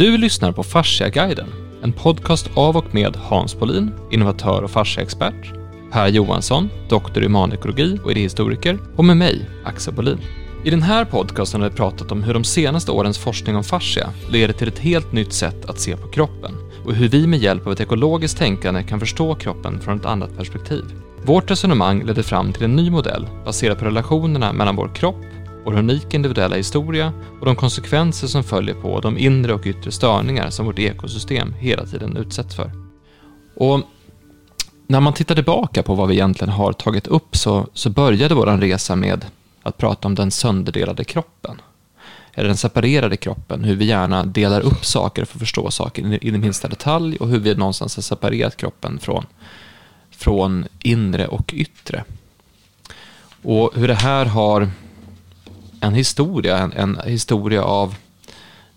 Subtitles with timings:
[0.00, 1.48] Du lyssnar på Fasciaguiden,
[1.82, 5.52] en podcast av och med Hans Polin, innovatör och fasciaexpert,
[5.92, 10.18] Per Johansson, doktor i humanekologi och idéhistoriker och med mig, Axel Bolin.
[10.64, 14.10] I den här podcasten har vi pratat om hur de senaste årens forskning om fascia
[14.30, 16.54] leder till ett helt nytt sätt att se på kroppen
[16.84, 20.36] och hur vi med hjälp av ett ekologiskt tänkande kan förstå kroppen från ett annat
[20.36, 20.84] perspektiv.
[21.22, 25.24] Vårt resonemang ledde fram till en ny modell baserad på relationerna mellan vår kropp,
[25.64, 30.50] vår unika individuella historia och de konsekvenser som följer på de inre och yttre störningar
[30.50, 32.70] som vårt ekosystem hela tiden utsätts för.
[33.56, 33.80] Och
[34.86, 38.46] när man tittar tillbaka på vad vi egentligen har tagit upp så, så började vår
[38.46, 39.24] resa med
[39.62, 41.60] att prata om den sönderdelade kroppen.
[42.34, 46.30] Eller den separerade kroppen, hur vi gärna delar upp saker för att förstå saker i
[46.30, 49.26] den minsta detalj och hur vi någonstans har separerat kroppen från,
[50.10, 52.04] från inre och yttre.
[53.42, 54.70] Och hur det här har
[55.80, 57.94] en historia, en, en historia av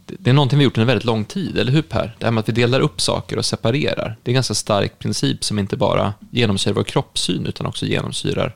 [0.06, 2.16] det är någonting vi gjort under väldigt lång tid, eller hur Per?
[2.20, 4.16] Det här med att vi delar upp saker och separerar.
[4.24, 8.56] Det är en ganska stark princip som inte bara genomsyrar vår kroppssyn utan också genomsyrar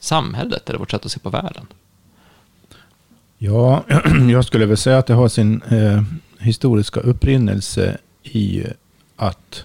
[0.00, 1.66] samhället eller vårt sätt att se på världen.
[3.38, 3.84] Ja,
[4.30, 6.02] jag skulle väl säga att det har sin eh,
[6.38, 8.64] historiska upprinnelse i
[9.16, 9.64] att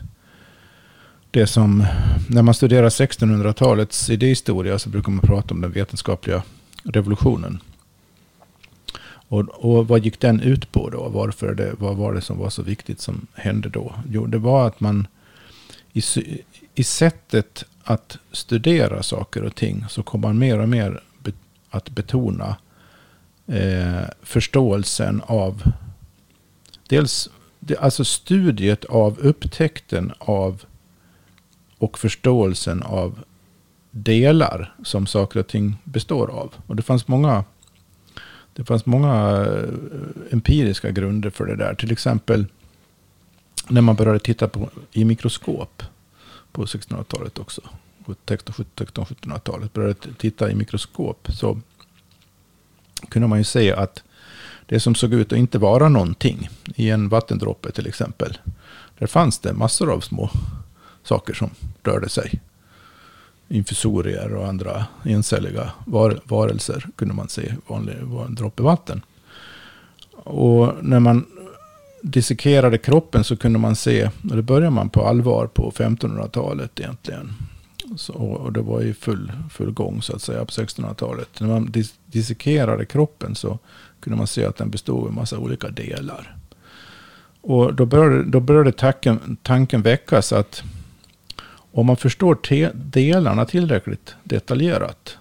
[1.32, 1.86] det som,
[2.28, 6.44] när man studerar 1600-talets idéhistoria så brukar man prata om den vetenskapliga
[6.84, 7.60] revolutionen.
[9.30, 11.10] Och, och vad gick den ut på då?
[11.10, 13.94] Varför det, vad var det som var så viktigt som hände då?
[14.10, 15.08] Jo, det var att man
[15.94, 16.02] i,
[16.76, 21.32] i sättet att studera saker och ting så kom man mer och mer be,
[21.70, 22.58] att betona
[23.48, 25.64] eh, förståelsen av
[26.88, 27.30] dels
[27.80, 30.64] alltså studiet av upptäckten av
[31.78, 33.20] och förståelsen av
[33.92, 36.54] delar som saker och ting består av.
[36.68, 37.44] Och det fanns många
[38.60, 41.74] det fanns många eh, empiriska grunder för det där.
[41.74, 42.46] Till exempel
[43.68, 45.84] när man började titta på, i mikroskop
[46.52, 47.62] på 1600-talet också.
[48.06, 51.28] 1600-1700-talet började titta i mikroskop.
[51.32, 51.62] Så
[53.10, 54.04] kunde man ju se att
[54.66, 58.38] det som såg ut att inte vara någonting i en vattendroppe till exempel.
[58.98, 60.30] Där fanns det massor av små
[61.04, 61.50] saker som
[61.84, 62.42] rörde sig
[63.50, 69.02] infusorier och andra encelliga var, varelser kunde man se vanlig, var en droppe vatten.
[70.12, 71.26] Och när man
[72.02, 77.34] dissekerade kroppen så kunde man se, och det började man på allvar på 1500-talet egentligen.
[77.98, 81.40] Så, och det var i full, full gång så att säga på 1600-talet.
[81.40, 83.60] När man dis dissekerade kroppen så
[84.00, 86.36] kunde man se att den bestod av en massa olika delar.
[87.42, 90.64] Och då började, då började tanken, tanken väckas att
[91.72, 92.38] om man förstår
[92.74, 95.18] delarna tillräckligt detaljerat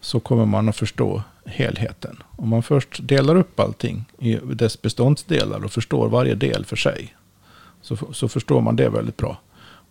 [0.00, 2.22] så kommer man att förstå helheten.
[2.36, 7.14] Om man först delar upp allting i dess beståndsdelar och förstår varje del för sig
[7.82, 9.40] så, så förstår man det väldigt bra.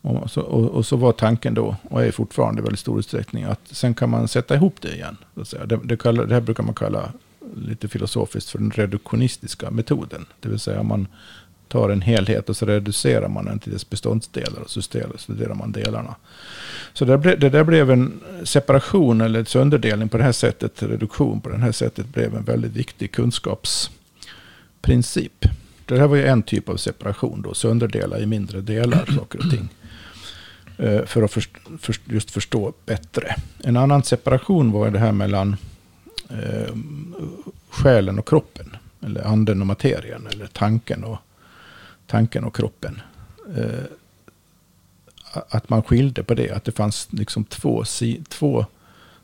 [0.02, 3.44] Och så, och, och så, var tanken då, och är fortfarande i väldigt stor utsträckning,
[3.44, 5.18] att sen kan man sätta ihop det igen.
[5.66, 7.12] Det, det, kallar, det här brukar man kalla
[7.56, 10.26] lite filosofiskt för den reduktionistiska metoden.
[10.40, 11.08] Det vill säga man
[11.68, 14.82] tar en helhet och så reducerar man den till dess beståndsdelar och så
[15.18, 16.16] studerar man delarna.
[16.94, 21.42] Så det, ble, det där blev en separation eller sönderdelning på det här sättet, reduktion
[21.42, 25.46] på det här sättet blev en väldigt viktig kunskapsprincip.
[25.86, 29.50] Det här var ju en typ av separation då, sönderdela i mindre delar saker och
[29.52, 29.70] ting.
[30.78, 33.36] Eh, för att först, för, just förstå bättre.
[33.64, 35.56] En annan separation var det här mellan
[36.30, 36.76] eh,
[37.70, 38.76] själen och kroppen.
[39.06, 40.28] Eller anden och materien.
[40.32, 41.18] Eller tanken och
[42.08, 43.02] tanken och kroppen.
[43.58, 43.84] Eh,
[45.50, 47.84] att man skilde på det, att det fanns liksom två,
[48.30, 48.66] två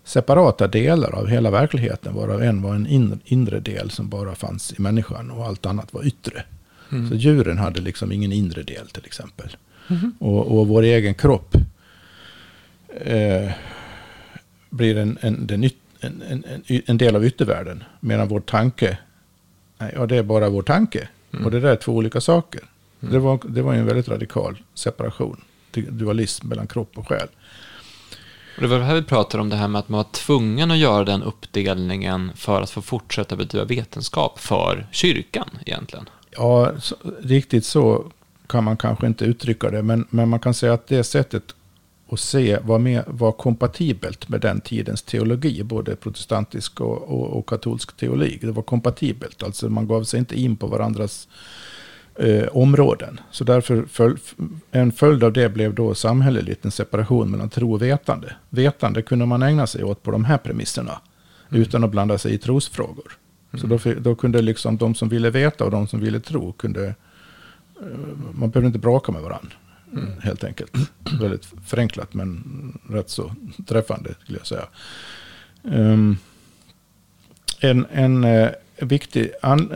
[0.03, 4.81] separata delar av hela verkligheten, varav en var en inre del som bara fanns i
[4.81, 6.43] människan och allt annat var yttre.
[6.91, 7.09] Mm.
[7.09, 9.57] Så djuren hade liksom ingen inre del till exempel.
[9.87, 10.13] Mm.
[10.19, 11.55] Och, och vår egen kropp
[12.89, 13.51] eh,
[14.69, 15.49] blir en, en,
[16.01, 16.43] en, en,
[16.85, 17.83] en, del av yttervärlden.
[17.99, 18.97] Medan vår tanke,
[19.77, 21.07] ja det är bara vår tanke.
[21.33, 21.45] Mm.
[21.45, 22.61] Och det där är två olika saker.
[23.01, 23.13] Mm.
[23.13, 25.41] Det, var, det var en väldigt radikal separation.
[25.71, 27.27] Dualism mellan kropp och själ.
[28.55, 30.71] Och det var det här vi pratade om, det här med att man var tvungen
[30.71, 36.09] att göra den uppdelningen för att få fortsätta bedriva vetenskap för kyrkan egentligen.
[36.31, 38.11] Ja, så, riktigt så
[38.47, 41.43] kan man kanske inte uttrycka det, men, men man kan säga att det sättet
[42.11, 47.49] att se var, med, var kompatibelt med den tidens teologi, både protestantisk och, och, och
[47.49, 48.39] katolsk teologi.
[48.41, 51.27] Det var kompatibelt, alltså man gav sig inte in på varandras
[52.15, 53.19] eh, områden.
[53.31, 54.17] Så därför föl,
[54.71, 58.35] en följd av det blev då samhälleligt en separation mellan tro och vetande.
[58.49, 61.01] Vetande kunde man ägna sig åt på de här premisserna
[61.49, 61.61] mm.
[61.61, 63.17] utan att blanda sig i trosfrågor.
[63.51, 63.61] Mm.
[63.61, 66.95] Så då, då, kunde liksom de som ville veta och de som ville tro kunde
[68.31, 69.51] man behöver inte bråka med varandra.
[69.93, 70.11] Mm.
[70.21, 70.71] Helt enkelt.
[71.19, 72.43] Väldigt förenklat men
[72.89, 73.31] rätt så
[73.67, 74.67] träffande skulle jag säga.
[75.63, 76.17] Um,
[77.59, 79.73] en, en uh, viktig, an,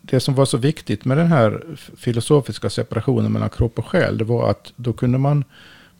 [0.00, 1.62] det som var så viktigt med den här
[1.96, 5.44] filosofiska separationen mellan kropp och själ, det var att då kunde man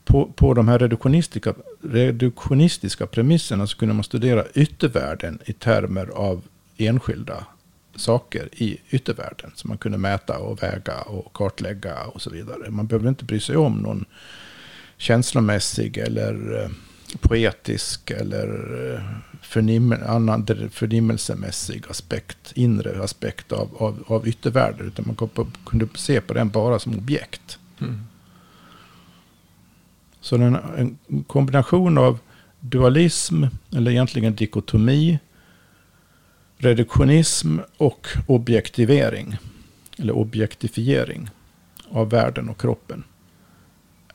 [0.05, 6.43] på, på de här reduktionistiska, reduktionistiska premisserna så kunde man studera yttervärlden i termer av
[6.77, 7.47] enskilda
[7.97, 9.51] saker i yttervärlden.
[9.55, 12.71] Som man kunde mäta och väga och kartlägga och så vidare.
[12.71, 14.05] Man behöver inte bry sig om någon
[14.97, 16.71] känslomässig eller eh,
[17.21, 18.49] poetisk eller
[18.95, 19.03] eh,
[19.43, 24.87] förnim annan förnimmelsemässig aspekt, inre aspekt av, av, av yttervärlden.
[24.87, 27.59] Utan man kunde se på den bara som objekt.
[27.81, 28.01] Mm.
[30.21, 32.19] Så den, en kombination av
[32.61, 33.45] dualism,
[33.77, 35.19] eller egentligen dikotomi,
[36.63, 39.37] reduktionism och objektivering,
[39.97, 41.31] eller objektifiering
[41.89, 43.05] av världen och kroppen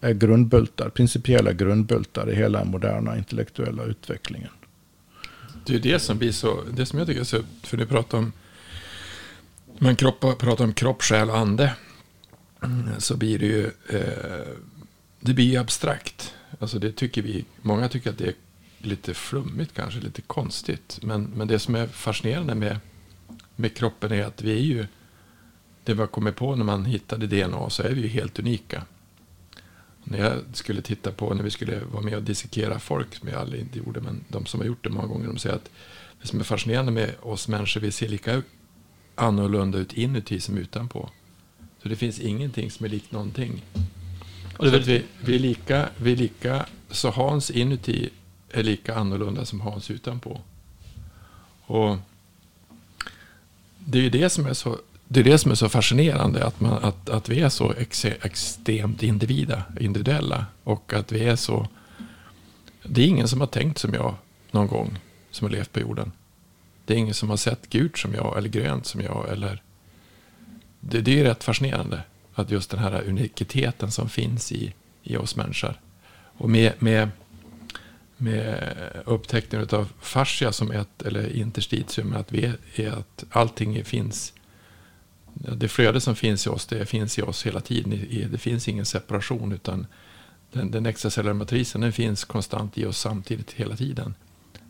[0.01, 4.49] är grundbultar, principiella grundbultar i hela den moderna intellektuella utvecklingen.
[5.65, 8.17] Det är det som blir så, det som jag tycker är så, för du pratar
[8.17, 8.31] om,
[9.77, 11.73] man kropp, pratar om kropp, själ och ande,
[12.97, 14.53] så blir det ju, eh,
[15.19, 16.33] det blir abstrakt.
[16.59, 18.33] Alltså det tycker vi, många tycker att det är
[18.77, 20.99] lite flummigt kanske, lite konstigt.
[21.01, 22.79] Men, men det som är fascinerande med,
[23.55, 24.87] med kroppen är att vi är ju,
[25.83, 28.83] det vi har kommit på när man hittade DNA så är vi ju helt unika.
[30.03, 33.41] När jag skulle titta på, när vi skulle vara med och dissekera folk, som jag
[33.41, 35.69] aldrig inte gjorde, men de som har gjort det många gånger, de säger att
[36.21, 38.41] det som är fascinerande med oss människor, vi ser lika
[39.15, 41.09] annorlunda ut inuti som utanpå.
[41.83, 43.63] Så det finns ingenting som är likt någonting.
[44.57, 48.09] Och det vi, vi, är lika, vi är lika, så Hans inuti
[48.59, 50.41] är lika annorlunda som Hans utanpå.
[51.65, 51.97] Och
[53.79, 54.77] det är ju det som är så,
[55.07, 58.05] det är det som är så fascinerande, att, man, att, att vi är så ex,
[58.05, 60.45] extremt individa, individuella.
[60.63, 61.67] Och att vi är så...
[62.83, 64.15] Det är ingen som har tänkt som jag
[64.51, 64.99] någon gång,
[65.31, 66.11] som har levt på jorden.
[66.85, 69.29] Det är ingen som har sett gult som jag, eller grönt som jag.
[69.29, 69.61] Eller...
[70.79, 72.01] Det, det är rätt fascinerande,
[72.33, 75.79] att just den här unikiteten som finns i, i oss människor.
[76.37, 77.09] Och med, med
[78.17, 84.33] med upptäckten av fascia som ett, eller interstitium, att, vi är, att allting finns.
[85.33, 88.27] Det flöde som finns i oss, det finns i oss hela tiden.
[88.31, 89.87] Det finns ingen separation, utan
[90.51, 94.15] den, den extracellulära matrisen den finns konstant i oss samtidigt hela tiden.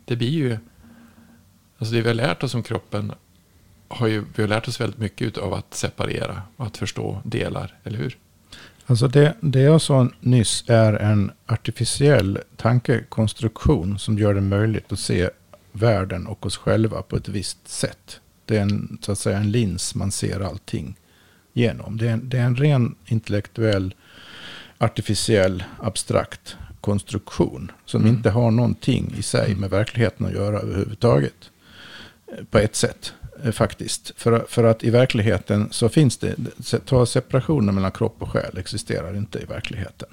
[0.05, 0.57] Det blir ju,
[1.77, 3.11] alltså det vi har lärt oss om kroppen,
[3.87, 7.75] har ju, vi har lärt oss väldigt mycket av att separera och att förstå delar,
[7.83, 8.17] eller hur?
[8.89, 14.99] Alltså det, det jag sa nyss är en artificiell tankekonstruktion som gör det möjligt att
[14.99, 15.29] se
[15.71, 18.19] världen och oss själva på ett visst sätt.
[18.45, 20.95] Det är en, så att säga, en lins man ser allting
[21.53, 21.97] genom.
[21.97, 23.95] Det är en, det är en ren intellektuell,
[24.77, 28.15] artificiell, abstrakt konstruktion som mm.
[28.15, 31.51] inte har någonting i sig med verkligheten att göra överhuvudtaget.
[32.49, 33.13] På ett sätt.
[33.43, 34.13] Eh, faktiskt.
[34.17, 36.35] För, för att i verkligheten så finns det,
[36.85, 40.09] ta separationen mellan kropp och själ existerar inte i verkligheten.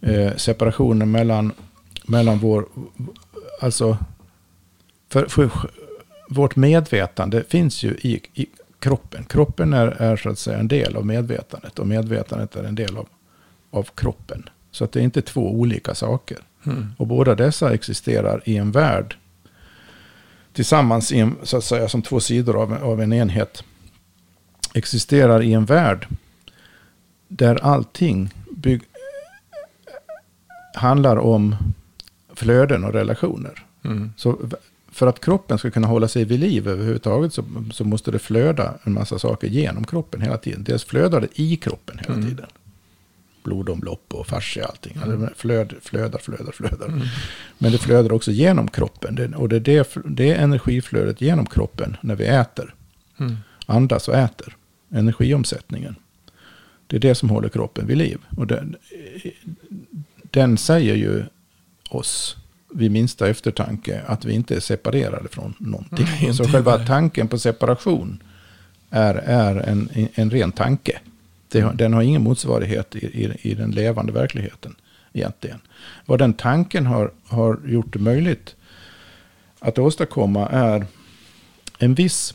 [0.00, 1.52] Eh, separationen mellan,
[2.06, 2.66] mellan vår,
[3.60, 3.98] alltså,
[5.08, 5.50] för, för,
[6.28, 8.46] vårt medvetande finns ju i, i
[8.78, 9.24] kroppen.
[9.24, 12.96] Kroppen är, är så att säga en del av medvetandet och medvetandet är en del
[12.96, 13.08] av,
[13.70, 14.48] av kroppen.
[14.70, 16.38] Så att det är inte två olika saker.
[16.66, 16.92] Mm.
[16.98, 19.16] Och båda dessa existerar i en värld
[20.52, 23.64] tillsammans en, så att säga, som två sidor av, av en enhet
[24.74, 26.06] existerar i en värld
[27.28, 28.82] där allting bygg,
[30.74, 31.56] handlar om
[32.34, 33.64] flöden och relationer.
[33.84, 34.12] Mm.
[34.16, 34.38] Så
[34.92, 38.74] för att kroppen ska kunna hålla sig vid liv överhuvudtaget så, så måste det flöda
[38.82, 40.64] en massa saker genom kroppen hela tiden.
[40.64, 42.28] Dels flödar det i kroppen hela mm.
[42.28, 42.46] tiden
[43.42, 44.96] blodomlopp och fascia och allting.
[45.04, 45.28] Mm.
[45.36, 46.86] Flöd, flödar, flödar, flödar.
[46.86, 47.06] Mm.
[47.58, 49.14] Men det flödar också genom kroppen.
[49.14, 52.74] Det, och det är det, det energiflödet genom kroppen när vi äter.
[53.18, 53.36] Mm.
[53.66, 54.56] Andas och äter.
[54.90, 55.96] Energiomsättningen.
[56.86, 58.18] Det är det som håller kroppen vid liv.
[58.36, 58.76] Och den,
[60.30, 61.24] den säger ju
[61.90, 62.36] oss
[62.74, 66.06] vid minsta eftertanke att vi inte är separerade från någonting.
[66.20, 68.22] Mm, Så själva tanken på separation
[68.90, 71.00] är, är en, en ren tanke.
[71.50, 74.76] Det, den har ingen motsvarighet i, i, i, den levande verkligheten
[75.12, 75.60] egentligen.
[76.06, 78.56] Vad den tanken har, har gjort det möjligt
[79.58, 80.86] att åstadkomma är
[81.78, 82.34] en viss,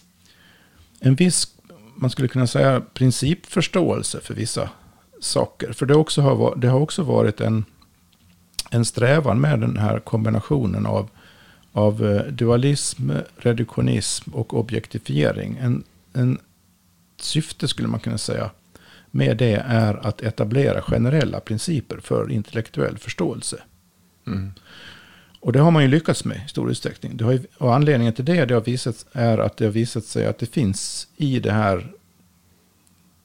[1.00, 1.48] en viss,
[1.95, 4.69] man skulle kunna säga principförståelse för vissa
[5.19, 5.74] saker.
[5.74, 7.65] För det, också har, det har också varit en,
[8.72, 11.10] en strävan med den här kombinationen av,
[11.72, 15.57] av eh, dualism, reduktionism och objektifiering.
[15.62, 16.39] En, en
[17.17, 18.51] syfte skulle man kunna säga
[19.15, 23.63] med det är att etablera generella principer för intellektuell förståelse.
[24.27, 24.51] Mm.
[25.39, 27.17] Och det har man ju lyckats med i stor utsträckning.
[27.19, 30.39] Ju, och anledningen till det, det har visat, är att det har visat sig att
[30.39, 31.91] det finns i det här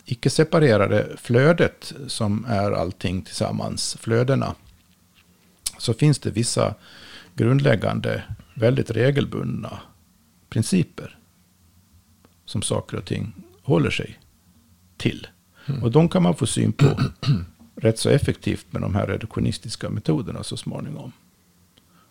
[0.04, 4.54] icke-separerade flödet som är allting tillsammans, flödena,
[5.78, 6.74] så finns det vissa
[7.34, 8.22] grundläggande,
[8.54, 9.78] väldigt regelbundna
[10.48, 11.18] principer
[12.44, 13.32] som saker och ting
[13.62, 14.18] håller sig
[14.96, 15.26] till.
[15.70, 15.82] Mm.
[15.82, 16.86] Och de kan man få syn på
[17.76, 21.12] rätt så effektivt med de här reduktionistiska metoderna så småningom.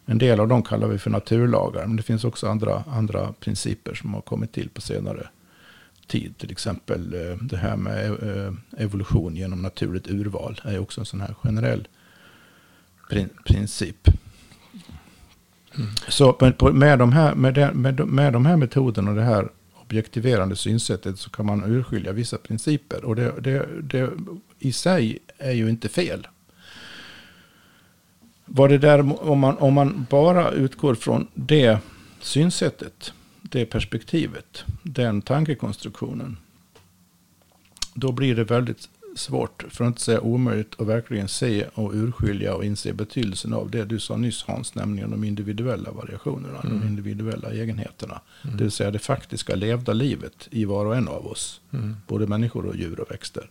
[0.05, 3.93] En del av dem kallar vi för naturlagar, men det finns också andra, andra principer
[3.93, 5.27] som har kommit till på senare
[6.07, 6.37] tid.
[6.37, 11.21] Till exempel eh, det här med eh, evolution genom naturligt urval är också en sån
[11.21, 11.87] här generell
[13.09, 14.09] prin- princip.
[16.07, 16.37] Så
[16.73, 19.49] med, de här, med, de, med, de, med de här metoderna och det här
[19.89, 23.05] objektiverande synsättet så kan man urskilja vissa principer.
[23.05, 24.11] Och det, det, det
[24.59, 26.27] i sig är ju inte fel.
[28.45, 31.79] Vad det där, om, man, om man bara utgår från det
[32.19, 36.37] synsättet, det perspektivet, den tankekonstruktionen,
[37.93, 42.55] då blir det väldigt svårt, för att inte säga omöjligt, att verkligen se och urskilja
[42.55, 47.51] och inse betydelsen av det du sa nyss Hans, nämligen de individuella variationerna, de individuella
[47.51, 48.21] egenheterna.
[48.43, 51.95] Det vill säga det faktiska levda livet i var och en av oss, Mm.
[52.07, 53.49] både människor och djur och växter.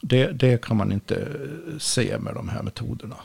[0.00, 3.16] Det, det kan man inte eh, se med de här metoderna.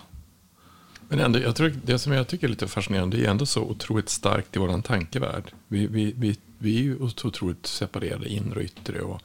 [1.09, 3.61] Men ändå, jag tror, det som jag tycker är lite fascinerande det är ändå så
[3.61, 5.51] otroligt starkt i vår tankevärld.
[5.67, 9.01] Vi, vi, vi, vi är ju otroligt separerade inre och yttre.
[9.01, 9.21] Och,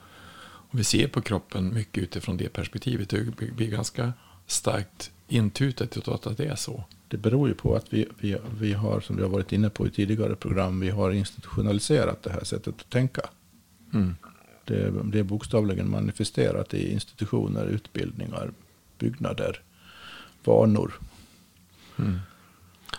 [0.75, 3.09] och vi ser på kroppen mycket utifrån det perspektivet.
[3.09, 4.13] Det blir ganska
[4.47, 6.85] starkt intutet att det är så.
[7.09, 9.87] Det beror ju på att vi, vi, vi har, som vi har varit inne på
[9.87, 13.23] i tidigare program, vi har institutionaliserat det här sättet att tänka.
[13.93, 14.17] Mm.
[14.65, 18.51] Det, det är bokstavligen manifesterat i institutioner, utbildningar,
[18.99, 19.61] byggnader,
[20.45, 20.95] vanor.
[21.99, 22.19] Mm.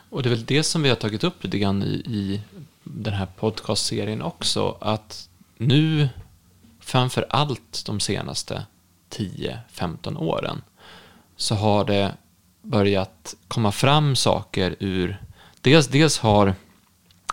[0.10, 2.42] Och det är väl det som vi har tagit upp lite grann i, i
[2.84, 4.78] den här podcastserien också.
[4.82, 6.10] Att nu,
[6.86, 8.66] framför allt de senaste
[9.10, 10.62] 10-15 åren,
[11.36, 12.14] så har det
[12.62, 15.22] börjat komma fram saker ur...
[15.62, 16.56] Dels, dels har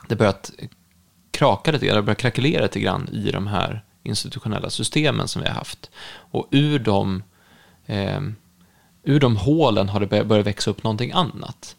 [0.09, 0.51] det börjat
[1.31, 5.43] kraka lite grann, det har börjat krackelera lite grann i de här institutionella systemen som
[5.43, 5.91] vi har haft.
[6.15, 7.23] Och ur de,
[7.87, 8.21] eh,
[9.03, 11.77] ur de hålen har det börjat- växa upp någonting annat.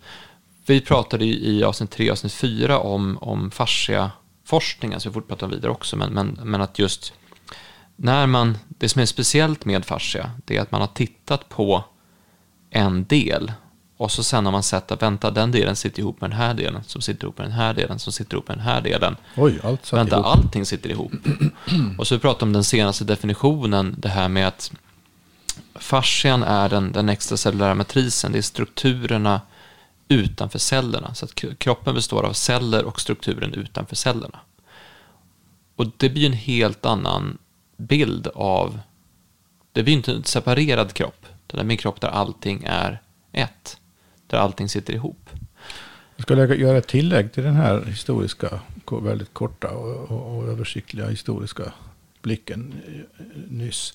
[0.65, 5.45] Vi pratade i avsnitt 3 och avsnitt 4 om, om fasciaforskningen, så vi får prata
[5.45, 7.13] om vidare också, men, men, men att just
[7.95, 11.83] när man, det som är speciellt med fascia, det är att man har tittat på
[12.69, 13.51] en del
[13.97, 16.53] och så sen har man sett att vänta, den delen sitter ihop med den här
[16.53, 19.15] delen, som sitter ihop med den här delen, som sitter ihop med den här delen.
[19.37, 20.25] Oj, allt satt Vänta, ihop.
[20.25, 21.11] allting sitter ihop.
[21.97, 24.71] Och så pratar om den senaste definitionen, det här med att
[25.75, 29.41] fascian är den, den extracellulära matrisen, det är strukturerna
[30.07, 31.13] utanför cellerna.
[31.13, 34.39] Så att kroppen består av celler och strukturen utanför cellerna.
[35.75, 37.37] Och det blir en helt annan
[37.87, 38.79] bild av,
[39.71, 43.77] det blir inte en separerad kropp, det är en kropp där allting är ett,
[44.27, 45.29] där allting sitter ihop.
[46.15, 48.59] Jag ska lägga, göra ett tillägg till den här historiska,
[49.01, 51.73] väldigt korta och, och, och översiktliga historiska
[52.21, 53.93] blicken eh, nyss.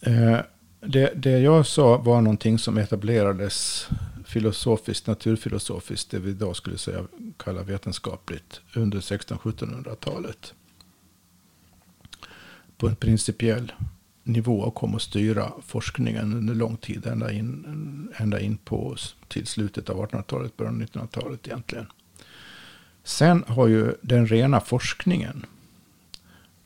[0.00, 0.38] Eh,
[0.80, 3.88] det, det jag sa var någonting som etablerades
[4.26, 7.04] filosofiskt, naturfilosofiskt, det vi idag skulle säga
[7.36, 10.54] kalla vetenskapligt, under 1600-1700-talet.
[12.78, 13.72] På en principiell
[14.22, 18.96] nivå och kom att styra forskningen under lång tid, ända in, ända in på
[19.28, 21.86] till slutet av 1800-talet, början av 1900-talet egentligen.
[23.04, 25.46] Sen har ju den rena forskningen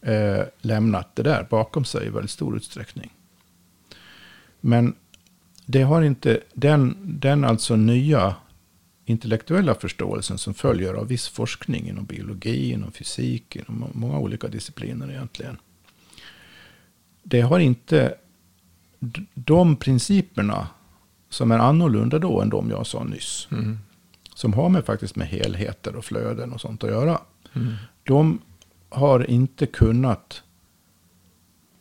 [0.01, 3.13] eh, lämnat det där bakom sig i väldigt stor utsträckning.
[4.61, 4.95] Men
[5.67, 8.37] det har inte den, den alltså nya
[9.05, 15.11] intellektuella förståelsen som följer av viss forskning inom biologi, inom fysik, inom många olika discipliner
[15.11, 15.57] egentligen.
[17.23, 18.15] Det har inte
[19.35, 20.69] de principerna
[21.29, 23.49] som är annorlunda då än de jag sa nyss.
[23.51, 23.79] Mm.
[24.35, 27.21] Som har med faktiskt med helheter och flöden och sånt att göra.
[27.53, 27.75] Mm.
[28.03, 28.39] De
[28.89, 30.43] har inte kunnat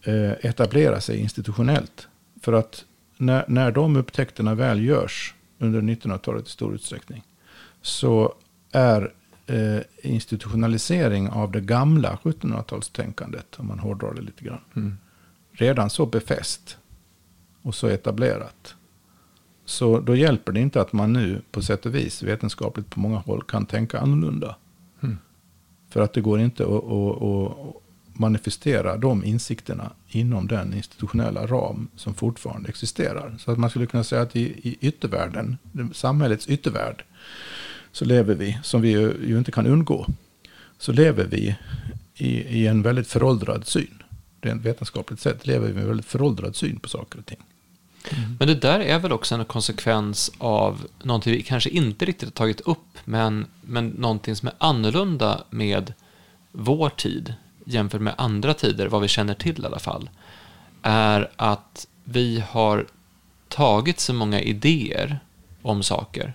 [0.03, 2.07] eh, etablera sig institutionellt.
[2.41, 2.85] För att
[3.17, 7.23] när, när de upptäckterna väl görs under 1900-talet i stor utsträckning
[7.81, 8.33] så
[8.71, 9.13] är
[9.47, 14.97] eh, institutionalisering av det gamla 1700-talstänkandet, om man hårdrar det lite grann, Mm.
[15.61, 16.77] Redan så befäst
[17.61, 18.75] och så etablerat.
[19.65, 23.17] Så då hjälper det inte att man nu på sätt och vis vetenskapligt på många
[23.17, 24.55] håll kan tänka annorlunda.
[25.01, 25.17] Mm.
[25.89, 27.75] För att det går inte att, att, att,
[28.13, 33.35] manifestera de insikterna inom den institutionella ram som fortfarande existerar.
[33.39, 35.57] Så att man skulle kunna säga att i, i yttervärlden,
[35.93, 37.03] samhällets yttervärld,
[37.91, 40.07] så lever vi, som vi ju, ju inte kan undgå,
[40.77, 41.55] så lever vi
[42.15, 44.00] i, i en väldigt föråldrad syn.
[44.41, 47.39] Rent vetenskapligt sett lever vi med en väldigt föråldrad syn på saker och ting.
[48.09, 48.35] Mm.
[48.39, 52.31] Men det där är väl också en konsekvens av någonting vi kanske inte riktigt har
[52.31, 55.93] tagit upp, men, men någonting som är annorlunda med
[56.51, 57.33] vår tid
[57.65, 60.09] jämfört med andra tider, vad vi känner till i alla fall,
[60.81, 62.87] är att vi har
[63.47, 65.19] tagit så många idéer
[65.61, 66.33] om saker,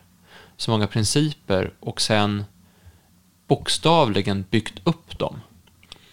[0.56, 2.44] så många principer och sen
[3.46, 5.40] bokstavligen byggt upp dem.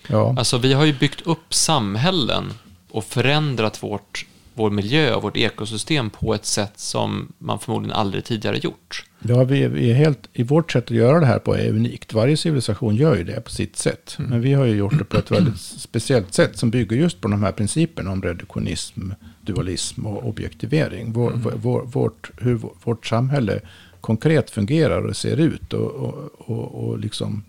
[0.07, 0.35] Ja.
[0.37, 2.53] Alltså vi har ju byggt upp samhällen
[2.91, 8.25] och förändrat vårt vår miljö och vårt ekosystem på ett sätt som man förmodligen aldrig
[8.25, 9.05] tidigare gjort.
[9.19, 11.69] Ja, vi är, vi är helt, i vårt sätt att göra det här på är
[11.69, 12.13] unikt.
[12.13, 14.15] Varje civilisation gör ju det på sitt sätt.
[14.19, 14.29] Mm.
[14.29, 17.27] Men vi har ju gjort det på ett väldigt speciellt sätt som bygger just på
[17.27, 21.13] de här principerna om reduktionism, dualism och objektivering.
[21.13, 21.51] Vår, mm.
[21.55, 23.59] vår, vårt, hur vårt samhälle
[24.01, 27.43] konkret fungerar och ser ut och, och, och, och liksom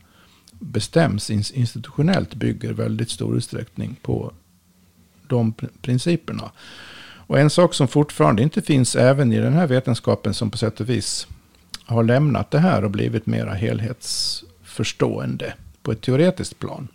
[0.64, 4.33] bestäms institutionellt bygger väldigt stor utsträckning på
[5.28, 6.50] de principerna.
[7.26, 10.80] Och en sak som fortfarande inte finns även i den här vetenskapen som på sätt
[10.80, 11.26] och vis
[11.85, 16.88] har lämnat det här och blivit mera helhetsförstående på ett teoretiskt plan.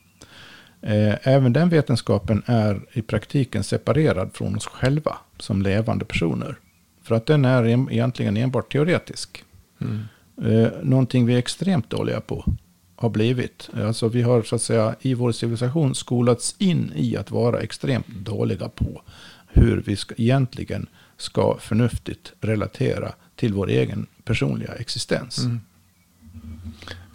[0.81, 6.55] Eh, även den vetenskapen är i praktiken separerad från oss själva som levande personer.
[7.03, 9.43] För att den är egentligen enbart teoretisk.
[9.81, 10.03] Mm.
[10.41, 12.45] Eh, någonting vi är extremt dåliga på
[12.99, 13.69] har blivit.
[13.73, 18.07] Alltså vi har så att säga i vår civilisation skolats in i att vara extremt
[18.07, 19.01] dåliga på
[19.47, 20.87] hur vi ska, egentligen
[21.17, 25.37] ska förnuftigt relatera till vår egen personliga existens.
[25.37, 25.59] Mm.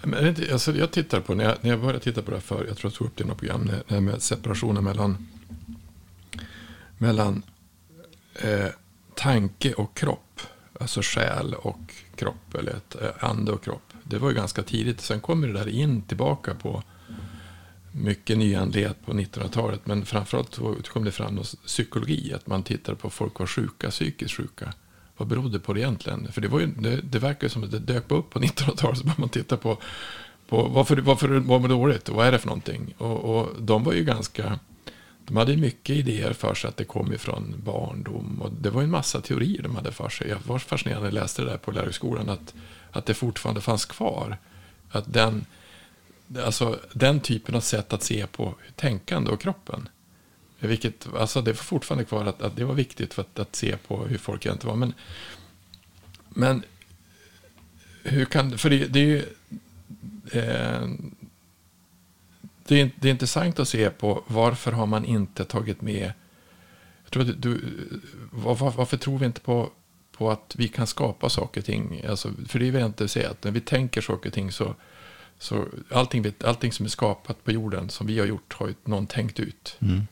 [0.02, 2.64] Men, alltså, jag tittar på, när jag, när jag började titta på det här förr,
[2.68, 5.28] jag tror jag tog upp det i något program, det här med separationen mellan,
[6.98, 7.42] mellan
[8.34, 8.68] eh,
[9.14, 10.40] tanke och kropp,
[10.80, 13.94] alltså själ och kropp, eller ett, eh, ande och kropp.
[14.04, 16.82] Det var ju ganska tidigt, sen kommer det där in tillbaka på
[17.95, 19.80] mycket nyandlighet på 1900-talet.
[19.84, 24.73] Men framförallt kom det fram psykologi, att man tittade på folk var sjuka, psykiskt sjuka.
[25.17, 26.32] Vad berodde på det egentligen?
[26.32, 29.04] För det, var ju, det, det verkar som att det dök upp på 1900-talet, så
[29.04, 29.78] började man titta på,
[30.49, 32.95] på varför, varför var man dåligt och vad är det för någonting?
[32.99, 34.58] Och, och de var ju ganska,
[35.26, 38.43] de hade mycket idéer för sig att det kom ifrån barndom.
[38.43, 40.28] Och det var en massa teorier de hade för sig.
[40.28, 42.54] Jag var fascinerad när jag läste det där på lärarhögskolan, att,
[42.95, 44.39] att det fortfarande fanns kvar.
[44.91, 45.47] Att den
[46.45, 49.89] alltså, den typen av sätt att se på tänkande och kroppen.
[50.59, 53.76] Vilket, alltså det var fortfarande kvar att, att det var viktigt för att, att, se
[53.76, 54.87] på hur folk egentligen var.
[54.87, 54.95] Men,
[56.28, 56.63] men
[58.02, 59.19] hur kan, för det, det är ju
[60.33, 60.89] eh,
[62.67, 66.13] det, är, det är intressant att se på varför har man inte tagit med
[67.04, 67.61] jag tror att du,
[68.33, 69.71] var, varför tror vi inte på,
[70.18, 72.02] på att vi kan skapa saker och ting?
[72.08, 74.74] Alltså, för det är vi inte säga att när vi tänker saker och ting så
[75.38, 79.06] så allting, allting som är skapat på jorden, som vi har gjort, har ju någon
[79.06, 79.76] tänkt ut.
[79.80, 80.06] Mm.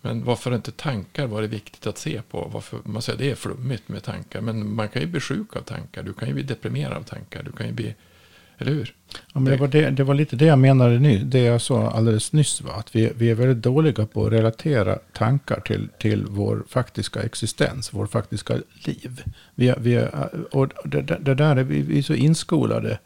[0.00, 2.50] Men varför inte tankar var det viktigt att se på?
[2.52, 5.60] Varför, man säger det är flummigt med tankar, men man kan ju bli sjuk av
[5.60, 6.02] tankar.
[6.02, 7.42] Du kan ju bli deprimerad av tankar.
[7.42, 7.94] Du kan ju bli,
[8.58, 8.94] eller hur?
[9.32, 11.90] Ja, men det, var det, det var lite det jag menade nu, det jag sa
[11.90, 12.60] alldeles nyss.
[12.60, 12.72] Va?
[12.72, 17.92] Att vi, vi är väldigt dåliga på att relatera tankar till, till vår faktiska existens,
[17.92, 19.22] vår faktiska liv.
[19.54, 20.06] Vi, vi,
[20.52, 22.98] och det, det där är vi, vi är så inskolade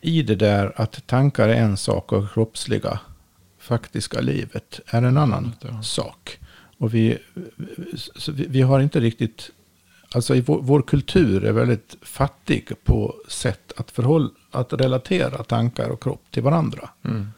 [0.00, 3.00] i det där att tankar är en sak och kroppsliga
[3.58, 5.82] faktiska livet är en annan ja.
[5.82, 6.38] sak.
[6.78, 7.18] Och vi,
[8.26, 9.50] vi, vi, har inte riktigt,
[10.14, 16.02] alltså vår, vår, kultur är väldigt fattig på sätt att, förhåll, att relatera tankar och
[16.02, 16.88] kropp till varandra.
[17.04, 17.28] Mm.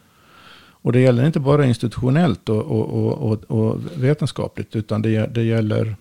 [0.86, 5.96] Och det gäller inte bara institutionellt och, och, och, och vetenskapligt, utan det, det gäller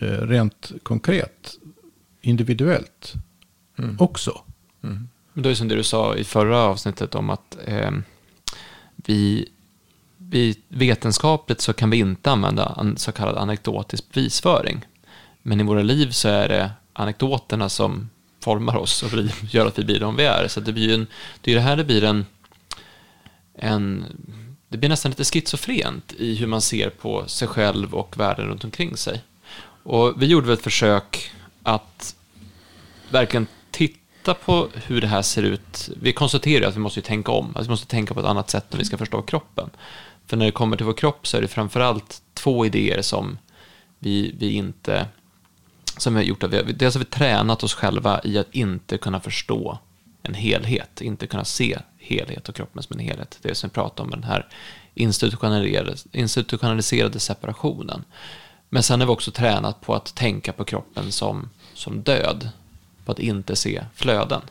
[0.00, 1.58] eh, rent konkret,
[2.20, 3.12] individuellt
[3.78, 3.96] mm.
[4.00, 4.40] också.
[4.82, 5.08] Mm.
[5.32, 7.90] Men då är det som det du sa i förra avsnittet om att eh,
[8.96, 9.48] vi,
[10.18, 14.86] vi vetenskapligt så kan vi inte använda en så kallad anekdotisk bevisföring.
[15.42, 18.10] Men i våra liv så är det anekdoterna som
[18.42, 19.10] formar oss och
[19.50, 20.48] gör att vi blir de vi är.
[20.48, 21.06] Så det blir en,
[21.40, 22.26] det är det här det blir en,
[23.54, 24.04] en
[24.68, 28.64] det blir nästan lite schizofrent i hur man ser på sig själv och världen runt
[28.64, 29.22] omkring sig.
[29.82, 32.16] Och vi gjorde väl ett försök att
[33.10, 37.46] verkligen titta på hur det här ser ut, vi konstaterar att vi måste tänka om,
[37.46, 39.70] alltså vi måste tänka på ett annat sätt om vi ska förstå kroppen.
[40.26, 43.38] För när det kommer till vår kropp så är det framförallt två idéer som
[43.98, 45.06] vi, vi inte,
[46.02, 48.98] som vi har gjort, att vi, dels har vi tränat oss själva i att inte
[48.98, 49.78] kunna förstå
[50.22, 53.38] en helhet, inte kunna se helhet och kroppen som en helhet.
[53.42, 54.46] Det som vi pratar om, den här
[54.94, 58.04] institutionaliserade, institutionaliserade separationen.
[58.68, 62.48] Men sen har vi också tränat på att tänka på kroppen som, som död,
[63.04, 64.42] på att inte se flöden.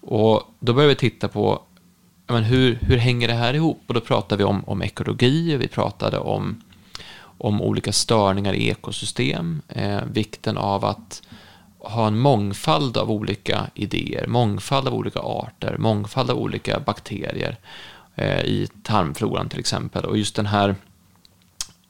[0.00, 1.62] Och då börjar vi titta på
[2.26, 3.82] men hur, hur hänger det här ihop?
[3.86, 6.62] Och då pratar vi om, om ekologi, vi pratade om,
[7.38, 11.22] om olika störningar i ekosystem, eh, vikten av att
[11.78, 17.56] ha en mångfald av olika idéer, mångfald av olika arter, mångfald av olika bakterier
[18.14, 20.04] eh, i tarmfloran till exempel.
[20.04, 20.74] Och just den här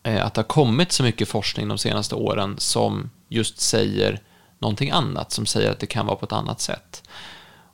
[0.03, 4.21] eh, att det har kommit så mycket forskning de senaste åren som just säger
[4.59, 7.03] någonting annat, som säger att det kan vara på ett annat sätt.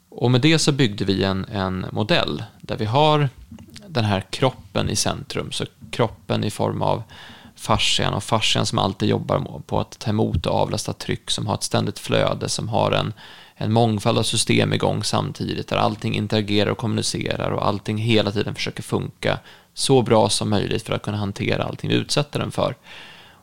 [0.08, 3.28] Och med det så byggde vi en, en modell där vi har
[3.86, 7.02] den här kroppen i centrum, så kroppen i form av
[7.62, 11.54] fascian och fascian som alltid jobbar på att ta emot och avlasta tryck, som har
[11.54, 13.12] ett ständigt flöde, som har en,
[13.54, 18.54] en mångfald av system igång samtidigt, där allting interagerar och kommunicerar och allting hela tiden
[18.54, 19.38] försöker funka
[19.74, 22.76] så bra som möjligt för att kunna hantera allting vi utsätter den för.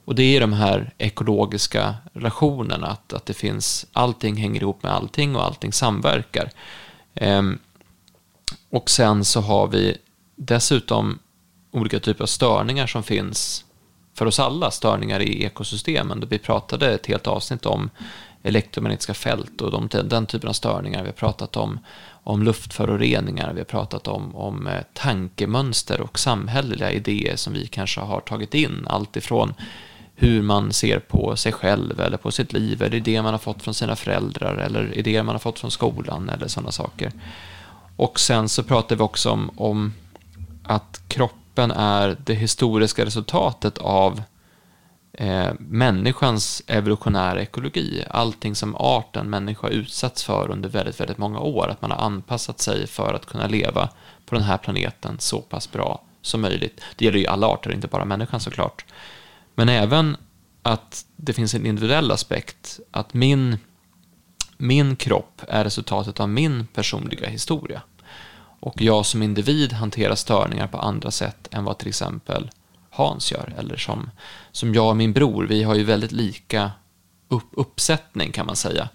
[0.05, 4.91] Och det är de här ekologiska relationerna, att, att det finns, allting hänger ihop med
[4.91, 6.49] allting och allting samverkar.
[7.15, 7.59] Ehm,
[8.69, 9.97] och sen så har vi
[10.35, 11.19] dessutom
[11.71, 13.65] olika typer av störningar som finns
[14.19, 16.23] för oss alla, störningar i ekosystemen.
[16.29, 17.89] Vi pratade ett helt avsnitt om
[18.43, 21.01] elektromagnetiska fält och de, den typen av störningar.
[21.01, 21.79] Vi har pratat om,
[22.23, 28.01] om luftföroreningar, vi har pratat om, om eh, tankemönster och samhälleliga idéer som vi kanske
[28.01, 28.87] har tagit in.
[28.87, 29.53] Allt ifrån
[30.15, 33.63] hur man ser på sig själv eller på sitt liv, eller idéer man har fått
[33.63, 37.11] från sina föräldrar eller idéer man har fått från skolan eller sådana saker.
[37.95, 39.93] Och sen så pratar vi också om, om
[40.63, 41.01] att
[41.49, 44.21] kroppen är det historiska resultatet av
[45.13, 48.03] eh, människans evolutionära ekologi.
[48.09, 51.69] Allting som arten människa utsatts för under väldigt, väldigt många år.
[51.69, 53.89] Att man har anpassat sig för att kunna leva
[54.25, 56.81] på den här planeten så pass bra som möjligt.
[56.97, 58.85] Det gäller ju alla arter, inte bara människan såklart.
[59.55, 60.17] Men även
[60.63, 63.57] att det finns en individuell aspekt, att min,
[64.57, 67.81] min kropp är resultatet av min personliga historia.
[68.59, 72.49] Och jag som individ hanterar störningar på andra sätt än vad till exempel
[72.89, 74.09] Hans gör, eller som,
[74.51, 76.71] som jag och min bror, vi har ju väldigt lika
[77.27, 78.89] upp, uppsättning kan man säga,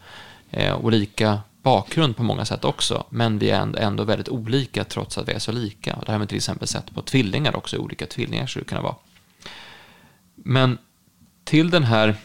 [0.51, 4.85] eh, och lika bakgrund på många sätt också, men vi är ändå, ändå väldigt olika
[4.85, 5.97] trots att vi är så lika.
[5.97, 8.83] Och det här med till exempel sett på tvillingar också, olika tvillingar skulle det kunna
[8.83, 8.97] vara.
[10.35, 10.79] Men
[11.45, 12.17] till den här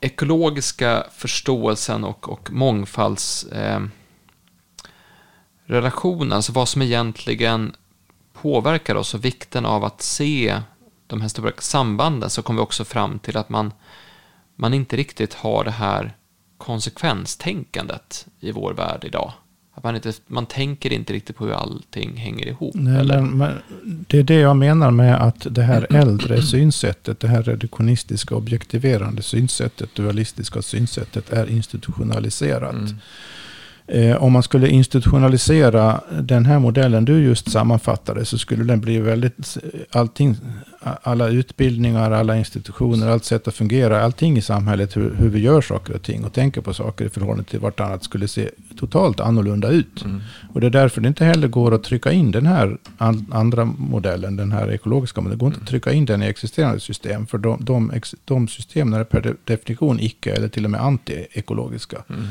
[0.00, 3.44] ekologiska förståelsen och, och mångfalds...
[3.44, 3.80] eh,
[6.32, 7.72] alltså vad som egentligen
[8.32, 10.60] påverkar oss och vikten av att se
[11.06, 13.72] de här stora sambanden så kommer vi också fram till att man,
[14.56, 16.12] man inte riktigt har det här
[16.58, 19.32] konsekvenstänkandet i vår värld idag.
[19.74, 22.74] Att man, inte, man tänker inte riktigt på hur allting hänger ihop.
[22.74, 23.20] Nej, eller?
[23.20, 28.34] Men det är det jag menar med att det här äldre synsättet, det här reduktionistiska
[28.34, 32.72] objektiverande synsättet, dualistiska synsättet är institutionaliserat.
[32.72, 32.96] Mm.
[33.94, 38.98] Eh, om man skulle institutionalisera den här modellen du just sammanfattade så skulle den bli
[38.98, 39.56] väldigt,
[39.90, 40.36] allting,
[40.80, 45.60] alla utbildningar, alla institutioner, allt sätt att fungera, allting i samhället, hur, hur vi gör
[45.60, 49.68] saker och ting och tänker på saker i förhållande till vartannat skulle se totalt annorlunda
[49.68, 50.04] ut.
[50.04, 50.20] Mm.
[50.52, 52.78] Och det är därför det inte heller går att trycka in den här
[53.30, 56.80] andra modellen, den här ekologiska modellen, det går inte att trycka in den i existerande
[56.80, 57.92] system, för de, de,
[58.24, 62.04] de systemen är per definition icke eller till och med anti-ekologiska.
[62.08, 62.26] Mm.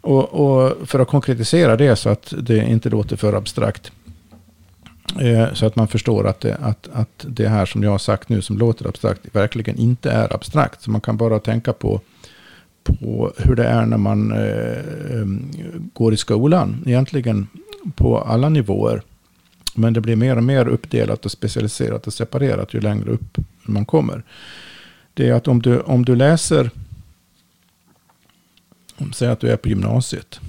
[0.00, 3.92] Och, och, för att konkretisera det så att det inte låter för abstrakt.
[5.20, 8.28] Eh, så att man förstår att det, att, att det här som jag har sagt
[8.28, 10.82] nu som låter abstrakt verkligen inte är abstrakt.
[10.82, 12.00] Så man kan bara tänka på,
[12.82, 15.26] på hur det är när man eh, eh
[15.92, 16.84] går i skolan.
[16.86, 17.46] Egentligen
[17.94, 19.02] på alla nivåer.
[19.74, 23.84] Men det blir mer och mer uppdelat och specialiserat och separerat ju längre upp man
[23.84, 24.22] kommer.
[25.14, 26.70] Det är att om du, om du läser
[29.12, 30.40] Säg att du är på gymnasiet.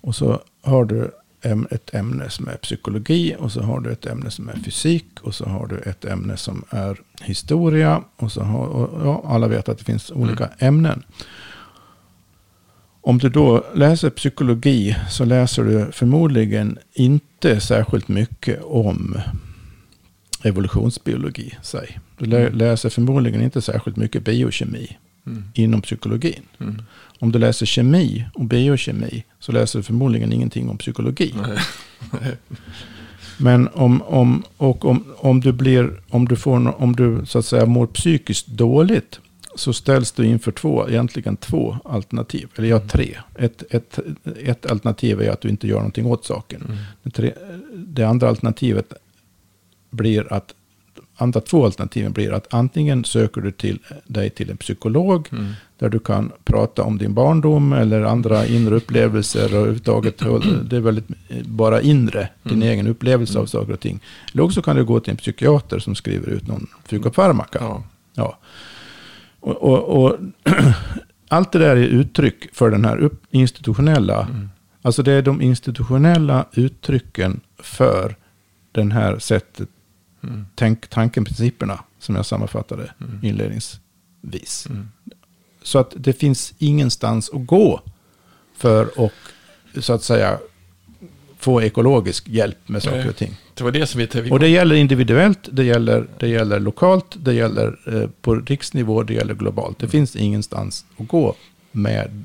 [0.00, 1.10] Och så har du
[1.70, 5.34] ett ämne som är psykologi och så har du ett ämne som är fysik och
[5.34, 9.68] så har du ett ämne som är historia och så har, och, ja, alla vet
[9.68, 10.56] att det finns olika mm.
[10.58, 11.02] ämnen.
[13.02, 19.18] Om du då läser psykologi så läser du förmodligen inte särskilt mycket om
[20.42, 21.54] evolutionsbiologi.
[21.62, 21.98] Säg.
[22.18, 22.54] Du mm.
[22.54, 25.44] läser förmodligen inte särskilt mycket biokemi mm.
[25.54, 26.42] inom psykologin.
[26.60, 26.82] Mm.
[27.20, 31.34] Om du läser kemi och biokemi så läser du förmodligen ingenting om psykologi.
[33.38, 37.46] Men om, om, och om, om, du blir, om, du får, om du så att
[37.46, 39.20] säga mår psykiskt dåligt
[39.54, 42.48] så ställs du inför två, egentligen två alternativ.
[42.56, 42.88] Eller ja, Mm.
[42.88, 43.16] tre.
[43.34, 43.98] Ett, ett,
[44.44, 46.62] ett alternativ är att du inte gör någonting åt saken.
[46.64, 46.76] Mm.
[47.02, 47.32] Det, tre,
[47.74, 48.92] det andra alternativet
[49.90, 50.54] blir att
[51.22, 55.52] andra två alternativen blir att antingen söker du till dig till en psykolog Mm.
[55.78, 60.18] där du kan prata om din barndom eller andra inre upplevelser och överhuvudtaget
[60.70, 62.68] det är väldigt eh, bara inre, din Mm.
[62.68, 63.46] egen upplevelse av Mm.
[63.48, 64.00] saker och ting.
[64.32, 67.58] Eller också kan du gå till en psykiater som skriver ut någon psykofarmaka.
[67.62, 67.82] Ja.
[68.14, 68.38] Ja.
[69.40, 70.16] Och, och, och
[71.28, 74.50] allt det där är uttryck för den här upp, institutionella, Mm.
[74.82, 78.16] alltså det är de institutionella uttrycken för
[78.72, 79.68] den här sättet,
[80.22, 80.46] Mm.
[80.54, 83.18] tänk, tanken, principerna som jag sammanfattade Mm.
[83.22, 84.66] inledningsvis.
[84.70, 84.88] Mm.
[85.62, 87.80] Så att det finns ingenstans att gå
[88.56, 90.38] för att så att säga
[91.38, 93.36] få ekologisk hjälp med saker och ting.
[93.54, 94.30] Det var det som vi...
[94.30, 99.14] Och det gäller individuellt, det gäller, det gäller lokalt, det gäller eh, på riksnivå, det
[99.14, 99.78] gäller globalt.
[99.78, 101.34] Det finns ingenstans att gå
[101.72, 102.24] med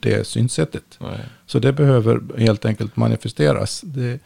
[0.00, 0.98] det synsättet.
[0.98, 1.20] Nej.
[1.46, 4.18] Så det behöver helt enkelt manifesteras det är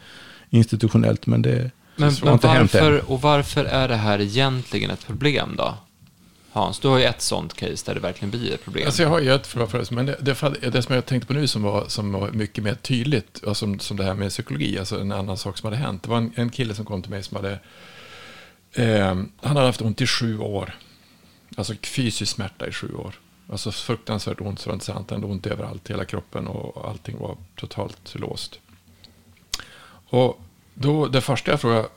[0.49, 5.77] institutionellt, men det Men, men varför, och varför är det här egentligen ett problem då?
[6.51, 8.85] Hans, du har ju ett sånt case där det verkligen blir ett problem.
[8.85, 11.33] Alltså jag har ju ett för men det, det, fall- det som jag tänkte på
[11.33, 14.79] nu som var, som var mycket mer tydligt, och som, som det här med psykologi,
[14.79, 16.03] alltså en annan sak som hade hänt.
[16.03, 17.59] Det var en, en kille som kom till mig som hade,
[18.73, 20.77] eh, han hade haft ont i sju år.
[21.55, 23.15] Alltså fysisk smärta i sju år.
[23.51, 25.09] Alltså fruktansvärt ont, så det var inte sant.
[25.09, 28.59] Han hade ont överallt, hela kroppen och allting var totalt låst.
[30.09, 30.41] Och
[30.81, 31.87] då, det första jag frågade,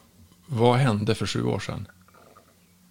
[0.46, 1.86] vad hände för sju år sedan?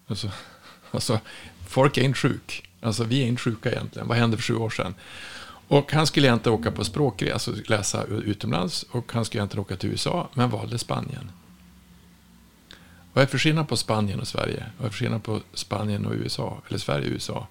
[0.06, 0.30] Alltså,
[0.90, 1.20] alltså
[1.68, 2.70] folk är inte sjuk.
[2.80, 4.08] Alltså vi är inte sjuka egentligen.
[4.08, 4.94] Vad hände för sju år sedan?
[5.68, 8.82] Och han skulle egentligen åka på språkresa, alltså läsa utomlands.
[8.82, 11.30] Och han skulle egentligen åka till USA, men valde Spanien.
[13.12, 14.66] Vad är för skillnad på Spanien och Sverige?
[14.78, 16.62] Vad är för skillnad på Spanien och USA?
[16.68, 17.46] Eller Sverige och USA?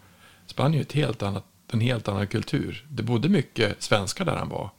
[0.46, 2.86] Spanien är ett helt annat, en helt annan kultur.
[2.90, 4.70] Det bodde mycket svenskar där han var.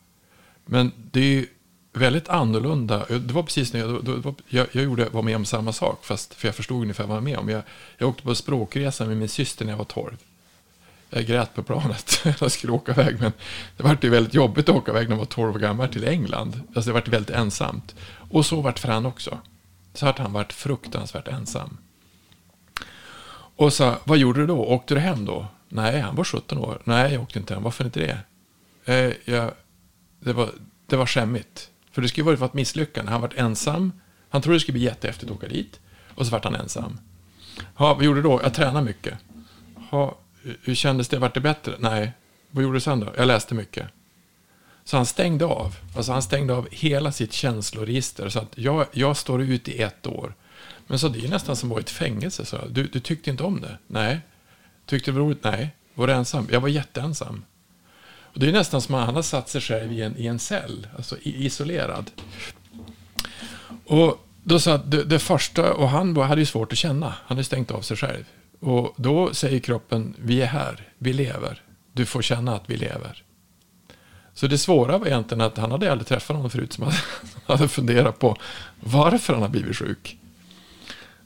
[0.65, 1.47] Men det är ju
[1.93, 3.07] väldigt annorlunda.
[3.09, 5.73] Det var precis när jag, då, då, var- jag, jag gjorde, var med om samma
[5.73, 7.49] sak, fast för jag förstod ungefär vad jag var med om.
[7.49, 7.63] Jag,
[7.99, 10.17] jag åkte på språkresa med min syster när jag var 12.
[11.11, 12.21] Jag grät på planet.
[12.25, 13.33] när Jag skulle åka iväg, men
[13.77, 16.05] det var ju väldigt jobbigt att åka iväg när jag var 12 år gammal till
[16.05, 16.61] England.
[16.75, 17.95] Alltså det var väldigt ensamt.
[18.31, 19.39] Och så vart för han också.
[19.95, 21.77] Så att han varit fruktansvärt ensam.
[23.57, 24.59] Och sa, vad gjorde du då?
[24.65, 25.47] Åkte du hem då?
[25.69, 26.81] Nej, han var 17 år.
[26.85, 27.63] Nej, jag åkte inte hem.
[27.63, 28.19] Varför inte det?
[28.95, 29.51] Eh, jag,
[30.21, 30.51] det, var,
[30.87, 31.71] det var skämmigt.
[31.93, 33.13] För det skulle varit för ett misslyckande.
[33.13, 33.93] Han varit ensam.
[34.29, 35.81] Han trodde det skulle bli jättehäftigt att åka dit.
[36.15, 36.99] Och så vart han ensam.
[37.75, 38.41] Ha, vad gjorde du då?
[38.43, 39.19] Jag tränade mycket.
[39.91, 41.19] Ha, hur- hur kändes det?
[41.19, 41.75] Vart det bättre?
[41.79, 42.13] Nej.
[42.51, 43.13] Vad gjorde du sen då?
[43.17, 43.87] Jag läste mycket.
[44.85, 45.77] Så han stängde av.
[45.97, 48.29] Alltså han stängde av hela sitt känsloregister.
[48.29, 50.35] Så att jag, jag står ut i ett år.
[50.87, 52.45] Men så det är nästan som att vara i ett fängelse.
[52.45, 52.59] Så.
[52.71, 53.79] Du, du tyckte inte om det?
[53.87, 54.21] Nej.
[54.87, 55.45] Tyckte det var roligt?
[55.45, 55.71] Nej.
[55.95, 56.49] Var du ensam?
[56.51, 57.45] Jag var jätteensam.
[58.33, 60.39] Och det är nästan som att han har satt sig själv i en, i en
[60.39, 60.87] cell.
[60.97, 62.11] Alltså isolerad.
[63.87, 67.07] Och då sa det, det första, och han hade ju svårt att känna.
[67.07, 68.25] Han hade stängt av sig själv.
[68.61, 71.63] Och då säger kroppen, vi är här, vi lever.
[71.93, 73.23] Du får känna att vi lever.
[74.35, 76.93] Så det svåra var egentligen att han hade aldrig träffat någon förut som
[77.47, 78.37] hade, funderat på
[78.81, 80.19] varför han har blivit sjuk.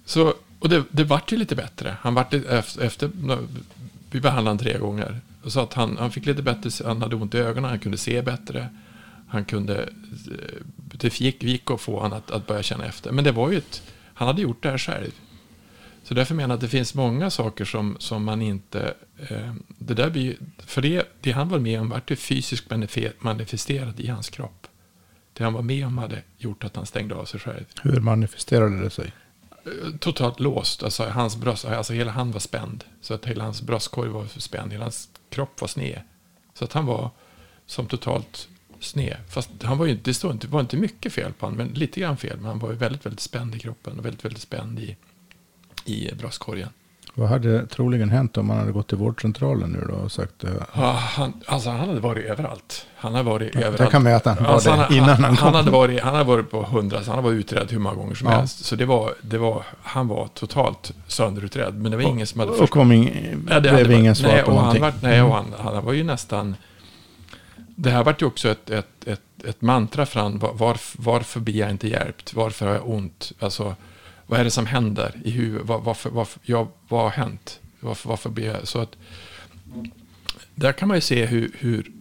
[0.04, 1.96] Så, och det, det vart ju lite bättre.
[2.00, 3.10] Han vart efter, efter
[4.10, 5.20] vi behandlade honom tre gånger.
[5.46, 7.98] Och så att han, han fick lite bättre, han hade ont i ögonen, han kunde
[7.98, 8.68] se bättre.
[9.28, 13.12] Han kunde, eh, det gick, gick att få honom att, att börja känna efter.
[13.12, 13.82] Men det var ju ett,
[14.14, 15.10] han hade gjort det här själv.
[16.02, 18.94] Så därför menar jag att det finns många saker som, som man inte...
[19.28, 23.12] Eh, det där blir, för det, det han var med om vart det fysiskt manife-
[23.18, 24.66] manifesterat i hans kropp.
[25.32, 27.64] Det han var med om hade gjort att han stängde av sig själv.
[27.82, 29.12] hur manifesterade det sig?
[29.64, 30.82] Eh, Totalt låst.
[30.82, 32.84] Alltså, hans bröst, alltså hela han var spänd.
[33.00, 34.72] Så att hela hans bröstkorg var spänd.
[34.72, 36.00] Hela hans kropp var sned.
[36.54, 37.10] Så att han var
[37.66, 38.48] som totalt
[38.80, 39.16] sned.
[39.28, 42.00] Fast han var ju, det stod det var inte mycket fel på honom, men lite
[42.00, 42.36] grann fel.
[42.36, 44.96] Men han var ju väldigt, väldigt spänd i kroppen och väldigt, väldigt spänd i,
[45.84, 46.68] i bröstkorgen.
[47.18, 50.50] Vad hade troligen hänt om man hade gått till vårdcentralen nu då och sagt eh,
[50.74, 52.86] Ja, han, alltså han hade varit överallt.
[52.96, 53.78] Han hade varit Ja, överallt.
[53.78, 55.44] där kan att han var Alltså, det han, innan han han, kom.
[55.46, 58.14] han, hade varit, han hade varit på hundra, han hade varit utredd hur många gånger
[58.14, 58.36] som Ja.
[58.36, 58.64] helst.
[58.64, 61.74] Så det var, det var, han var totalt sönderutredd.
[61.82, 64.42] Men det var ingen som hade och kom in, Ja, det blev ingen svar nej,
[64.42, 64.82] på och någonting.
[64.82, 66.56] Han var, nej, och han, han var ju nästan...
[67.76, 70.38] Det här vart ju också ett, ett, ett, ett mantra för han.
[70.38, 72.34] Var, varf- varför blir jag inte hjälpt?
[72.34, 73.32] Varför har jag ont?
[73.40, 73.74] Alltså,
[74.26, 75.66] vad är det som händer i huvudet?
[75.66, 77.60] Var, varför, varför, ja, vad har hänt?
[77.80, 78.68] Varför, varför blir jag...
[78.68, 78.96] Så att,
[80.54, 81.92] där kan man ju se hur, hur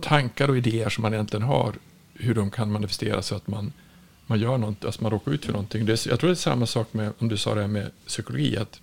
[0.00, 1.74] tankar och idéer som man egentligen har,
[2.14, 3.72] hur de kan manifesteras så att man,
[4.26, 5.86] man gör något, alltså man råkar ut för någonting.
[5.86, 7.90] Det är, jag tror det är samma sak med, om du sa det här med
[8.06, 8.80] psykologi, att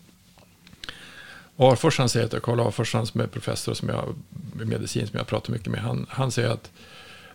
[1.58, 4.16] Arfors han säger att Karl Arfors, han som är professor som jag,
[4.62, 6.72] i medicin som jag pratar mycket med, han, han säger att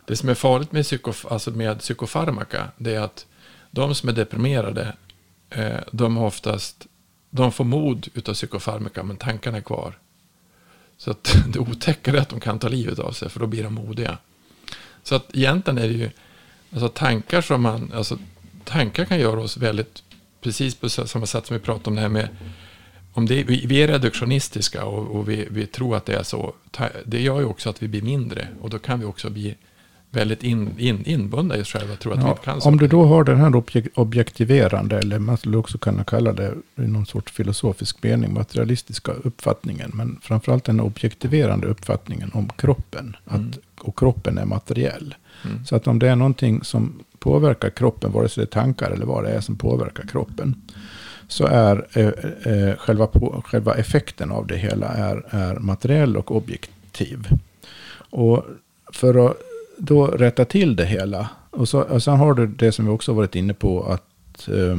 [0.05, 3.25] det som är farligt med, psykof, alltså med psykofarmaka, det är att
[3.71, 4.93] de som är deprimerade,
[5.51, 6.87] Eh, de har oftast,
[7.29, 9.97] de får mod utav psykofarmaka, men tankarna är kvar.
[10.97, 13.63] Så att det otäcka är att de kan ta livet av sig, för då blir
[13.63, 14.17] de modiga.
[15.03, 16.09] Så att egentligen är det ju,
[16.71, 18.17] alltså tankar som man, alltså
[18.63, 20.03] tankar kan göra oss väldigt,
[20.41, 22.29] precis på samma sätt som vi pratade om det här med
[23.13, 26.53] om det, vi, vi är reduktionistiska och, och vi, vi, tror att det är så.
[27.05, 29.55] Det gör ju också att vi blir mindre och då kan vi också bli
[30.11, 31.95] väldigt in, in, inbundna i oss själva.
[31.95, 33.63] Tror att ja, kan om du då har den här
[33.99, 39.91] objektiverande, eller man skulle också kunna kalla det i någon sorts filosofisk mening, materialistiska uppfattningen,
[39.93, 43.49] men framförallt den objektiverande uppfattningen om kroppen, mm.
[43.49, 45.15] att, och kroppen är materiell.
[45.45, 45.65] Mm.
[45.65, 49.05] Så att om det är någonting som påverkar kroppen, vare sig det är tankar eller
[49.05, 50.61] vad det är som påverkar kroppen,
[51.27, 56.35] så är eh, eh, själva, på, själva effekten av det hela är, är materiell och
[56.35, 57.27] objektiv.
[58.09, 58.45] Och
[58.93, 59.37] för att
[59.83, 63.13] då rätta till det hela, och, så, och sen har du det som vi också
[63.13, 64.77] varit inne på, att eh,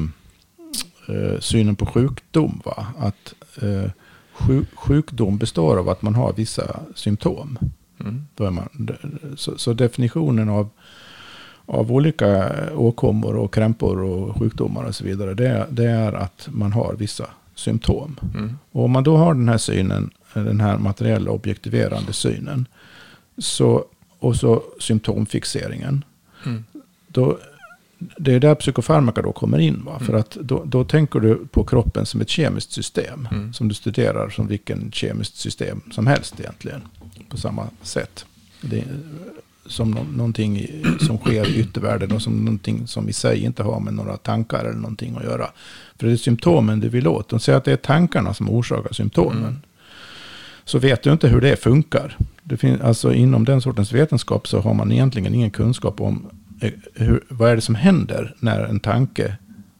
[1.16, 2.62] eh synen på sjukdom.
[2.64, 2.86] Va?
[2.98, 3.90] Att eh,
[4.32, 7.58] sjuk, sjukdom består av att man har vissa symptom.
[8.00, 8.26] Mm.
[8.36, 8.68] Man,
[9.36, 10.68] så, så, definitionen av
[11.66, 15.34] av olika åkommor och krämpor och sjukdomar och så vidare.
[15.34, 18.20] Det, det är att man har vissa symptom.
[18.34, 18.58] Mm.
[18.72, 22.66] Och om man då har den här synen, den här materiella objektiverande synen,
[23.38, 23.84] så,
[24.22, 26.04] och så symptomfixeringen,
[26.46, 26.64] mm.
[27.08, 27.38] då,
[27.98, 29.82] det är där psykofarmaka då kommer in.
[29.84, 29.94] Va?
[29.94, 30.06] Mm.
[30.06, 33.28] För att då, då tänker du på kroppen som ett kemiskt system.
[33.30, 33.52] Mm.
[33.52, 36.80] Som du studerar som vilken kemiskt system som helst egentligen.
[37.28, 38.26] På samma sätt.
[38.60, 38.84] Det,
[39.66, 40.68] som no någonting
[41.00, 44.64] som sker i yttervärlden och som någonting som i sig inte har med några tankar
[44.64, 45.50] eller någonting att göra.
[45.98, 47.28] För det är symptomen du vill åt.
[47.28, 49.62] De säger att det är tankarna som orsakar symptomen.
[50.64, 52.16] Så vet du inte hur det funkar.
[52.42, 56.26] Det finns, alltså inom den sortens vetenskap så har man egentligen ingen kunskap om
[56.60, 59.36] eh, hur, vad är det som händer när en tanke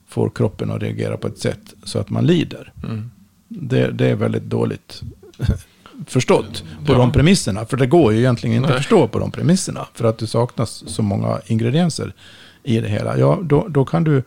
[0.09, 2.73] får kroppen att reagera på ett sätt så att man lider.
[2.85, 3.11] Mm.
[3.49, 5.03] Det, det, är väldigt dåligt
[6.07, 6.99] förstått på ja.
[6.99, 7.67] de premisserna.
[7.67, 8.77] För det går ju egentligen inte Nej.
[8.77, 9.87] att förstå på de premisserna.
[9.95, 12.13] För att det saknas så många ingredienser
[12.63, 13.19] i det hela.
[13.19, 14.23] Ja, då, då kan du...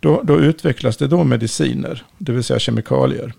[0.00, 3.32] Då, då utvecklas det då mediciner, det vill säga kemikalier,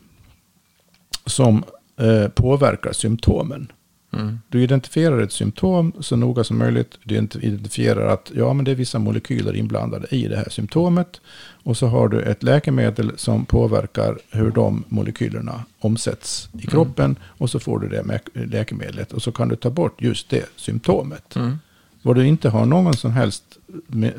[1.26, 1.64] som
[1.98, 3.72] eh, påverkar symptomen.
[4.14, 4.40] Mm.
[4.50, 6.98] Du identifierar ett symptom så noga som möjligt.
[7.04, 11.22] Du identifierar att ja, men det är vissa molekyler inblandade i det här symptomet.
[11.64, 16.68] Och så har du ett läkemedel som påverkar hur de molekylerna omsätts i mm.
[16.68, 17.06] kroppen.
[17.06, 17.18] Mm.
[17.38, 19.14] Och så får du det läkemedlet.
[19.14, 21.36] Och så kan du ta bort just det symptomet.
[21.36, 21.60] Mm.
[22.02, 23.44] Vad du inte har någon som helst
[24.04, 24.12] eh,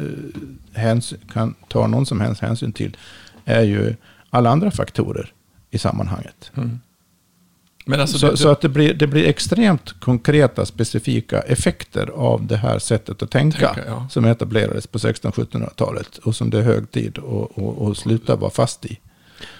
[0.72, 2.96] hänsyn, kan ta någon som helst hänsyn till
[3.44, 3.94] är ju
[4.30, 5.32] alla andra faktorer
[5.70, 6.50] i sammanhanget.
[6.54, 6.80] Mm.
[7.86, 12.56] Alltså så, det, så, att det blir, det blir extremt konkreta, specifika effekter av det
[12.56, 13.74] här sättet att tänka.
[13.74, 14.08] tänka ja.
[14.10, 17.18] Som etablerades på 1600-1700-talet och som det är hög tid
[17.90, 18.98] att sluta vara fast i.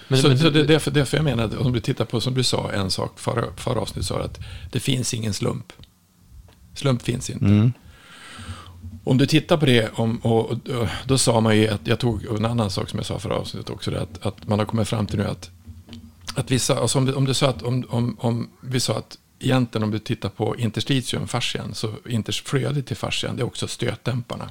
[0.09, 2.43] Men, så, men, så det, därför, därför jag menar, om du tittar på, som du
[2.43, 4.41] sa, en sak förra, förra avsnittet, sa att
[4.73, 5.73] det finns ingen slump.
[6.75, 7.45] Slump finns inte.
[7.45, 7.73] Mm.
[9.05, 10.59] Om du tittar på det, om, och, och,
[11.05, 13.71] då sa man ju att, jag tog en annan sak som jag sa förra avsnittet
[13.71, 15.51] också, det, att, att man har kommit fram till nu att
[16.35, 19.85] att vissa, alltså om, om du sa att, om, om, om vi sa att egentligen
[19.85, 21.95] om du tittar på interstitiumfascien så
[22.45, 24.51] flödet till fascian, det är också stötdämparna.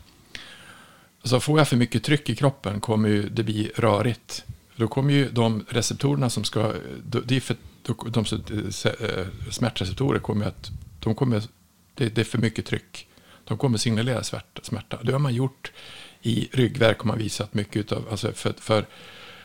[1.23, 4.43] Så får jag för mycket tryck i kroppen kommer ju det bli rörigt.
[4.75, 7.55] Då kommer ju de receptorerna som ska, det är för,
[8.11, 8.25] de,
[8.85, 11.43] eh, smärtreceptorer kommer att, de kommer,
[11.95, 13.07] det, det är för mycket tryck.
[13.43, 14.23] De kommer signalera
[14.61, 14.99] smärta.
[15.03, 15.71] Det har man gjort
[16.21, 18.85] i ryggverk har man visat mycket av, alltså för, för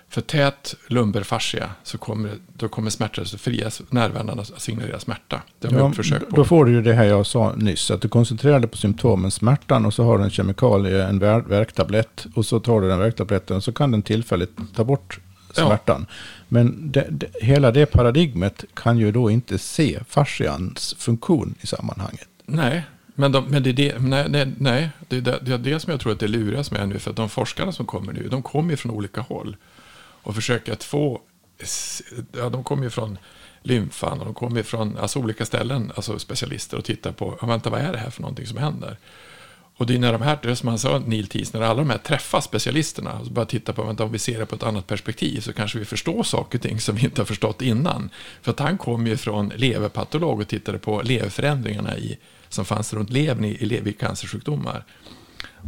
[0.08, 5.42] för tät lumberfascia så kommer, då kommer så fria nervändarna att signalera smärta.
[5.58, 6.36] Det har ja, försök på.
[6.36, 9.30] Då får du ju det här jag sa nyss, att du koncentrerar dig på symptomen,
[9.30, 13.56] smärtan och så har du en kemikalie, en värktablett och så tar du den värktabletten
[13.56, 16.06] och så kan den tillfälligt ta bort smärtan.
[16.08, 16.14] Ja.
[16.48, 22.28] Men det, det, hela det paradigmet kan ju då inte se fascians funktion i sammanhanget.
[22.46, 22.82] Nej,
[23.14, 25.80] men, de, men det är det, nej, nej, nej, det, är det, det är det
[25.80, 26.98] som jag tror att det luras med nu.
[26.98, 29.56] För att de forskarna som kommer nu, de kommer ju från olika håll
[30.26, 31.20] och försöka att få,
[32.32, 33.18] ja, de kommer ju från
[33.62, 37.70] lymfan och de kommer från alltså, olika ställen, alltså specialister och tittar på, ja, vänta
[37.70, 38.96] vad är det här för någonting som händer?
[39.76, 41.90] Och det är när de här, det som han sa, Neil Tees, när alla de
[41.90, 44.86] här träffar specialisterna och bara tittar på, vänta om vi ser det på ett annat
[44.86, 48.10] perspektiv så kanske vi förstår saker och ting som vi inte har förstått innan.
[48.42, 52.18] För att han kom ju från leverpatolog och tittade på leverförändringarna i,
[52.48, 54.84] som fanns runt levern i, i, i cancersjukdomar.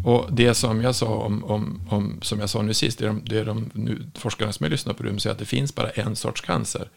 [0.05, 3.09] Och det som jag sa om, om, om som jag sa nu sist, det är
[3.09, 5.74] de, det är de nu, forskarna som jag lyssnar på, de säger att det finns
[5.74, 6.89] bara en sorts cancer.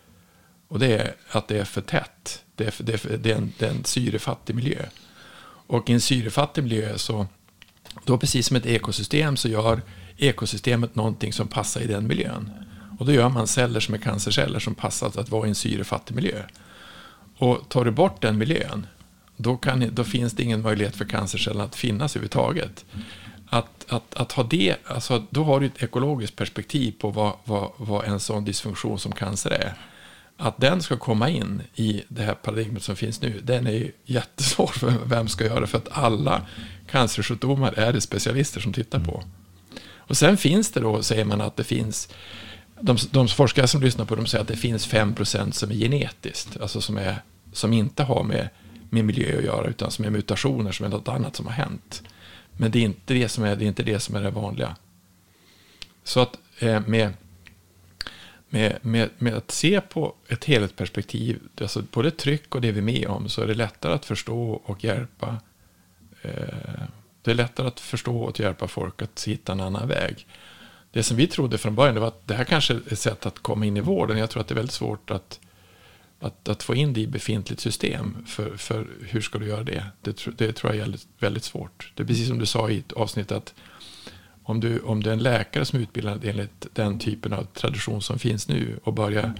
[0.67, 2.43] Och det är att det är för tätt.
[2.55, 4.85] Det är, för, det är, för, det är, en, det är en syrefattig miljö.
[5.67, 7.27] Och i en syrefattig miljö så,
[8.05, 9.81] då precis som ett ekosystem så gör
[10.17, 12.51] ekosystemet någonting som passar i den miljön.
[12.99, 16.15] Och då gör man celler som är cancerceller som passar att vara i en syrefattig
[16.15, 16.43] miljö.
[17.37, 18.87] Och tar du bort den miljön,
[19.41, 22.85] då, kan, då finns det ingen möjlighet för cancercellerna att finnas överhuvudtaget.
[23.49, 27.71] Att, att, att ha det, alltså, då har du ett ekologiskt perspektiv på vad, vad,
[27.77, 29.73] vad en sån dysfunktion som cancer är.
[30.37, 33.91] Att den ska komma in i det här paradigmet som finns nu, den är ju
[34.05, 36.47] jättesvår för vem ska göra det, för att alla
[36.91, 39.23] cancersjukdomar är det specialister som tittar på.
[40.11, 42.09] Och sen finns det då, säger man att det finns,
[42.81, 46.61] de, de forskare som lyssnar på dem säger att det finns 5% som är genetiskt,
[46.61, 47.21] alltså som, är,
[47.53, 48.49] som inte har med,
[48.91, 52.03] med miljö att göra, utan som är mutationer, som är något annat som har hänt.
[52.57, 54.75] Men det är inte det som är det, är inte det, som är det vanliga.
[56.03, 57.13] Så att eh, med,
[58.49, 62.83] med, med, med att se på ett helhetsperspektiv, alltså både tryck och det vi är
[62.83, 65.37] med om, så är det lättare att förstå och hjälpa.
[66.21, 66.83] Eh,
[67.21, 70.27] det är lättare att förstå och hjälpa folk att hitta en annan väg.
[70.91, 73.39] Det som vi trodde från början var att det här kanske är ett sätt att
[73.39, 74.17] komma in i vården.
[74.17, 75.39] Jag tror att det är väldigt svårt att,
[76.21, 78.17] att, att få in det i befintligt system.
[78.27, 79.85] För, för hur ska du göra det?
[80.01, 81.91] Det, det tror jag är väldigt, svårt.
[81.95, 83.53] Det är precis som du sa i ett avsnitt att
[84.43, 88.01] om du, om du är en läkare som är utbildad enligt den typen av tradition
[88.01, 89.33] som finns nu och börjar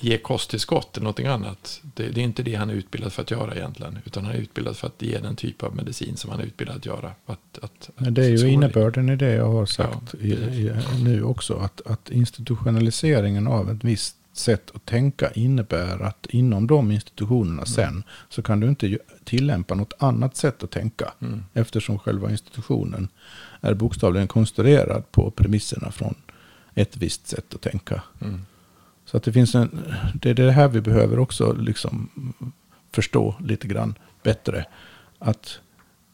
[0.00, 1.80] ge kosttillskott eller någonting annat.
[1.94, 3.98] Det, det, är inte det han är utbildad för att göra egentligen.
[4.04, 6.76] Utan han är utbildad för att ge den typ av medicin som han är utbildad
[6.76, 7.12] att göra.
[7.26, 10.26] Att, att, Men det är ju innebörden i det jag har sagt ja.
[10.26, 10.72] i, i,
[11.04, 11.54] nu också.
[11.54, 17.66] Att, att institutionaliseringen av ett visst sätt att tänka innebär att inom de institutionerna mm.
[17.66, 21.12] sen så kan du inte tillämpa något annat sätt att tänka.
[21.20, 21.44] Mm.
[21.54, 23.08] Eftersom själva institutionen
[23.60, 26.14] är bokstavligen konstruerad på premisserna från
[26.74, 28.02] ett visst sätt att tänka.
[28.20, 28.40] Mm.
[29.04, 29.80] Så att det finns en,
[30.14, 32.08] det är det här vi behöver också liksom
[32.92, 34.64] förstå lite grann bättre.
[35.18, 35.60] Att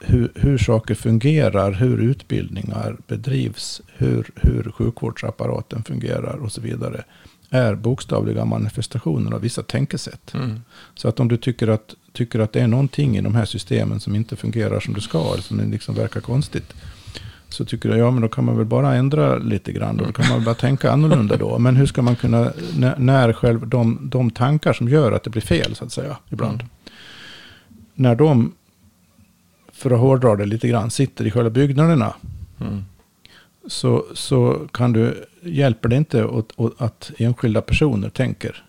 [0.01, 7.05] hur, hur saker fungerar, hur utbildningar bedrivs, hur, hur sjukvårdsapparaten fungerar och så vidare.
[7.51, 10.35] Är bokstavliga manifestationer av vissa tänkesätt.
[10.35, 10.61] Mm.
[10.95, 14.01] Så att om du tycker att, tycker att det är någonting i de här systemen
[14.01, 16.75] som inte fungerar som det ska, eller som liksom verkar konstigt
[17.49, 19.97] så tycker jag, ja men då kan man väl bara ändra lite grann.
[19.97, 21.59] Då kan man bara tänka annorlunda då.
[21.59, 22.53] Men hur ska man kunna,
[22.99, 26.61] när själv de, de tankar som gör att det blir fel så att säga, ibland.
[26.61, 26.67] Mm.
[27.95, 28.53] När de,
[29.73, 32.15] för att hårdra det lite grann, sitter i själva byggnaderna.
[32.61, 32.85] Mm.
[33.67, 38.65] Så, så kan du, hjälper det inte att, att enskilda personer tänker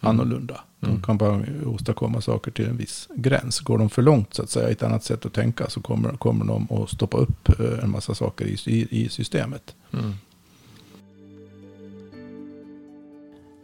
[0.00, 0.10] mm.
[0.10, 0.60] annorlunda.
[0.80, 1.02] De mm.
[1.02, 3.60] kan bara åstadkomma saker till en viss gräns.
[3.60, 6.44] Går de för långt så att säga, ett annat sätt att tänka, så kommer, kommer
[6.44, 9.74] de att stoppa upp eh, en massa saker i, i, i systemet.
[9.92, 10.12] Mm.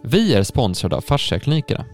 [0.02, 1.84] Vi är sponsrade av Fasciaklinikerna.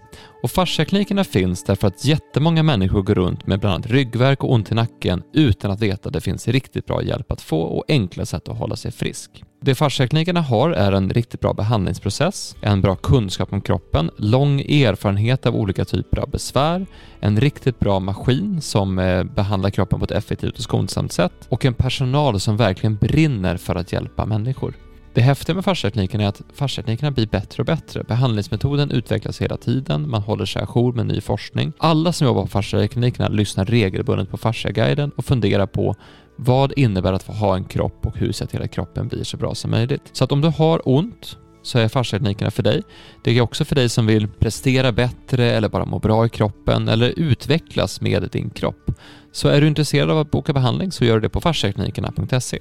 [0.43, 4.73] Och fasciaklinikerna finns därför att jättemånga människor går runt med bland annat ryggvärk och ont
[4.73, 8.27] i nacken utan att veta att det finns riktigt bra hjälp att få och enkla
[8.27, 9.45] sätt att hålla sig frisk.
[9.63, 15.47] Det fasciaklinikerna har är en riktigt bra behandlingsprocess, en bra kunskap om kroppen, lång erfarenhet
[15.47, 16.87] av olika typer av besvär,
[17.21, 21.65] en riktigt bra maskin som eh, behandlar kroppen på ett effektivt och skonsamt sätt och
[21.65, 24.75] en personal som verkligen brinner för att hjälpa människor.
[25.15, 28.05] Det häftiga med fasciaklinikerna är att fasciaklinikerna blir bättre och bättre.
[28.05, 31.73] Behandlingsmetoden utvecklas hela tiden, man håller sig ajour med ny forskning.
[31.79, 35.97] Alla som jobbar på fasciaklinikerna lyssnar regelbundet på Fasciaguiden och funderar på
[36.37, 39.37] vad innebär att få ha en kropp och hur ser till att kroppen blir så
[39.37, 40.03] bra som möjligt.
[40.13, 42.83] Så att om du har ont så är fasciaklinikerna för dig.
[43.25, 46.89] Det är också för dig som vill prestera bättre eller bara må bra i kroppen
[46.89, 48.91] eller utvecklas med din kropp.
[49.33, 52.61] Så är du intresserad av att boka behandling så gör du det på fasciaklinikerna.se.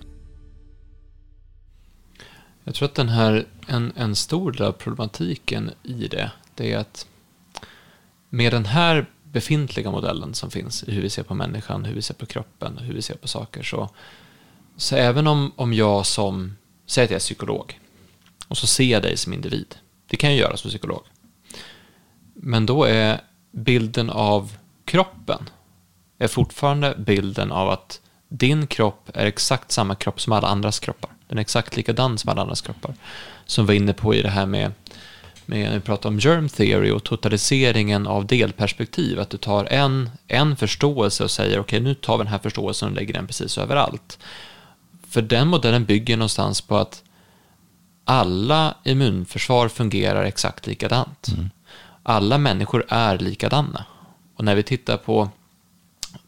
[2.69, 6.77] Jag tror att den här, en, en stor del av problematiken i det, det är
[6.77, 7.07] att
[8.29, 12.01] med den här befintliga modellen som finns i hur vi ser på människan, hur vi
[12.01, 13.89] ser på kroppen och hur vi ser på saker, så,
[14.77, 17.79] så även om, om jag som, säger att jag är psykolog,
[18.47, 19.75] och så ser jag dig som individ,
[20.07, 21.03] det kan jag göra som psykolog,
[22.33, 25.49] men då är bilden av kroppen
[26.17, 31.18] är fortfarande bilden av att din kropp är exakt samma kropp som alla andras kroppar.
[31.29, 32.95] Den är exakt likadan som alla andras kroppar.
[33.45, 34.71] Som var inne på i det här med,
[35.45, 39.19] med vi pratar om germ theory och totaliseringen av delperspektiv.
[39.19, 42.39] Att du tar en, en förståelse och säger okej, okay, nu tar vi den här
[42.39, 44.19] förståelsen och lägger den precis överallt.
[45.09, 47.03] För den modellen bygger någonstans på att
[48.05, 51.27] alla immunförsvar fungerar exakt likadant.
[51.27, 51.49] Mm.
[52.03, 53.85] Alla människor är likadana.
[54.35, 55.29] Och när vi tittar på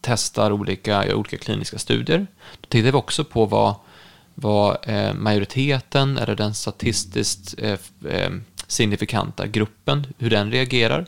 [0.00, 2.26] testar olika, olika kliniska studier,
[2.60, 3.74] då tittar vi också på vad
[4.34, 7.78] vad eh, majoriteten eller den statistiskt eh,
[8.08, 8.30] eh,
[8.66, 11.06] signifikanta gruppen, hur den reagerar.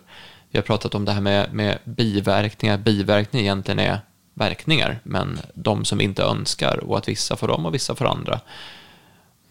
[0.51, 2.79] Vi har pratat om det här med, med biverkningar.
[2.79, 4.01] Biverkningar egentligen är
[4.35, 8.41] verkningar, men de som inte önskar och att vissa får dem och vissa får andra.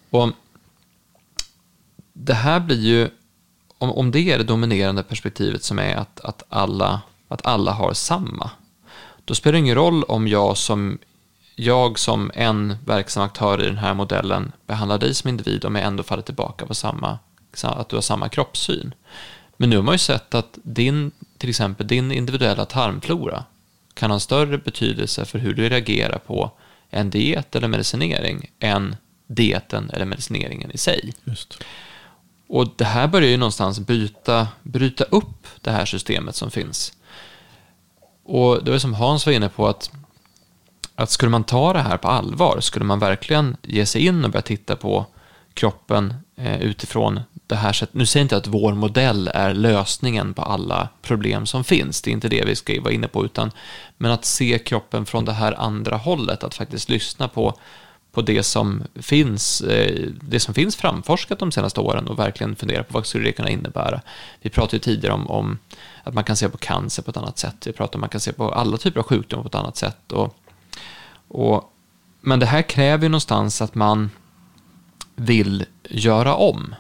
[0.10, 0.30] Och
[2.14, 3.10] det här blir ju,
[3.78, 7.94] om, om det är det dominerande perspektivet som är att, att, alla, att alla har
[7.94, 8.50] samma,
[9.26, 10.98] då spelar det ingen roll om jag som,
[11.56, 15.86] jag som en verksam aktör i den här modellen behandlar dig som individ om jag
[15.86, 17.20] ändå faller tillbaka på samma,
[17.64, 18.94] att du har samma kroppssyn.
[19.58, 23.44] Men nu har man ju sett att din, till exempel din individuella tarmflora
[23.94, 26.52] kan ha en större betydelse för hur du reagerar på
[26.90, 28.96] en diet eller medicinering än
[29.28, 31.14] dieten eller medicineringen i sig.
[31.24, 31.64] Just.
[32.48, 36.94] Och det här börjar ju någonstans byta, bryta upp det här systemet som finns.
[38.24, 39.92] Och det var som Hans var inne på att,
[40.96, 44.32] att skulle man ta det här på allvar, skulle man verkligen ge sig in och
[44.32, 45.06] börja titta på
[45.54, 47.96] kroppen eh, utifrån det här sättet.
[47.96, 52.12] Nu säger jag inte att vår modell är lösningen på alla problem som finns, det
[52.12, 53.52] är inte det vi ska vara inne på, utan
[53.98, 57.58] men att se kroppen från det här andra hållet, att faktiskt lyssna på
[58.14, 62.84] på det som finns, eh, det som finns framforskat de senaste åren och verkligen fundera
[62.84, 64.02] på vad skulle det kunna innebära.
[64.42, 65.58] Vi pratade ju tidigare om, om
[66.04, 67.68] att man kan se på cancer på ett annat sätt.
[67.68, 69.78] Vi pratade om att man kan se på alla typer av sjukdomar på ett annat
[69.78, 70.12] sätt.
[70.12, 70.36] Och,
[71.34, 71.74] och,
[72.22, 74.10] men det här kräver ju någonstans att man
[75.16, 76.76] vill göra om.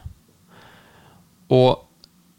[1.48, 1.90] Och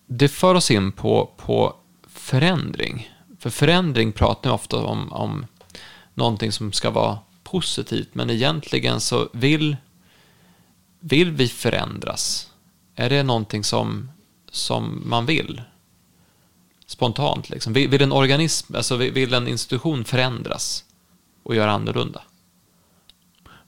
[0.07, 1.77] det för oss in på, på
[2.09, 3.11] förändring.
[3.39, 5.47] För förändring pratar vi ofta om, om
[6.15, 9.77] någonting som ska vara positivt, men egentligen så vill,
[11.01, 12.51] vill vi förändras.
[12.95, 14.11] Är det någonting som,
[14.51, 15.63] som man vill?
[16.87, 17.73] Spontant, liksom.
[17.73, 20.85] Vill, vill en organism, alltså vill en institution förändras
[21.45, 22.23] och göra annorlunda?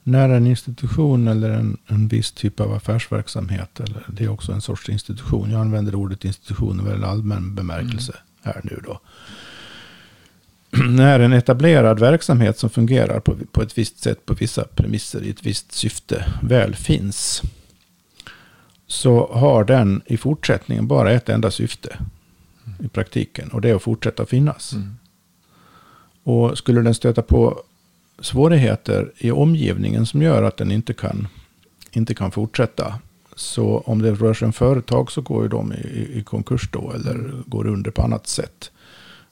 [0.02, 4.60] När en institution eller en, en viss typ av affärsverksamhet, eller det är också en
[4.60, 8.24] sorts institution, jag använder ordet institution i väldigt allmän bemärkelse mm.
[8.42, 9.00] här nu då
[10.84, 15.30] när en etablerad verksamhet som fungerar på, på ett visst sätt, på vissa premisser, i
[15.30, 17.42] ett visst syfte, väl finns,
[18.86, 21.98] så har den i fortsättningen bara ett enda syfte
[22.80, 24.72] i praktiken, och det är att fortsätta finnas.
[24.72, 24.96] Mm.
[26.26, 27.60] Och skulle den stöta på
[28.20, 31.28] svårigheter i omgivningen som gör att den inte kan,
[31.90, 32.98] inte kan fortsätta,
[33.36, 36.92] så om det rör sig om företag så går ju de i, i konkurs då,
[36.94, 38.70] eller går under på annat sätt.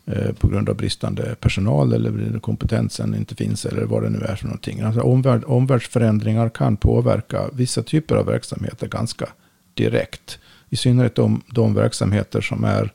[0.06, 4.36] Eh, på grund av bristande personal eller kompetensen inte finns eller vad det nu är
[4.36, 4.80] för någonting.
[4.80, 9.28] Alltså omvärld, omvärldsförändringar kan påverka vissa typer av verksamheter ganska
[9.74, 10.38] direkt.
[10.68, 12.92] I synnerhet de, de verksamheter som är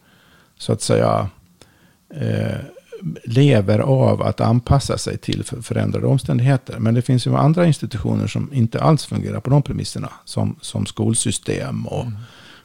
[0.58, 1.30] så att säga
[2.10, 2.60] eh,
[3.24, 6.80] lever av att anpassa sig till förändrade omständigheter.
[6.80, 10.10] Men det finns ju andra institutioner som inte alls fungerar på de premisserna.
[10.26, 12.18] Som, som skolsystem och mm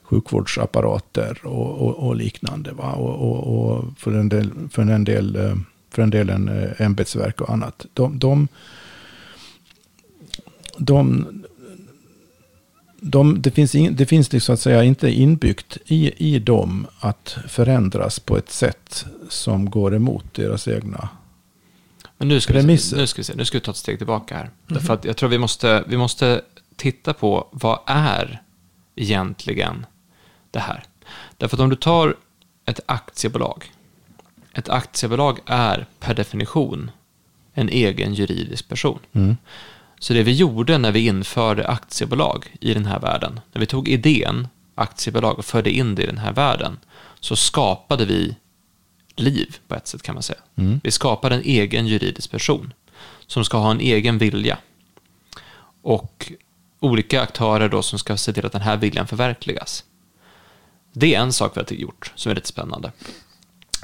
[0.05, 2.73] sjukvårdsapparater och, och, och liknande.
[2.73, 2.93] Va?
[2.93, 5.55] Och, och, för, en del, för en del, eh,
[5.91, 7.87] för en del eh, ämbetsverk och annat.
[7.93, 8.49] De, de,
[10.79, 11.27] de,
[13.07, 16.87] de, det finns, in, det finns liksom, så att säga inte inbyggt i, i dem
[17.01, 21.09] att förändras på ett sätt som går emot deras egna
[22.19, 22.97] Men nu ska, premisser.
[22.97, 24.43] Vi, nu ska vi se, nu ska vi ta ett steg tillbaka här.
[24.43, 24.75] Mm -hmm.
[24.75, 26.43] Därför att jag tror vi måste, vi måste
[26.77, 28.43] titta på vad är
[28.97, 29.87] egentligen
[30.51, 30.85] det här.
[31.37, 32.17] Därför att om du tar
[32.65, 33.73] ett aktiebolag.
[34.53, 36.91] Ett aktiebolag är per definition
[37.55, 38.99] en egen juridisk person.
[39.13, 39.37] Mm.
[39.99, 43.89] Så det vi gjorde när vi införde aktiebolag i den här världen, när vi tog
[43.89, 46.79] idén aktiebolag och förde in det i den här världen,
[47.21, 48.37] så skapade vi
[49.17, 50.39] liv på ett sätt kan man säga.
[50.57, 50.81] Mm.
[50.85, 52.73] Vi skapade en egen juridisk person
[53.27, 54.59] som ska ha en egen vilja.
[55.83, 56.33] Och
[56.81, 59.85] olika aktörer då som ska se till att den här viljan förverkligas.
[60.93, 62.93] Det är en sak vi har gjort som är lite spännande.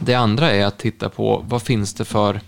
[0.01, 2.41] Det andra är att titta på vad finns det för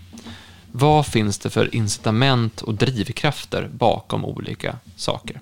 [0.75, 5.41] vad finns det för incitament och drivkrafter bakom olika saker?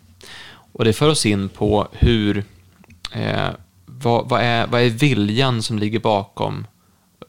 [0.72, 2.44] Och det för oss in på hur,
[3.14, 3.50] eh,
[3.86, 6.68] vad, vad, är, vad är viljan som ligger bakom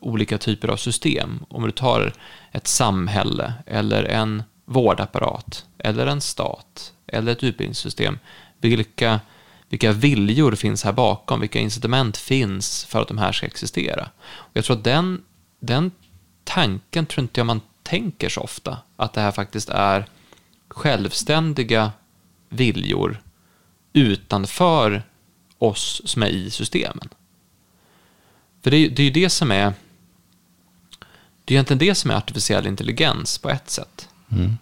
[0.00, 1.44] olika typer av system?
[1.48, 2.12] Om du tar
[2.52, 8.18] ett samhälle eller en vårdapparat eller en stat eller ett utbildningssystem.
[8.60, 9.20] Vilka
[9.68, 11.40] vilka viljor finns här bakom?
[11.40, 14.08] Vilka incitament finns för att de här ska existera?
[14.22, 15.22] Och jag tror att den,
[15.60, 15.90] den
[16.44, 18.78] tanken tror inte jag man tänker så ofta.
[18.96, 20.06] Att det här faktiskt är
[20.68, 21.92] självständiga
[22.48, 23.22] viljor
[23.92, 25.02] utanför
[25.58, 27.08] oss som är i systemen.
[28.62, 29.72] För det är, det är ju det som är
[31.44, 34.08] det är egentligen det som är artificiell intelligens på ett sätt.
[34.28, 34.58] Mm.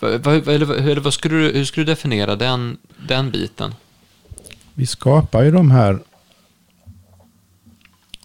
[0.00, 2.78] eller, eller vad skulle du, hur skulle du definiera den,
[3.08, 3.74] den biten?
[4.74, 5.98] Vi skapar ju de här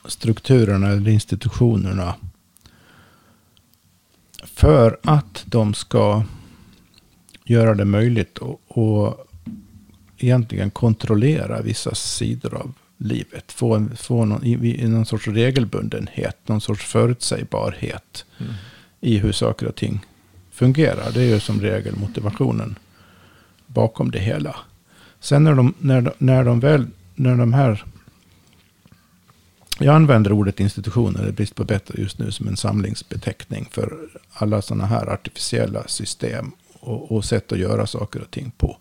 [0.05, 2.15] strukturerna eller institutionerna
[4.43, 6.23] för att de ska
[7.45, 9.27] göra det möjligt att, att
[10.17, 13.51] egentligen kontrollera vissa sidor av livet.
[13.51, 18.53] Få, en, få någon, i, i någon sorts regelbundenhet, någon sorts förutsägbarhet Mm.
[19.01, 20.05] i hur saker och ting
[20.51, 21.11] fungerar.
[21.11, 22.75] Det är ju som regel motivationen
[23.67, 24.55] bakom det hela.
[25.19, 27.85] Sen när de, när de, när de väl, när de här
[29.83, 33.97] jag använder ordet institutioner, det är brist på bättre just nu, som en samlingsbeteckning för
[34.33, 38.77] alla sådana här artificiella system och, och sätt att göra saker och ting på.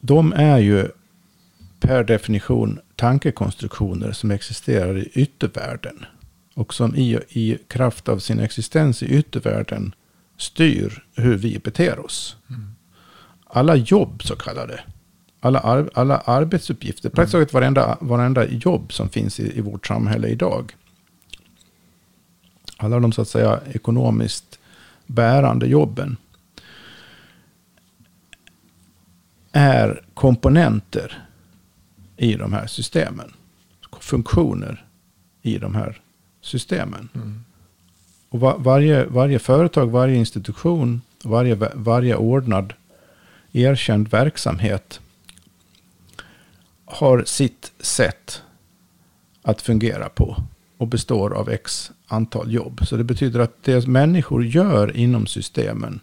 [0.00, 0.88] De är ju
[1.80, 6.04] per definition tankekonstruktioner som existerar i yttervärlden.
[6.54, 9.94] Och som i, i kraft av sin existens i yttervärlden
[10.36, 12.36] styr hur vi beter oss.
[13.46, 14.80] Alla jobb så kallade,
[15.40, 20.28] alla, ar, alla arbetsuppgifter, praktiskt taget varenda, varenda jobb som finns i, i vårt samhälle
[20.28, 20.76] idag.
[22.76, 24.58] Alla de så att säga ekonomiskt
[25.06, 26.16] bärande jobben
[29.52, 31.24] är komponenter
[32.16, 33.32] i de här systemen.
[34.00, 34.84] Funktioner
[35.42, 36.00] i de här
[36.40, 37.08] systemen.
[37.14, 37.44] Mm.
[38.28, 42.72] Och va, varje, varje företag, varje institution, varje, varje ordnad
[43.52, 45.00] erkänd verksamhet
[46.90, 48.42] har sitt sätt
[49.42, 50.42] att fungera på
[50.78, 52.80] och består av x antal jobb.
[52.86, 56.00] Så det betyder att det människor gör inom systemen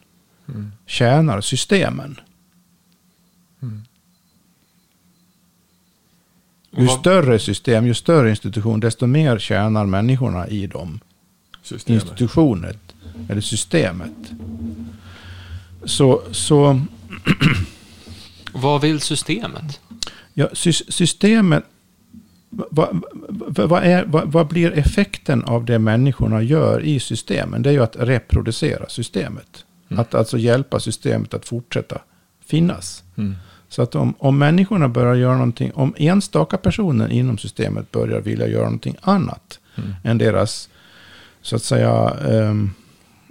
[0.50, 0.72] Mm.
[0.86, 2.20] tjänar systemen.
[3.62, 3.84] Mm.
[6.78, 11.00] Ju Vad- större system, ju större institution, desto mer tjänar människorna i dem.
[11.64, 12.02] Systemet.
[12.04, 12.78] institutionen
[13.30, 14.32] eller systemet.
[15.86, 16.82] Så, så
[18.54, 19.80] Vad vill systemet?
[20.38, 21.64] Ja, sy- systemet,
[22.50, 27.62] vad, vad, vad, är, vad, vad blir effekten av det människorna gör i systemen?
[27.62, 29.66] Det är ju att reproducera systemet.
[29.90, 30.00] Mm.
[30.02, 32.02] Att alltså hjälpa systemet att fortsätta
[32.46, 33.04] finnas.
[33.18, 33.36] Mm.
[33.70, 38.48] Så att om, om människorna börjar göra någonting, om enstaka personer inom systemet börjar vilja
[38.48, 39.94] göra någonting annat Mm.
[40.04, 40.70] än deras,
[41.42, 42.74] så att säga, um,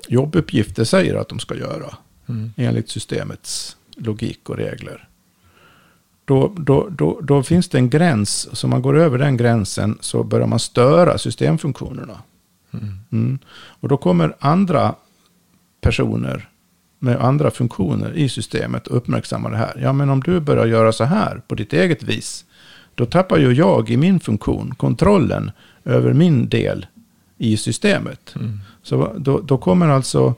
[0.09, 1.95] jobbuppgifter säger att de ska göra,
[2.29, 2.53] Mm.
[2.57, 5.09] enligt systemets logik och regler.
[6.25, 10.23] Då, då, då, då finns det en gräns, så man går över den gränsen så
[10.23, 12.23] börjar man störa systemfunktionerna.
[12.73, 12.99] Mm.
[13.13, 13.39] Mm.
[13.81, 14.95] Och då kommer andra
[15.81, 16.49] personer
[16.99, 19.81] med andra funktioner i systemet och uppmärksamma det här.
[19.83, 22.45] Ja, men om du börjar göra så här på ditt eget vis,
[22.95, 25.51] då tappar ju jag i min funktion kontrollen
[25.85, 26.87] över min del
[27.39, 28.35] i systemet.
[28.37, 28.61] Mm.
[28.83, 30.35] Så då, då kommer alltså,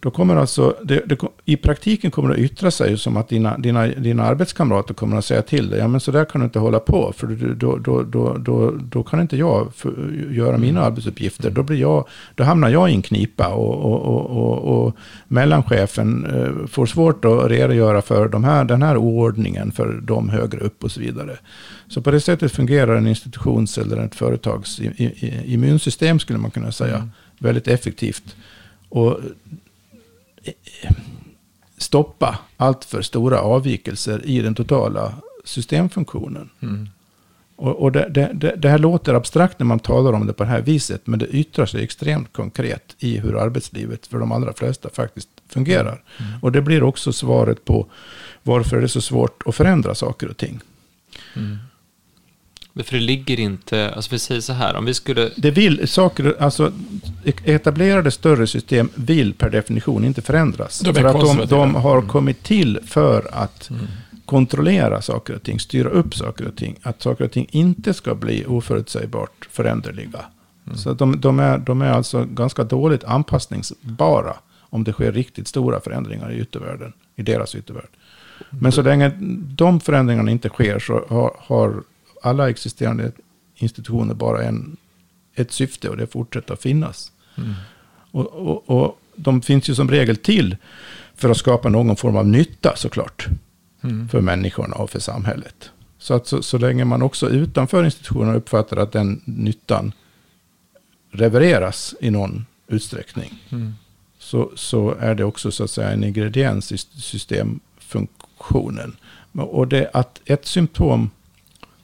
[0.00, 3.58] då kommer alltså det, det, i praktiken kommer det att yttra sig som att dina,
[3.58, 6.58] dina, dina arbetskamrater kommer att säga till dig, ja men så där kan du inte
[6.58, 11.50] hålla på, för då, då, då, då, då kan inte jag för, göra mina arbetsuppgifter.
[11.50, 14.96] Då, blir jag, då hamnar jag i en knipa och, och, och, och, och
[15.28, 20.60] mellanchefen eh, får svårt att redogöra för de här, den här oordningen för de högre
[20.60, 21.36] upp och så vidare.
[21.88, 24.80] Så på det sättet fungerar en institutions eller ett företags
[25.44, 26.98] immunsystem skulle man kunna säga
[27.38, 27.48] Mm.
[27.48, 28.36] väldigt effektivt.
[28.88, 29.20] Och
[31.78, 36.50] stoppa allt för stora avvikelser i den totala systemfunktionen.
[36.60, 36.88] Mm.
[37.56, 40.44] Och, och det, det, det, det här låter abstrakt när man talar om det på
[40.44, 44.52] det här viset, men det yttrar sig extremt konkret i hur arbetslivet för de allra
[44.52, 46.02] flesta faktiskt fungerar.
[46.18, 46.32] Mm.
[46.42, 47.86] Och det blir också svaret på
[48.42, 50.60] varför är det är så svårt att förändra saker och ting.
[51.36, 51.56] Mm.
[52.84, 56.36] För det ligger inte, alltså vi säger så här, om vi skulle, Det vill saker,
[56.38, 56.72] alltså
[57.44, 60.78] etablerade större system vill per definition inte förändras.
[60.80, 62.08] De för att de, de har Mm.
[62.08, 63.86] kommit till för att Mm.
[64.24, 66.76] kontrollera saker och ting, styra upp saker och ting.
[66.82, 70.20] Att saker och ting inte ska bli oförutsägbart föränderliga.
[70.66, 70.78] Mm.
[70.78, 75.80] Så de, de, är, de är alltså ganska dåligt anpassningsbara om det sker riktigt stora
[75.80, 77.88] förändringar i yttervärlden, i deras yttervärld.
[78.50, 79.12] Men så länge
[79.56, 81.82] de förändringarna inte sker så har, har
[82.22, 83.12] alla existerande
[83.54, 84.76] institutioner bara en,
[85.34, 86.06] ett syfte och det är
[86.50, 87.12] att finnas.
[87.38, 87.54] Mm.
[88.10, 90.56] Och, och, och de finns ju som regel till
[91.14, 93.28] för att skapa någon form av nytta såklart
[93.82, 94.08] Mm.
[94.08, 95.70] för människorna och för samhället.
[95.98, 99.92] Så att så, så länge man också utanför institutionerna uppfattar att den nyttan
[101.12, 103.74] levereras i någon utsträckning Mm.
[104.18, 108.96] så, så är det också så att säga en ingrediens i systemfunktionen.
[109.32, 111.10] Och det att ett symptom,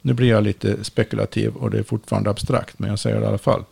[0.03, 3.29] nu blir jag lite spekulativ och det är fortfarande abstrakt, men jag säger det i
[3.29, 3.65] alla fall.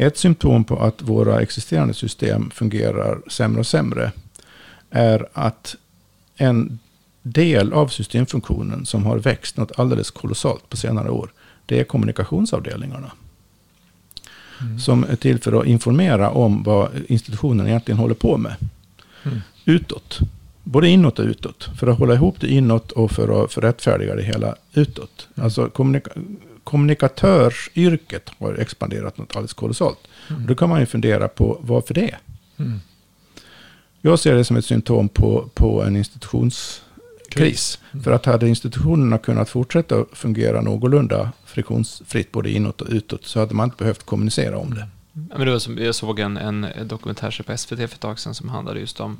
[0.00, 4.12] Ett symptom på att våra existerande system fungerar sämre och sämre
[4.90, 5.76] är att
[6.36, 6.78] en
[7.22, 11.32] del av systemfunktionen som har växt något alldeles kolossalt på senare år,
[11.66, 13.12] det är kommunikationsavdelningarna.
[14.60, 14.78] Mm.
[14.78, 18.54] Som är till för att informera om vad institutionen egentligen håller på med.
[19.22, 19.38] Mm.
[19.64, 20.18] Utåt.
[20.64, 21.68] Både inåt och utåt.
[21.78, 25.28] För att hålla ihop det inåt och för att rättfärdiga det hela utåt.
[25.34, 25.44] Mm.
[25.44, 26.10] Alltså kommunika
[26.68, 29.98] kommunikatörsyrket har expanderat något alldeles kolossalt.
[30.30, 30.46] Mm.
[30.46, 32.16] Då kan man ju fundera på varför det.
[32.56, 32.80] Mm.
[34.00, 37.78] Jag ser det som ett symptom på, på en institutionskris.
[37.92, 38.04] Mm.
[38.04, 43.54] För att hade institutionerna kunnat fortsätta fungera någorlunda friktionsfritt både inåt och utåt så hade
[43.54, 44.88] man inte behövt kommunicera om det.
[45.12, 48.34] Men det var som, jag såg en, en dokumentär på SVT för ett tag sedan
[48.34, 49.18] som handlade just om,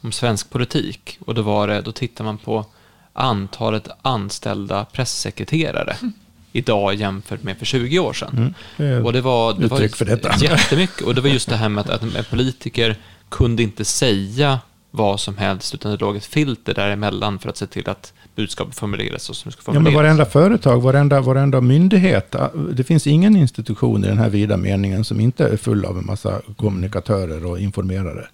[0.00, 1.18] om svensk politik.
[1.26, 2.66] Och då, var det, då tittar man på
[3.12, 5.96] antalet anställda pressekreterare.
[6.02, 6.12] Mm
[6.56, 8.54] idag jämfört med för 20 år sedan.
[8.76, 9.06] Mm.
[9.06, 10.34] och det var, det var för detta.
[10.40, 11.00] jättemycket.
[11.00, 12.96] Och det var just det här med att, att politiker
[13.28, 14.58] kunde inte säga
[14.90, 18.74] vad som helst, utan det låg ett filter däremellan för att se till att budskapet
[18.74, 19.92] formuleras så som det ska formuleras.
[19.92, 22.34] Ja, men varenda företag, varenda, varenda myndighet,
[22.72, 26.06] det finns ingen institution i den här vida meningen som inte är full av en
[26.06, 28.26] massa kommunikatörer och informerare.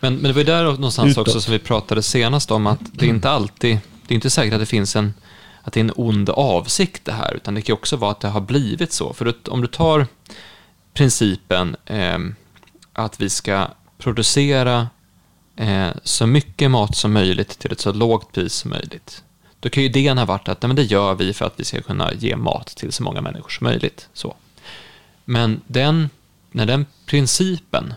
[0.00, 1.28] Men, men det var ju där någonstans Utåt.
[1.28, 4.54] också som vi pratade senast om, att det är inte alltid, det är inte säkert
[4.54, 5.14] att det finns en
[5.66, 8.28] att det är en ond avsikt det här, utan det kan också vara att det
[8.28, 9.12] har blivit så.
[9.12, 10.06] För om du tar
[10.94, 12.18] principen eh,
[12.92, 14.88] att vi ska producera
[15.56, 19.22] eh, så mycket mat som möjligt till ett så lågt pris som möjligt.
[19.60, 21.64] Då kan ju idén ha varit att nej, men det gör vi för att vi
[21.64, 24.08] ska kunna ge mat till så många människor som möjligt.
[24.12, 24.34] Så.
[25.24, 26.10] Men den,
[26.50, 27.94] när den principen,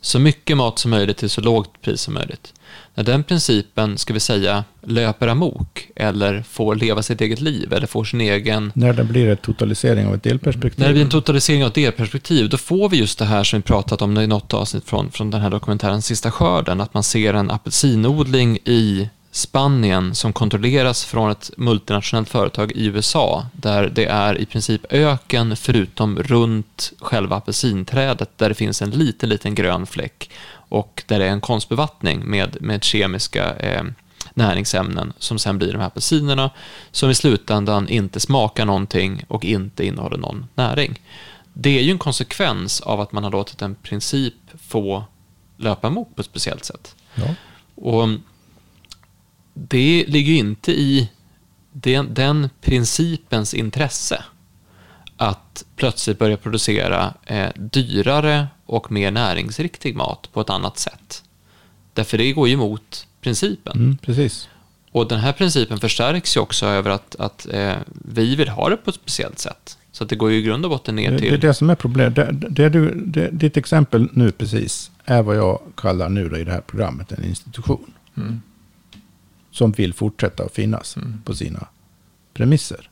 [0.00, 2.54] så mycket mat som möjligt till så lågt pris som möjligt,
[3.00, 7.86] när den principen, ska vi säga, löper amok eller får leva sitt eget liv eller
[7.86, 8.72] får sin egen...
[8.74, 10.80] När det blir en totalisering av ett delperspektiv.
[10.80, 13.58] När det blir en totalisering av ett delperspektiv, då får vi just det här som
[13.58, 17.02] vi pratat om i något avsnitt från, från den här dokumentären Sista skörden, att man
[17.02, 24.04] ser en apelsinodling i Spanien som kontrolleras från ett multinationellt företag i USA där det
[24.04, 29.86] är i princip öken förutom runt själva apelsinträdet där det finns en liten, liten grön
[29.86, 30.30] fläck
[30.70, 33.84] och där det är en konstbevattning med, med kemiska eh,
[34.34, 36.50] näringsämnen som sen blir de här apelsinerna
[36.90, 41.00] som i slutändan inte smakar någonting och inte innehåller någon näring.
[41.52, 44.34] Det är ju en konsekvens av att man har låtit en princip
[44.68, 45.04] få
[45.56, 46.94] löpa emot på ett speciellt sätt.
[47.14, 47.34] Ja.
[47.74, 48.08] Och
[49.54, 51.10] det ligger ju inte i
[51.72, 54.24] den, den principens intresse
[55.20, 61.22] att plötsligt börja producera eh, dyrare och mer näringsriktig mat på ett annat sätt.
[61.92, 63.76] Därför det går ju emot principen.
[63.76, 64.48] Mm, precis.
[64.92, 68.76] Och den här principen förstärks ju också över att, att eh, vi vill ha det
[68.76, 69.78] på ett speciellt sätt.
[69.92, 71.28] Så det går ju i grund och botten ner till...
[71.28, 72.14] Det är det som är problemet.
[72.14, 76.44] Det, det, du, det, ditt exempel nu precis är vad jag kallar nu då i
[76.44, 77.92] det här programmet en institution.
[78.16, 78.40] Mm.
[79.50, 81.22] Som vill fortsätta att finnas mm.
[81.24, 81.66] på sina
[82.34, 82.90] premisser.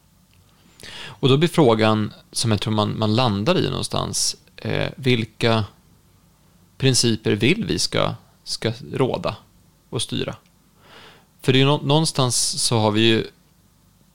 [1.07, 5.64] Och då blir frågan, som jag tror man, man landar i någonstans, eh, vilka
[6.79, 8.14] principer vill vi ska,
[8.45, 9.37] ska råda
[9.91, 10.37] och styra?
[11.43, 13.26] För det är ju någonstans så har vi ju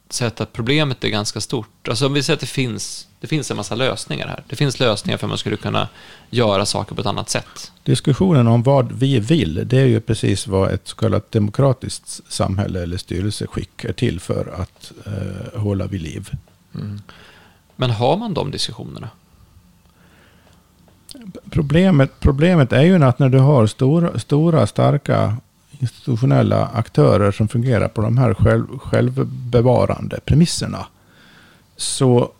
[0.09, 1.87] sett att problemet är ganska stort.
[1.87, 4.43] Alltså om vi säger att det finns, det finns en massa lösningar här.
[4.49, 5.87] Det finns lösningar för att man skulle kunna
[6.29, 7.71] göra saker på ett annat sätt.
[7.83, 12.83] Diskussionen om vad vi vill, det är ju precis vad ett så kallat demokratiskt samhälle
[12.83, 16.29] eller styrelseskick är till för att eh, hålla vid liv.
[16.75, 17.01] Mm.
[17.75, 19.09] Men har man de diskussionerna?
[21.49, 25.37] Problemet, problemet är ju att när du har stora, stora starka
[25.79, 30.85] institutionella aktörer som fungerar på de här själv, självbevarande premisserna.
[31.77, 32.31] Så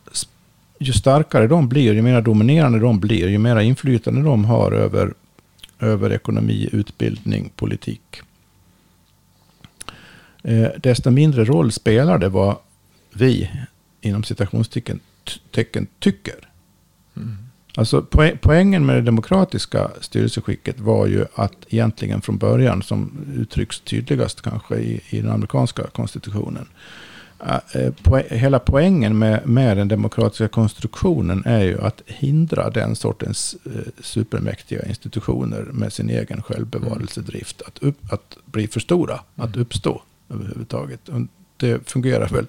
[0.80, 5.14] ju starkare de blir, ju mer dominerande de blir, ju mer inflytande de har över,
[5.80, 8.22] över ekonomi, utbildning, politik.
[10.44, 12.56] Eh, desto mindre roll spelar det vad
[13.14, 13.50] vi,
[14.04, 15.00] inom citationstecken,
[16.00, 16.50] tycker.
[17.18, 17.38] Mm.
[17.76, 18.06] Alltså
[18.42, 24.76] poängen med det demokratiska styrelseskicket var ju att egentligen från början, som uttrycks tydligast kanske
[24.76, 26.68] i, i den amerikanska konstitutionen,
[27.76, 33.82] uh, hela poängen med, med den demokratiska konstruktionen är ju att hindra den sortens uh,
[34.02, 39.50] supermäktiga institutioner med sin egen självbevarelsedrift att, upp, att bli för stora, mm.
[39.50, 41.10] att uppstå överhuvudtaget.
[41.10, 41.22] Och
[41.58, 42.48] det fungerar väl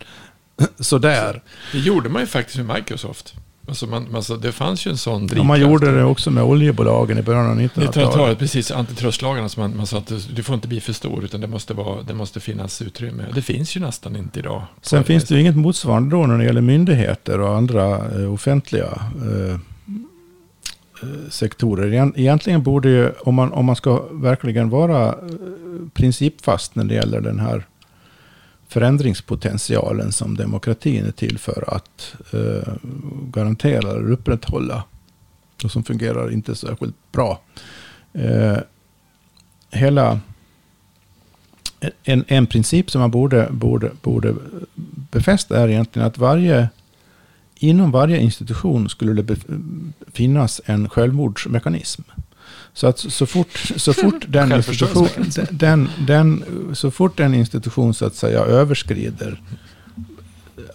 [0.78, 1.42] sådär.
[1.72, 3.34] Det gjorde man ju faktiskt med Microsoft.
[3.68, 5.36] Alltså man, alltså det fanns ju en sån drivkraft.
[5.38, 8.38] Ja, man gjorde det också med oljebolagen i början av 1900-talet.
[8.38, 9.48] Precis, antitrustlagarna.
[9.56, 12.14] Man, man sa att du får inte bli för stor, utan det måste, vara, det
[12.14, 13.24] måste finnas utrymme.
[13.34, 14.62] Det finns ju nästan inte idag.
[14.82, 18.88] Sen finns det ju inget motsvarande då när det gäller myndigheter och andra eh, offentliga
[19.16, 19.54] eh,
[21.02, 21.86] eh, sektorer.
[21.92, 25.14] Egent- Egentligen borde ju, om man, om man ska verkligen vara eh,
[25.94, 27.66] principfast när det gäller den här
[28.74, 32.74] förändringspotentialen som demokratin är till för att eh,
[33.30, 34.84] garantera eller upprätthålla
[35.64, 37.40] och som fungerar inte särskilt bra.
[38.12, 38.56] Eh,
[39.70, 40.20] hela
[42.04, 44.34] en, en princip som man borde, borde, borde
[45.10, 46.68] befästa är egentligen att varje
[47.54, 49.36] inom varje institution skulle det
[50.12, 52.02] finnas en självmordsmekanism.
[52.74, 55.08] Så att så fort, så fort den institution,
[55.50, 59.40] den, den, så fort en institution så att säga överskrider,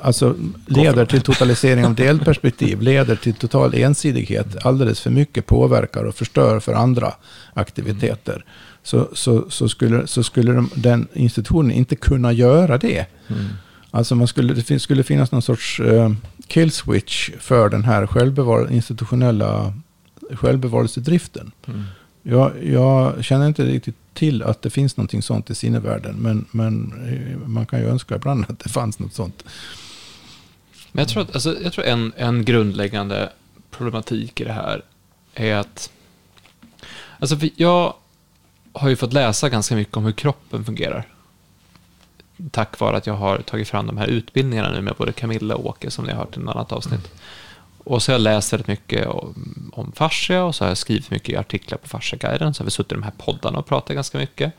[0.01, 0.35] alltså
[0.65, 6.59] leder till totalisering av delperspektiv, leder till total ensidighet, alldeles för mycket påverkar och förstör
[6.59, 7.13] för andra
[7.53, 8.45] aktiviteter,
[8.83, 13.05] så, så, så skulle, så skulle de, den institutionen inte kunna göra det.
[13.27, 13.45] Mm.
[13.91, 16.13] Alltså man skulle, det skulle finnas någon sorts uh,
[16.47, 19.73] kill switch för den här självbevar, institutionella
[20.35, 21.51] självbevarelsedriften.
[21.65, 21.83] Mm.
[22.23, 26.93] Jag, jag känner inte riktigt till att det finns någonting sånt i sinnevärlden, men, men
[27.07, 29.43] eh, man kan ju önska ibland att det fanns något sånt.
[30.91, 33.29] Men jag tror att alltså, jag tror en, en grundläggande
[33.71, 34.81] problematik i det här
[35.33, 35.91] är att...
[37.19, 37.93] Alltså, jag
[38.73, 41.07] har ju fått läsa ganska mycket om hur kroppen fungerar.
[42.51, 45.65] Tack vare att jag har tagit fram de här utbildningarna nu med både Camilla och
[45.65, 47.11] Åke, som ni har hört i ett annat avsnitt.
[47.89, 51.11] Och så har jag läst väldigt mycket om, om fascia och så har jag skrivit
[51.11, 52.53] mycket artiklar på Fasciaguiden.
[52.53, 54.53] Så har vi suttit i de här poddarna och pratat ganska mycket.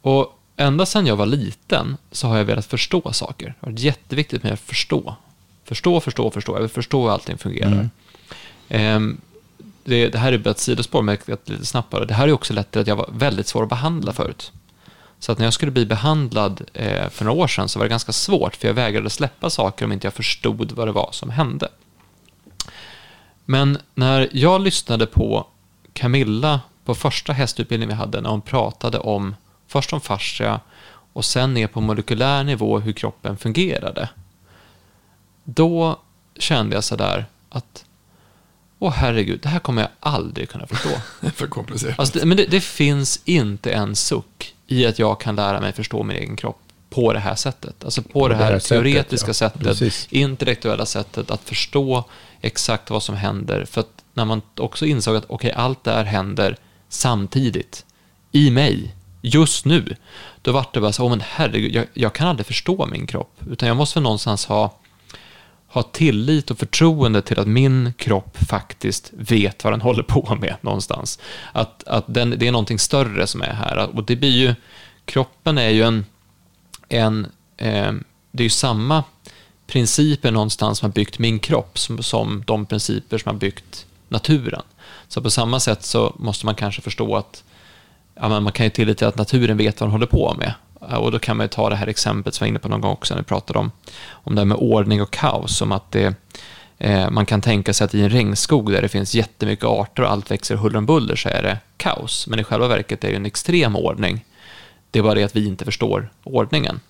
[0.00, 3.46] Och ända sedan jag var liten så har jag velat förstå saker.
[3.46, 5.16] Det har varit jätteviktigt med att förstå.
[5.64, 6.54] Förstå, förstå, förstå.
[6.54, 7.72] Jag vill förstå hur allting fungerar.
[7.72, 7.90] Mm.
[8.68, 9.20] Ehm,
[9.84, 12.04] det, det här är bara ett sidospår, men jag lite snabbt bara.
[12.04, 14.52] Det här är också lett till att jag var väldigt svår att behandla förut.
[15.18, 17.90] Så att när jag skulle bli behandlad eh, för några år sedan så var det
[17.90, 21.30] ganska svårt, för jag vägrade släppa saker om inte jag förstod vad det var som
[21.30, 21.68] hände.
[23.44, 25.46] Men när jag lyssnade på
[25.92, 29.34] Camilla på första hästutbildningen vi hade, när hon pratade om
[29.66, 30.60] först om fascia
[31.12, 34.08] och sen ner på molekylär nivå hur kroppen fungerade.
[35.44, 36.00] Då
[36.38, 37.84] kände jag sådär att
[38.78, 40.88] åh herregud, det här kommer jag aldrig kunna förstå.
[41.20, 41.98] Det för komplicerat.
[41.98, 45.72] Alltså, det, men det, det finns inte en suck i att jag kan lära mig
[45.72, 47.84] förstå min egen kropp på det här sättet.
[47.84, 49.34] Alltså på, det, här teoretiska ja.
[49.34, 52.04] sättet, intellektuella sättet att förstå
[52.44, 53.64] exakt vad som händer.
[53.64, 56.56] För att när man också insåg att okej, allt det här händer
[56.88, 57.84] samtidigt
[58.32, 59.96] i mig, just nu,
[60.42, 63.40] då var det bara så, oh, men herregud, jag, jag kan aldrig förstå min kropp,
[63.50, 64.78] utan jag måste väl någonstans ha
[65.74, 70.56] ha tillit och förtroende till att min kropp faktiskt vet vad den håller på med
[70.60, 71.18] någonstans.
[71.52, 73.96] Att, att den, det är någonting större som är här.
[73.96, 74.54] Och det blir ju,
[75.04, 76.06] kroppen är ju en,
[76.88, 77.26] en
[77.56, 77.92] eh,
[78.30, 79.04] det är ju samma
[79.74, 84.62] principer någonstans som har byggt min kropp som, som de principer som har byggt naturen.
[85.08, 87.44] Så på samma sätt så måste man kanske förstå att
[88.14, 90.54] ja, men man kan ju tillita att naturen vet vad den håller på med.
[90.80, 92.80] Och då kan man ju ta det här exemplet som jag var inne på någon
[92.80, 93.70] gång också när vi pratade om,
[94.10, 95.56] om det här med ordning och kaos.
[95.56, 96.14] Som att det,
[96.78, 100.10] eh, man kan tänka sig att i en regnskog där det finns jättemycket arter och
[100.10, 102.26] allt växer huller om buller så är det kaos.
[102.26, 104.24] Men i själva verket är det en extrem ordning.
[104.90, 106.80] Det är bara det att vi inte förstår ordningen.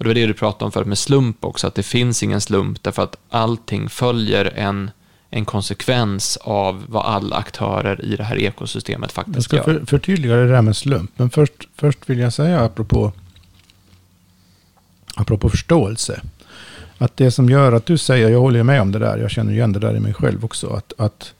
[0.00, 2.40] Och det var det du pratade om förut med slump också, att det finns ingen
[2.40, 4.90] slump därför att allting följer en,
[5.30, 9.64] en konsekvens av vad alla aktörer i det här ekosystemet Jag faktiskt ska gör.
[9.64, 11.10] för, förtydliga det där med slump.
[11.16, 13.12] Men först, först vill jag säga apropå,
[15.14, 16.20] apropå förståelse.
[16.98, 19.52] Att det som gör att du säger, jag håller med om det där, jag känner
[19.52, 20.68] igen det där i mig själv också.
[20.68, 21.34] Att, att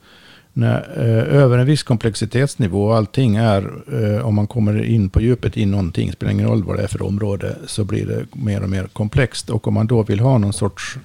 [0.53, 5.21] när, eh, över en viss komplexitetsnivå och allting är, eh, om man kommer in på
[5.21, 8.63] djupet i någonting, spelar ingen roll vad det är för område, så blir det mer
[8.63, 9.51] och mer komplext.
[9.51, 10.99] Och om man då vill ha någon sorts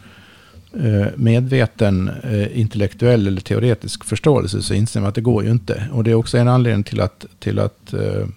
[0.74, 5.88] eh, medveten eh, intellektuell eller teoretisk förståelse så inser man att det går ju inte.
[5.92, 8.28] Och det är också en anledning till att, till att eh,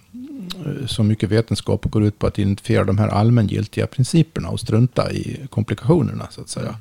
[0.85, 5.39] så mycket vetenskap går ut på att identifiera de här allmängiltiga principerna och strunta i
[5.49, 6.75] komplikationerna så att säga.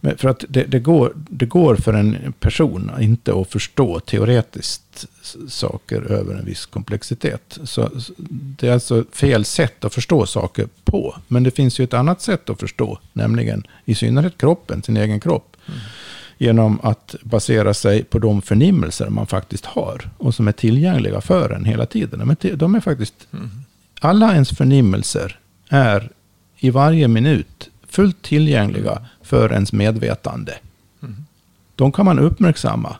[0.00, 5.06] Men för att det, det, går, det går för en person inte att förstå teoretiskt
[5.48, 7.58] saker över en viss komplexitet.
[7.64, 11.16] Så det är alltså fel sätt att förstå saker på.
[11.28, 15.20] Men det finns ju ett annat sätt att förstå, nämligen i synnerhet kroppen, sin egen
[15.20, 15.56] kropp.
[16.40, 21.50] Genom att basera sig på de förnimmelser man faktiskt har och som är tillgängliga för
[21.50, 22.18] en hela tiden.
[22.18, 23.14] De är, de är faktiskt,
[24.00, 25.38] alla ens förnimmelser
[25.68, 26.10] är
[26.58, 30.54] i varje minut fullt tillgängliga för ens medvetande.
[31.74, 32.96] De kan man uppmärksamma.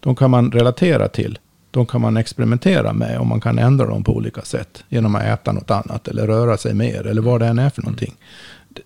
[0.00, 1.38] De kan man relatera till.
[1.70, 4.84] De kan man experimentera med och man kan ändra dem på olika sätt.
[4.88, 7.82] Genom att äta något annat eller röra sig mer eller vad det än är för
[7.82, 8.14] någonting.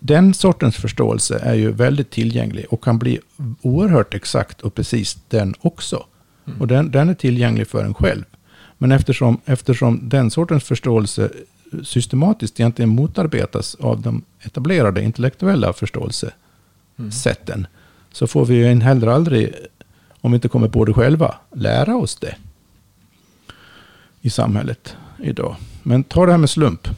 [0.01, 3.20] Den sortens förståelse är ju väldigt tillgänglig och kan bli
[3.62, 6.07] oerhört exakt och precis den också.
[6.47, 6.61] Mm.
[6.61, 8.24] Och den, den är tillgänglig för en själv.
[8.78, 11.30] Men eftersom, eftersom den sortens förståelse
[11.85, 17.67] systematiskt egentligen motarbetas av de etablerade intellektuella förståelsesätten
[18.12, 19.55] så får vi ju heller aldrig,
[20.21, 22.37] om vi inte kommer på det själva, lära oss det
[24.21, 25.57] i samhället idag.
[25.83, 26.89] Men ta det här med slump.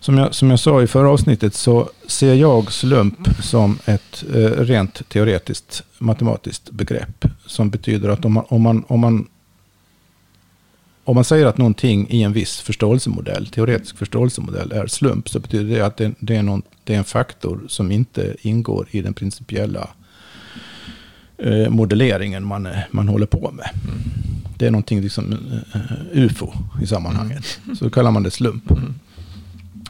[0.00, 4.40] Som jag, som jag sa i förra avsnittet så ser jag slump som ett eh,
[4.40, 7.24] rent teoretiskt matematiskt begrepp.
[7.46, 9.28] Som betyder att om man, om, man, om, man,
[11.08, 15.76] om man säger att någonting i en viss förståelsemodell, teoretisk förståelsemodell, är slump så betyder
[15.76, 19.14] det att det, det, är, någon, det är en faktor som inte ingår i den
[19.14, 19.88] principiella
[21.38, 23.70] eh, modelleringen man, man håller på med.
[24.56, 25.32] Det är någonting liksom
[25.72, 25.80] eh,
[26.12, 26.52] ufo
[26.82, 27.60] i sammanhanget.
[27.78, 28.70] Så kallar man det slump.
[28.70, 28.94] Mm.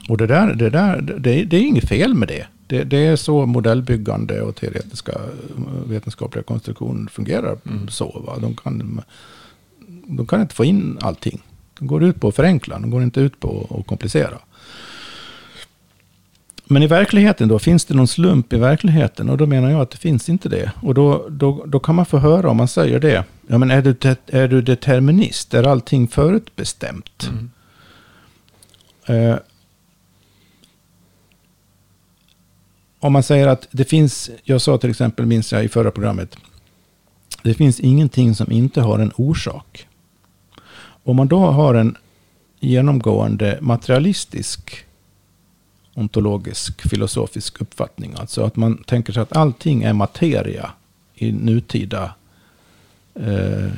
[0.08, 2.46] Och det, där, det, där, det, det är inget fel med det.
[2.66, 2.84] det.
[2.84, 7.58] Det är så modellbyggande och teoretiska eh, vetenskapliga konstruktioner fungerar.
[7.66, 7.88] Mm.
[7.88, 8.22] så.
[8.26, 8.38] Va?
[8.40, 9.02] De, kan,
[10.08, 11.42] de kan inte få in allting.
[11.78, 14.38] De går ut på att förenkla, de går inte ut på att komplicera.
[16.70, 19.30] Men i verkligheten då, finns det någon slump i verkligheten?
[19.30, 20.72] Och då menar jag att det finns inte det.
[20.82, 23.24] Och då, då, då kan man få höra om man säger det.
[23.46, 25.54] Ja men är du, det- är du determinist?
[25.54, 27.30] Är allting förutbestämt?
[27.30, 27.50] Mm.
[29.30, 29.38] Eh,
[33.00, 36.36] om man säger att det finns, jag sa till exempel, minns jag i förra programmet,
[37.42, 39.87] det finns ingenting som inte har en orsak.
[41.08, 41.96] Om man då har en
[42.60, 44.84] genomgående materialistisk
[45.94, 50.70] ontologisk filosofisk uppfattning, alltså att man tänker sig att allting är materia
[51.14, 52.14] i nutida
[53.14, 53.70] eh,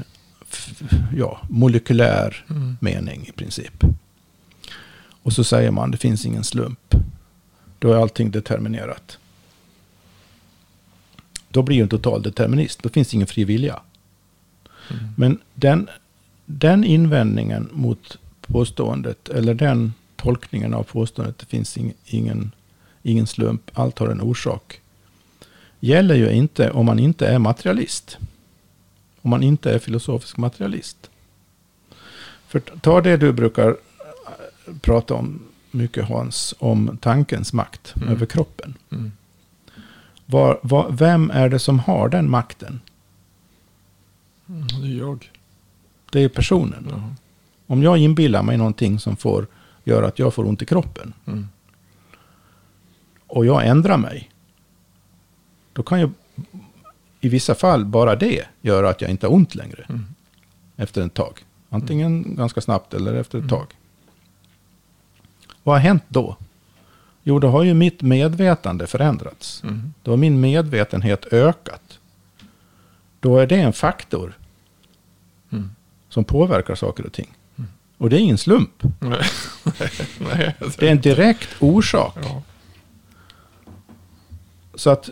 [1.17, 2.77] ja, molekylär Mm.
[2.81, 3.85] mening i princip.
[5.23, 6.95] Och så säger man det finns ingen slump.
[7.79, 9.19] Då är allting determinerat.
[11.49, 12.83] Då blir ju en total determinist.
[12.83, 13.81] Då finns ingen fri vilja.
[14.91, 15.05] Mm.
[15.17, 15.89] Men den,
[16.59, 22.51] den invändningen mot påståendet, eller den tolkningen av påståendet, det finns ing, ingen,
[23.03, 24.81] ingen slump, allt har en orsak,
[25.81, 28.19] gäller ju inte om man inte är materialist.
[29.23, 31.11] Om man inte är filosofisk materialist.
[32.49, 38.09] För ta det du brukar äh, prata om mycket Hans, om tankens makt Mm.
[38.09, 38.75] över kroppen.
[38.93, 39.13] Mm.
[40.27, 42.81] Var, var, vem är det som har den makten?
[44.49, 45.31] Mm, Det är jag.
[46.11, 46.87] Det är personen.
[46.91, 47.03] Ja.
[47.67, 49.47] Om jag inbillar mig någonting som får
[49.85, 51.49] göra att jag får ont i kroppen Mm.
[53.27, 54.31] och jag ändrar mig.
[55.73, 56.11] Då kan ju
[57.21, 60.05] i vissa fall bara det göra att jag inte har ont längre Mm.
[60.77, 61.45] efter ett tag.
[61.69, 63.49] Antingen ganska snabbt eller efter ett Mm.
[63.49, 63.67] tag.
[65.63, 66.37] Vad har hänt då?
[67.23, 69.63] Jo, då har ju mitt medvetande förändrats.
[69.63, 69.95] Mm.
[70.03, 71.99] Då har min medvetenhet ökat.
[73.21, 74.33] Då är det en faktor Mm.
[76.11, 77.37] Som påverkar saker och ting.
[77.59, 77.71] Mm.
[77.99, 78.83] Och det är ingen slump.
[78.99, 79.23] Nej.
[80.19, 80.55] Nej.
[80.79, 82.17] Det är en direkt orsak.
[82.23, 82.43] Ja.
[84.75, 85.11] Så att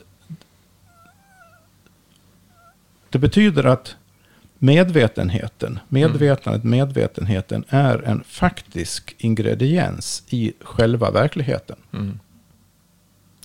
[3.10, 3.96] det betyder att
[4.58, 11.76] medvetenheten, medvetandet, medvetenheten är en faktisk ingrediens i själva verkligheten.
[11.92, 12.18] Mm.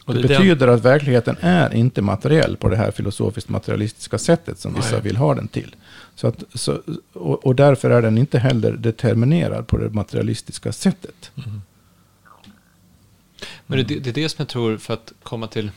[0.05, 3.49] Och Det, det är den- betyder att verkligheten är inte materiell på det här filosofiskt
[3.49, 5.01] materialistiska sättet som vissa Nej.
[5.01, 5.75] vill ha den till.
[6.15, 6.81] Så att, så,
[7.13, 11.31] och, och därför är den inte heller determinerad på det materialistiska sättet.
[11.45, 11.61] Mm.
[13.67, 15.67] Men det, det är det som jag tror, för att komma till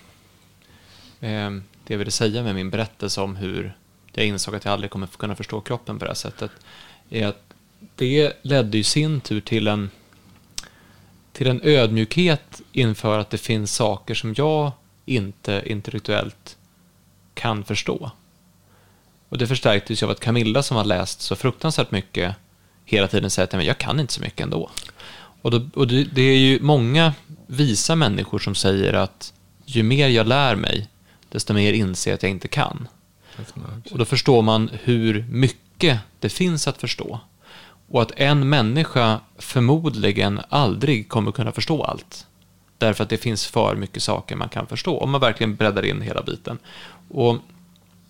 [1.20, 1.50] eh,
[1.84, 3.76] det jag ville säga med min berättelse om hur
[4.12, 6.50] jag insåg att jag aldrig kommer kunna förstå kroppen på det här sättet,
[7.10, 7.42] är att
[7.94, 9.90] det ledde i sin tur till en,
[11.36, 14.72] till en ödmjukhet inför att det finns saker som jag
[15.06, 16.56] inte intellektuellt
[17.34, 18.10] kan förstå.
[19.28, 22.34] Och det förstärktes ju av att Camilla som har läst så fruktansvärt mycket
[22.84, 24.70] hela tiden säger att "Nej, men jag kan inte så mycket ändå.
[25.42, 27.14] Och, då, och det, det är ju många
[27.46, 29.32] visa människor som säger att
[29.64, 30.88] ju mer jag lär mig,
[31.28, 32.88] desto mer inser jag att jag inte kan.
[33.90, 37.20] Och då förstår man hur mycket det finns att förstå.
[37.88, 42.26] Och att en människa förmodligen aldrig kommer kunna förstå allt.
[42.78, 46.00] Därför att det finns för mycket saker man kan förstå, om man verkligen breddar in
[46.00, 46.58] hela biten.
[47.08, 47.36] Och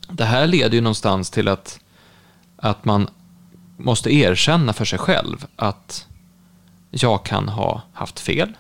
[0.09, 1.81] det här leder ju någonstans till att,
[2.57, 3.09] att man
[3.77, 6.07] måste erkänna för sig själv att
[6.91, 8.53] jag kan ha haft fel.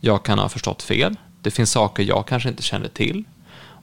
[0.00, 1.16] Jag kan ha förstått fel.
[1.42, 3.24] Det finns saker jag kanske inte känner till.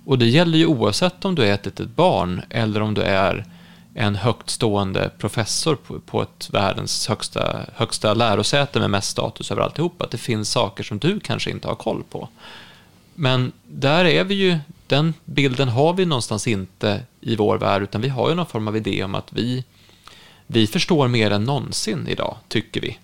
[0.06, 3.46] Och det gäller ju oavsett om du är ett litet barn eller om du är
[3.94, 9.62] en högt stående professor på, på ett världens högsta, högsta lärosäte med mest status över
[9.62, 12.30] alltihop, att det finns saker som du kanske inte har koll på.
[13.16, 18.02] Men där är vi ju, den bilden har vi någonstans inte i vår värld, utan
[18.02, 19.64] vi har ju någon form av idé om att vi,
[20.48, 22.98] vi förstår mer än någonsin idag, tycker vi.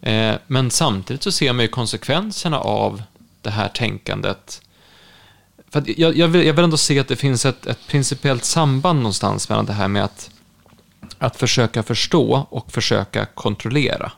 [0.00, 3.02] Eh, men samtidigt så ser man ju konsekvenserna av
[3.40, 4.62] det här tänkandet.
[5.72, 8.98] För jag, jag, vill, jag vill ändå se att det finns ett, ett principiellt samband
[8.98, 10.30] någonstans mellan det här med att,
[11.18, 14.12] att försöka förstå och försöka kontrollera.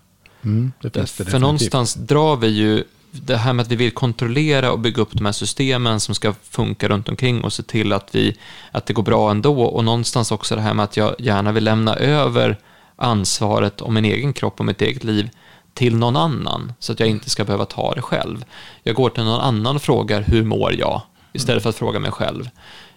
[0.45, 4.79] Mm, det För någonstans drar vi ju det här med att vi vill kontrollera och
[4.79, 8.37] bygga upp de här systemen som ska funka runt omkring och se till att, vi,
[8.71, 9.63] att det går bra ändå.
[9.63, 12.59] Och någonstans också det här med att jag gärna vill lämna över
[12.97, 15.31] ansvaret om min egen kropp och mitt eget liv
[15.75, 18.45] till någon annan så att jag inte ska behöva ta det själv.
[18.83, 21.03] Jag går till någon annan och frågar hur mår jag
[21.35, 22.49] istället för att fråga mig själv.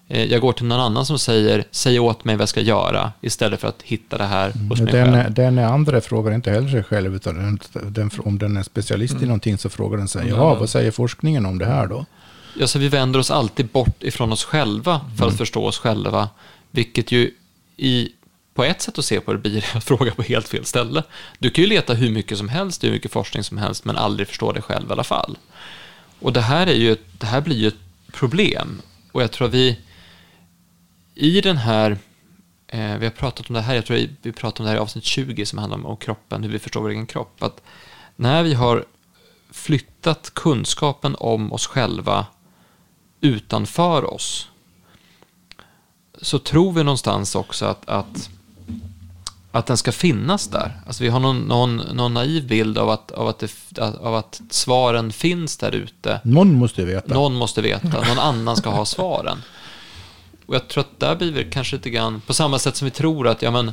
[0.07, 3.11] Eh, Jag går till någon annan som säger, säg åt mig vad jag ska göra
[3.21, 5.33] istället för att hitta det här hos mig Den, själv.
[5.33, 7.59] den andra frågar inte heller sig själv, utan den,
[7.93, 11.45] den, om den är specialist i någonting så frågar den sig, ja, vad säger forskningen
[11.45, 12.05] om det här då?
[12.59, 16.29] Ja, så vi vänder oss alltid bort ifrån oss själva för att förstå oss själva,
[16.71, 17.31] vilket ju
[17.77, 18.09] i,
[18.53, 21.03] på ett sätt att se på det blir att fråga på helt fel ställe.
[21.39, 24.27] Du kan ju leta hur mycket som helst, hur mycket forskning som helst, men aldrig
[24.27, 25.38] förstå dig själv i alla fall.
[26.19, 27.75] Och det här, är ju, det här blir ju ett
[28.18, 28.82] problem.
[29.11, 29.80] Och jag tror att vi
[31.15, 31.97] i den här,
[32.68, 34.82] eh, vi har pratat om det här, jag tror vi pratade om det här i
[34.82, 37.61] avsnitt 20 som handlar om, om kroppen, hur vi förstår vår egen kropp, att
[38.15, 38.86] när vi har
[39.51, 42.26] flyttat kunskapen om oss själva
[43.22, 44.49] utanför oss
[46.22, 48.30] så tror vi någonstans också att, att,
[49.58, 50.72] att den ska finnas där.
[50.88, 53.51] Alltså vi har någon, någon, någon naiv bild av att, av, att det,
[53.99, 56.22] av att svaren finns där ute.
[56.24, 57.14] Någon måste veta.
[57.14, 59.38] Någon måste veta, någon annan ska ha svaren.
[60.45, 62.91] Och jag tror att där blir vi kanske lite grann, på samma sätt som vi
[62.91, 63.72] tror att ja men,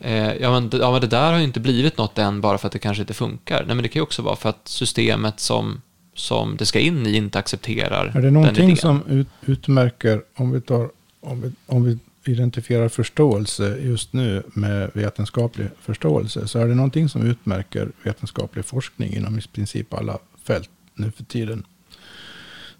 [0.00, 2.66] eh, ja, men, ja, men det där har ju inte blivit något än bara för
[2.66, 3.64] att det kanske inte funkar.
[3.66, 5.82] Nej men det kan ju också vara för att systemet som,
[6.14, 8.76] som det ska in i inte accepterar Är det den någonting idén.
[8.76, 14.90] som ut, utmärker, om vi, tar, om, vi, om vi identifierar förståelse just nu med
[14.94, 20.70] vetenskaplig förståelse, så är det någonting som utmärker vetenskaplig forskning inom i princip alla fält
[20.94, 21.64] nu för tiden,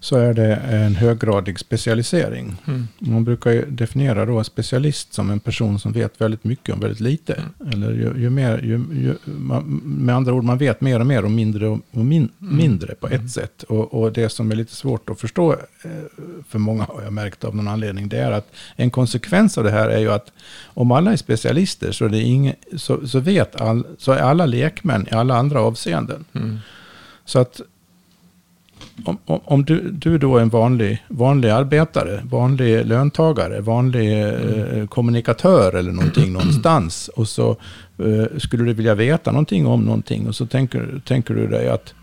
[0.03, 2.55] så är det en höggradig specialisering.
[2.67, 2.87] Mm.
[2.99, 6.79] Man brukar ju definiera då en specialist som en person som vet väldigt mycket om
[6.79, 7.43] väldigt lite.
[7.73, 11.25] Eller ju, ju mer, ju, ju, man, med andra ord, man vet mer och mer
[11.25, 13.63] och mindre och, och min, mindre på ett sätt.
[13.63, 15.91] Och, och det som är lite svårt att förstå, eh,
[16.47, 19.71] för många har jag märkt av någon anledning, det är att en konsekvens av det
[19.71, 20.31] här är ju att
[20.63, 24.45] om alla är specialister så, är det ingen, så, så, vet all, så är alla
[24.45, 26.25] lekmän i alla andra avseenden.
[26.33, 26.57] Mm.
[27.25, 27.61] Så att
[29.05, 34.87] om, om, om du, du då är en vanlig, vanlig arbetare, vanlig löntagare, vanlig eh,
[34.87, 37.49] kommunikatör eller någonting någonstans och så
[37.97, 41.93] eh, skulle du vilja veta någonting om någonting och så tänker, tänker du dig att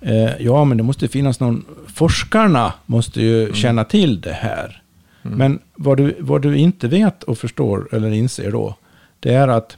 [0.00, 4.82] eh, ja, men det måste finnas någon, forskarna måste ju känna till det här.
[5.22, 8.74] Men vad du, vad du inte vet och förstår eller inser då,
[9.20, 9.76] det är att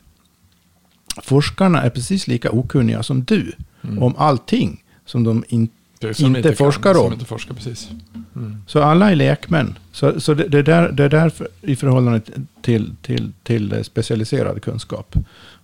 [1.22, 3.52] forskarna är precis lika okunniga som du
[3.98, 5.74] om allting som de inte
[6.18, 7.12] Inte kan, forskar som om.
[7.12, 7.88] inte forskar precis.
[8.36, 8.56] Mm.
[8.66, 9.78] Så alla är lekmän.
[9.92, 12.20] Så, så det, det, är där, det är därför i förhållande
[12.62, 15.14] till, till, till eh, specialiserad kunskap.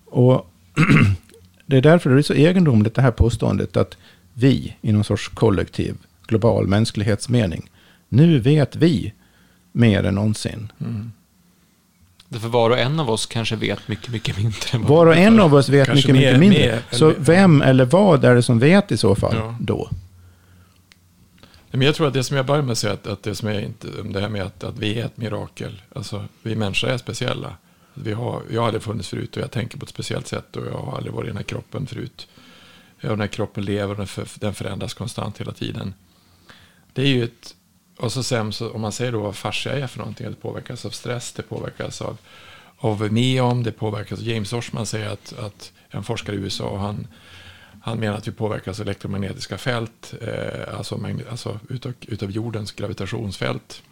[0.04, 0.50] Och
[1.66, 3.96] det är därför det är så egendomligt det här påståendet att
[4.34, 5.94] vi i någon sorts kollektiv
[6.26, 7.70] global mänsklighetsmening,
[8.08, 9.12] nu vet vi
[9.72, 10.72] mer än någonsin.
[10.80, 11.12] Mm.
[12.30, 15.54] För var och en av oss kanske vet mycket, mycket mindre Var och en av
[15.54, 16.72] oss vet Kanske mycket, mer- mycket mindre.
[16.90, 19.56] mer, så eller- vem eller vad är det som vet i så fall Ja.
[19.60, 19.90] då?
[21.70, 23.48] Men jag tror att det som jag börjar med att säga, att, att det som
[23.48, 26.98] är inte, det här med att, att vi är ett mirakel, alltså vi människor är
[26.98, 27.56] speciella.
[27.94, 30.66] Vi har, jag har aldrig funnits förut och jag tänker på ett speciellt sätt och
[30.66, 32.28] jag har aldrig varit i den här kroppen förut.
[33.02, 35.94] Och den här kroppen lever och den, för, den förändras konstant hela tiden.
[36.92, 37.54] Det är ju ett,
[37.98, 40.86] och så sen så, om man säger då vad fascia är för någonting, det påverkas
[40.86, 42.18] av stress, det påverkas av,
[42.78, 47.06] av neon, det påverkas av James Oshman säger att, att en forskare i USA, han,
[47.86, 51.00] han menar att vi påverkas av elektromagnetiska fält, eh, alltså,
[51.30, 53.82] alltså utav, utav jordens gravitationsfält.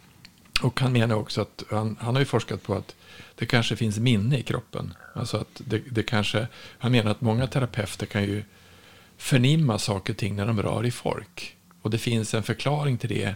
[0.61, 2.95] Och han menar också att, han, han har ju forskat på att
[3.35, 4.93] det kanske finns minne i kroppen.
[5.13, 6.47] Alltså att det, det kanske,
[6.77, 8.43] han menar att många terapeuter kan ju
[9.17, 11.57] förnimma saker och ting när de rör i folk.
[11.81, 13.35] Och det finns en förklaring till det,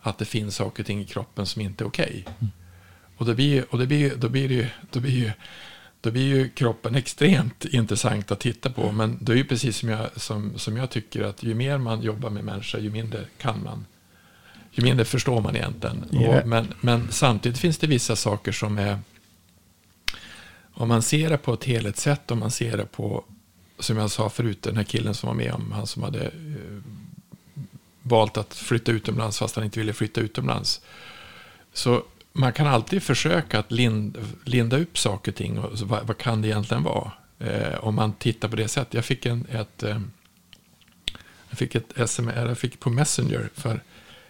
[0.00, 2.24] att det finns saker och ting i kroppen som inte är okej.
[3.16, 5.30] Och, då blir, och det blir, då, blir det ju, då, blir ju,
[6.02, 8.92] då blir ju kroppen extremt intressant att titta på.
[8.92, 12.02] Men det är ju precis som jag, som, som jag tycker att ju mer man
[12.02, 13.86] jobbar med människor, ju mindre kan man.
[14.70, 16.04] Ju mindre förstår man egentligen.
[16.10, 16.40] Ja.
[16.40, 18.98] Och, men, men samtidigt finns det vissa saker som är
[20.74, 23.24] om man ser det på ett helhetssätt, om man ser det på,
[23.78, 26.82] som jag sa förut, den här killen som var med om, han som hade eh,
[28.02, 30.80] valt att flytta utomlands fast han inte ville flytta utomlands.
[31.72, 35.58] Så man kan alltid försöka att linda, linda upp saker och ting.
[35.58, 37.12] Och så, vad, vad, kan det egentligen vara?
[37.38, 38.94] Eh, om man tittar på det sättet.
[38.94, 40.00] Jag fick, en, ett, eh,
[41.48, 43.80] jag fick ett sms jag fick på Messenger för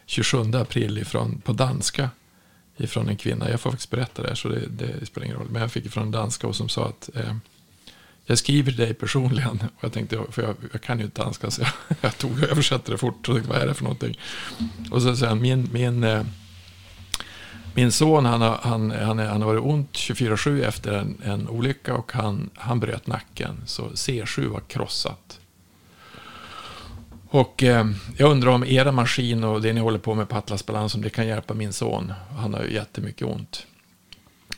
[0.06, 2.10] 27 april ifrån, på danska.
[2.76, 3.50] Ifrån en kvinna.
[3.50, 5.48] Jag får faktiskt berätta det, så det, det spelar ingen roll.
[5.50, 7.36] Men jag fick ifrån en danska och som sa att eh,
[8.26, 9.62] jag skriver till dig personligen.
[9.76, 11.70] Och jag tänkte, för jag, jag kan ju inte danska, så jag,
[12.00, 13.28] jag tog och översatte det fort.
[13.28, 14.18] Och tänkte, vad är det för någonting?
[14.90, 16.24] Och så säger han, min, min eh,
[17.74, 21.94] min son han har, han, han, han har varit ont 24-7 efter en, en olycka
[21.94, 23.62] och han, han bröt nacken.
[23.66, 25.40] Så C7 var krossat.
[27.28, 27.86] Och eh,
[28.16, 31.10] jag undrar om era maskin och det ni håller på med på Atlasbalans, om det
[31.10, 32.12] kan hjälpa min son.
[32.38, 33.66] Han har ju jättemycket ont.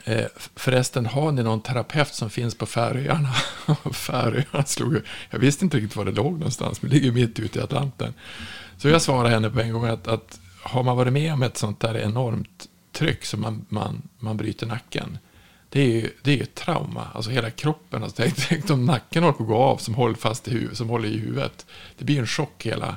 [0.05, 0.25] Eh,
[0.57, 3.33] förresten, har ni någon terapeut som finns på Färöarna?
[3.93, 5.01] Färöarna slog
[5.31, 8.15] Jag visste inte riktigt var det låg någonstans, men det ligger mitt ute i Atlanten.
[8.77, 11.57] Så jag svarade henne på en gång att, att har man varit med om ett
[11.57, 15.19] sånt där enormt tryck så man, man, man bryter nacken.
[15.69, 17.09] Det är ju, det är ett trauma.
[17.15, 18.03] Alltså hela kroppen.
[18.03, 20.77] Alltså, tänk, tänk om nacken håller på att gå av som håller fast i huvudet,
[20.77, 21.67] som håller i huvudet.
[21.99, 22.97] Det blir en chock hela,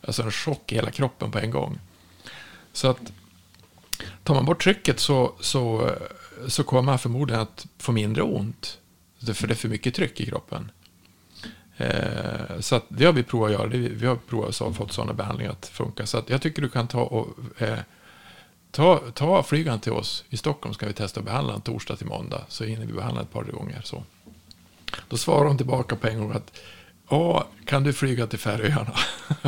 [0.00, 1.78] alltså en chock i hela kroppen på en gång.
[2.72, 3.12] Så att
[4.24, 5.90] tar man bort trycket så, så,
[6.46, 8.78] så kommer man förmodligen att få mindre ont.
[9.34, 10.70] För det är för mycket tryck i kroppen.
[11.76, 13.66] Eh, så att det har vi provat att göra.
[13.66, 16.06] Vi har provat att fått sådana behandlingar att funka.
[16.06, 17.78] Så att jag tycker du kan ta och eh,
[18.70, 22.06] Ta, ta flygan till oss i Stockholm ska vi testa att behandla en torsdag till
[22.06, 22.44] måndag.
[22.48, 23.80] Så hinner vi behandla ett par gånger.
[23.84, 24.02] Så.
[25.08, 26.60] Då svarar hon tillbaka på en gång att
[27.08, 27.44] A.
[27.64, 28.94] Kan du flyga till Färöarna?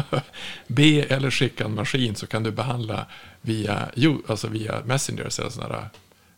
[0.66, 1.04] B.
[1.08, 3.06] Eller skicka en maskin så kan du behandla
[3.40, 3.88] via,
[4.26, 5.88] alltså via Messengers eller sådana där,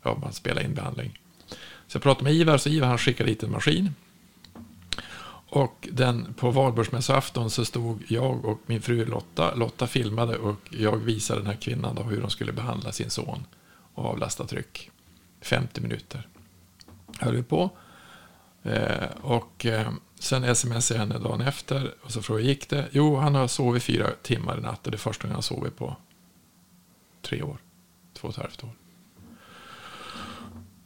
[0.03, 1.19] ja, man spelar in behandling.
[1.87, 3.95] Så jag pratade med Ivar, så Ivar han skickade dit en maskin.
[5.55, 9.55] Och den, på valborgsmässoafton så stod jag och min fru Lotta.
[9.55, 13.47] Lotta filmade och jag visade den här kvinnan då hur de skulle behandla sin son
[13.95, 14.91] och avlasta tryck.
[15.41, 16.29] 50 minuter
[17.19, 17.71] höll vi på.
[18.63, 22.89] Eh, och eh, sen smsade jag henne dagen efter och så frågade jag gick det?
[22.93, 25.77] Jo, han har sovit fyra timmar i natt och det är första gången han sovit
[25.77, 25.97] på
[27.23, 27.57] tre år.
[28.15, 28.71] Två och ett halvt år.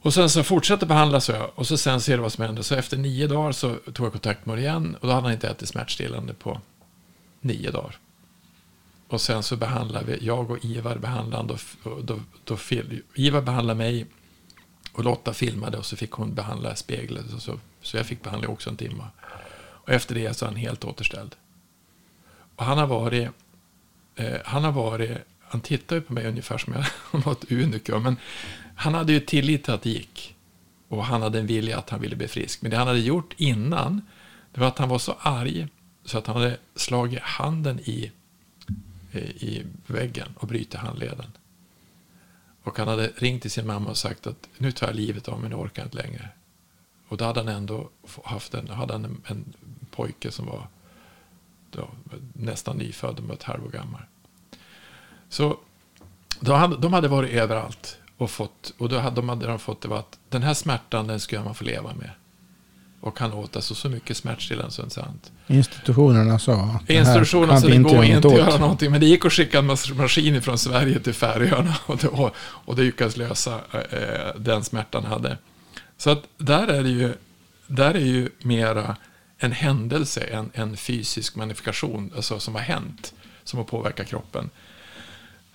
[0.01, 1.51] Och sen så fortsatte behandla så jag.
[1.55, 2.63] Och så sen ser du vad som händer.
[2.63, 4.97] Så efter nio dagar så tog jag kontakt med honom igen.
[5.01, 6.61] Och då hade han inte ätit smärtstillande på
[7.41, 7.97] nio dagar.
[9.07, 12.57] Och sen så behandlade vi, jag och Ivar behandlade, då, då, då,
[13.15, 14.05] Ivar behandlade mig
[14.91, 17.25] och Lotta filmade och så fick hon behandla speglet.
[17.39, 19.03] Så, så jag fick behandla också en timme.
[19.87, 21.35] Och efter det så är han helt återställd.
[22.55, 23.29] Och han har varit,
[24.15, 26.85] eh, han har varit, han tittar ju på mig ungefär som jag
[27.25, 28.03] var ett unikum.
[28.03, 28.15] Men
[28.79, 30.35] han hade ju tillit till att det gick.
[30.87, 32.61] Och han hade en vilja att han ville bli frisk.
[32.61, 34.01] Men det han hade gjort innan,
[34.51, 35.67] det var att han var så arg
[36.05, 38.11] så att han hade slagit handen i,
[39.11, 41.31] eh, i väggen och brutit handleden.
[42.63, 45.41] Och han hade ringt till sin mamma och sagt att nu tar jag livet av
[45.41, 46.29] mig, nu orkar jag inte längre.
[47.07, 47.89] Och då hade han ändå
[48.23, 49.53] haft en, hade han en, en
[49.91, 50.67] pojke som var
[51.71, 51.89] då,
[52.33, 54.01] nästan nyfödd, och var ett halvår gammal.
[55.29, 55.59] Så
[56.39, 57.97] då hade, de hade varit överallt.
[58.17, 61.07] Och, fått, och då hade de, hade de fått det var att den här smärtan
[61.07, 62.09] den ska man få leva med.
[63.01, 65.31] Och han åt alltså så mycket smärtstillande så sant.
[65.47, 68.91] Institutionerna sa Institutionerna sa det går inte att göra någonting.
[68.91, 69.65] Men det gick att skicka en
[69.95, 71.75] maskin från Sverige till Färöarna.
[71.85, 75.37] Och det, och, och det lyckades lösa eh, den smärtan hade.
[75.97, 77.13] Så att där är det ju,
[77.67, 78.95] där är ju mera
[79.37, 83.13] en händelse, en, en fysisk manifestation alltså som har hänt.
[83.43, 84.49] Som har påverkat kroppen.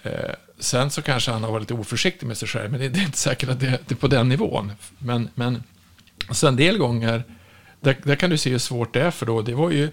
[0.02, 3.00] Eh, sen så kanske han har varit lite oförsiktig med sig själv, men det, det
[3.00, 4.72] är inte säkert att det, det, är på den nivån.
[4.98, 5.62] Men, men
[6.30, 7.24] så en del gånger,
[7.80, 9.90] där, där, kan du se hur svårt det är för då, det var ju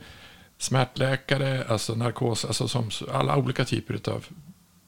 [0.57, 4.25] smärtläkare, alltså narkos, alltså som alla olika typer av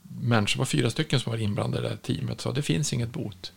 [0.02, 2.94] människor, det var fyra stycken som var inblandade i det här teamet, sa det finns
[2.94, 3.52] inget bot.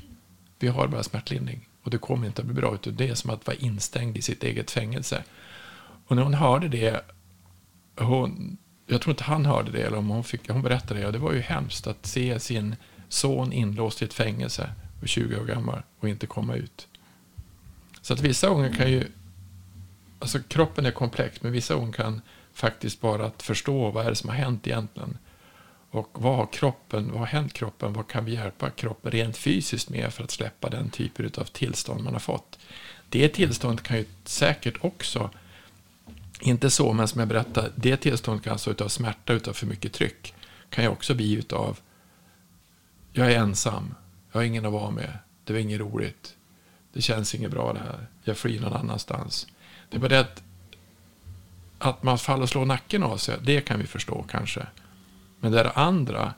[0.59, 3.31] Vi har bara smärtlindring och det kommer inte att bli bra, utan det är som
[3.31, 5.25] att vara instängd i sitt eget fängelse.
[6.07, 7.05] Och när hon hörde det,
[7.97, 11.07] hon, jag tror inte han hörde det, eller om hon, fick, hon berättade det.
[11.07, 12.77] Och det var ju hemskt att se sin
[13.09, 14.71] son inlåst i ett fängelse
[15.03, 16.89] och 20 år gammal och inte komma ut.
[18.03, 19.07] Så att vissa gånger kan ju,
[20.19, 22.21] alltså kroppen är komplex, men vissa gånger kan
[22.53, 25.19] faktiskt bara att förstå vad är det som har hänt egentligen.
[25.91, 29.89] Och vad har kroppen, vad har hänt kroppen, vad kan vi hjälpa kroppen rent fysiskt
[29.89, 32.59] med för att släppa den typen av tillstånd man har fått.
[33.09, 35.31] Det tillståndet kan ju säkert också
[36.45, 39.93] inte så, men som jag berättade, det tillståndet kan alltså utav smärta, utav för mycket
[39.93, 40.35] tryck,
[40.71, 41.79] kan ju också bli utav,
[43.13, 43.95] jag är ensam,
[44.33, 46.37] jag har ingen att vara med, det var inget roligt,
[46.93, 48.07] det känns inget bra det här.
[48.25, 49.47] Jag flyr någon annanstans.
[49.89, 50.43] Det är bara det att,
[51.79, 54.67] att man faller och slår nacken av sig, det kan vi förstå kanske.
[55.41, 56.35] Men det är andra,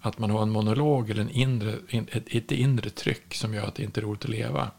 [0.00, 3.74] att man har en monolog eller en inre, ett, ett inre tryck som gör att
[3.74, 4.70] det inte är roligt att leva.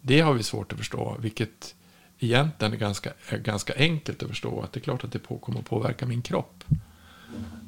[0.00, 1.74] Det har vi svårt att förstå, vilket
[2.18, 4.60] egentligen är ganska, är ganska enkelt att förstå.
[4.60, 6.64] Att det är klart att det på, kommer att påverka min kropp.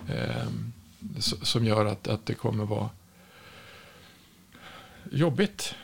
[0.09, 0.47] Eh,
[1.21, 2.89] som gör att, att det kommer vara
[5.11, 5.75] jobbigt.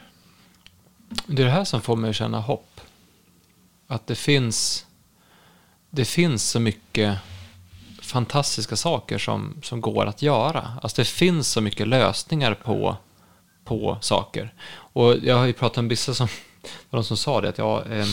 [1.27, 2.81] Det är det här som får mig att känna hopp.
[3.87, 4.87] Att det finns,
[5.91, 7.19] det finns så mycket
[8.03, 10.79] fantastiska saker som, som går att göra.
[10.83, 12.97] Alltså det finns så mycket lösningar på,
[13.65, 14.55] på saker.
[14.69, 16.29] Och jag har ju pratat med vissa som,
[16.91, 18.07] de som sa det, att jag, eh,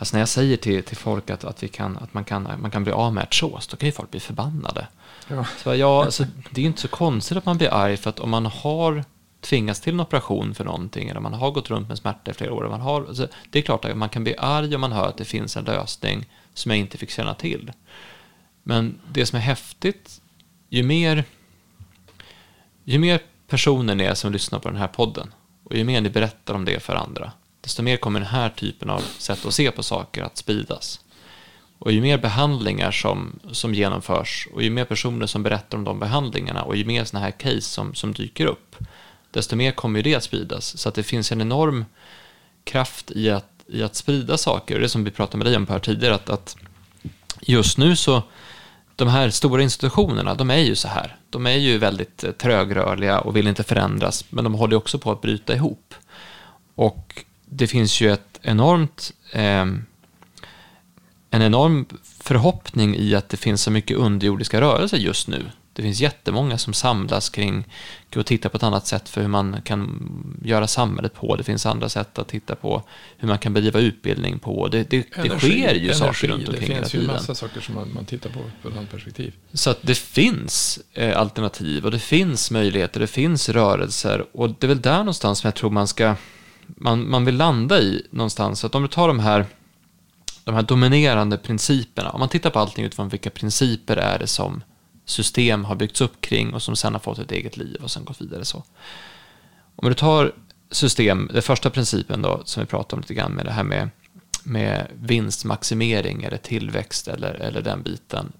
[0.00, 2.70] alltså när jag säger till, till folk att, att, vi kan, att man, kan, man
[2.70, 4.86] kan bli av med artros, då kan ju folk bli förbannade.
[5.28, 5.44] Ja.
[5.58, 8.20] Så ja, alltså, det är ju inte så konstigt att man blir arg, för att
[8.20, 9.04] om man har
[9.40, 12.52] tvingats till en operation för någonting, eller man har gått runt med smärta i flera
[12.52, 15.08] år, man har, alltså, det är klart att man kan bli arg om man hör
[15.08, 17.72] att det finns en lösning som jag inte fick känna till.
[18.62, 20.20] Men det som är häftigt,
[20.68, 21.24] ju mer,
[22.84, 26.10] ju mer personer ni är som lyssnar på den här podden, och ju mer ni
[26.10, 27.32] berättar om det för andra,
[27.70, 31.00] desto mer kommer den här typen av sätt att se på saker att spridas.
[31.78, 35.98] Och ju mer behandlingar som, som genomförs och ju mer personer som berättar om de
[35.98, 38.76] behandlingarna och ju mer sådana här case som, som dyker upp,
[39.30, 40.78] desto mer kommer ju det att spridas.
[40.78, 41.84] Så att det finns en enorm
[42.64, 44.74] kraft i att, i att sprida saker.
[44.74, 46.56] Och det som vi pratade med dig om här tidigare, att, att
[47.40, 48.22] just nu så,
[48.96, 51.16] de här stora institutionerna, de är ju så här.
[51.30, 55.12] De är ju väldigt eh, trögrörliga och vill inte förändras, men de håller också på
[55.12, 55.94] att bryta ihop.
[56.74, 59.66] Och det finns ju ett enormt, eh,
[61.30, 61.86] en enorm
[62.20, 66.72] förhoppning i att det finns så mycket underjordiska rörelser just nu det finns jättemånga som
[66.72, 67.64] samlas kring
[68.16, 70.10] att titta på ett annat sätt för hur man kan
[70.44, 71.36] göra samhället på.
[71.36, 72.82] Det finns andra sätt att titta på
[73.18, 74.68] hur man kan bedriva utbildning på.
[74.68, 76.86] Det, det, energi, det sker ju energi, saker runt omkring hela tiden.
[76.86, 79.34] Det finns ju massa saker som man, man tittar på på ett perspektiv.
[79.52, 84.66] Så att det finns eh, alternativ och det finns möjligheter, det finns rörelser och det
[84.66, 86.14] är väl där någonstans som jag tror man ska
[86.76, 88.64] man, man vill landa i någonstans.
[88.64, 89.46] Att om du tar de här
[90.44, 94.62] de här dominerande principerna, om man tittar på allting utifrån vilka principer är det som
[95.04, 98.04] system har byggts upp kring och som sen har fått ett eget liv och sen
[98.04, 98.64] gått vidare så.
[99.76, 100.32] Om du tar
[100.70, 103.90] system, den första principen då som vi pratade om lite grann med det här med,
[104.44, 108.32] med vinstmaximering eller tillväxt eller, eller den biten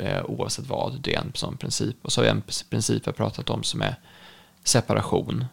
[0.00, 1.96] eh, oavsett vad, det är en sån princip.
[2.02, 3.96] Och så har vi en princip jag pratat om som är
[4.64, 5.44] separation.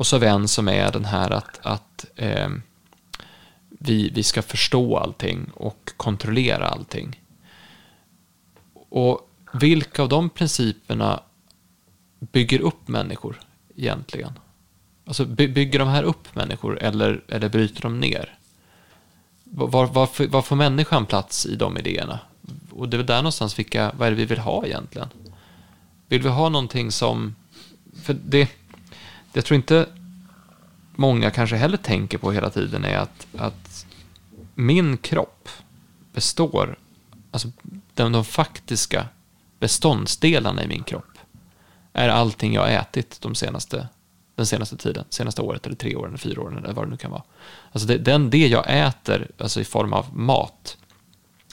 [0.00, 2.48] Och så har vi en som är den här att, att eh,
[3.68, 7.20] vi, vi ska förstå allting och kontrollera allting.
[8.88, 11.20] Och vilka av de principerna
[12.18, 13.40] bygger upp människor
[13.76, 14.32] egentligen?
[15.06, 18.38] Alltså bygger de här upp människor eller, eller bryter de ner?
[19.44, 22.18] Var, var, var får människan plats i de idéerna?
[22.70, 25.08] Och det är väl där någonstans, vilka, vad är det vi vill ha egentligen?
[26.08, 27.36] Vill vi ha någonting som...
[28.02, 28.59] För det
[29.32, 29.86] jag tror inte
[30.92, 33.86] många kanske heller tänker på hela tiden är att, att
[34.54, 35.48] min kropp
[36.12, 36.78] består,
[37.30, 37.48] alltså
[37.94, 39.08] de, de faktiska
[39.58, 41.18] beståndsdelarna i min kropp
[41.92, 43.88] är allting jag ätit de senaste,
[44.34, 46.96] den senaste tiden, senaste året eller tre åren eller fyra åren eller vad det nu
[46.96, 47.22] kan vara.
[47.72, 50.76] Alltså det, den, det jag äter, alltså i form av mat,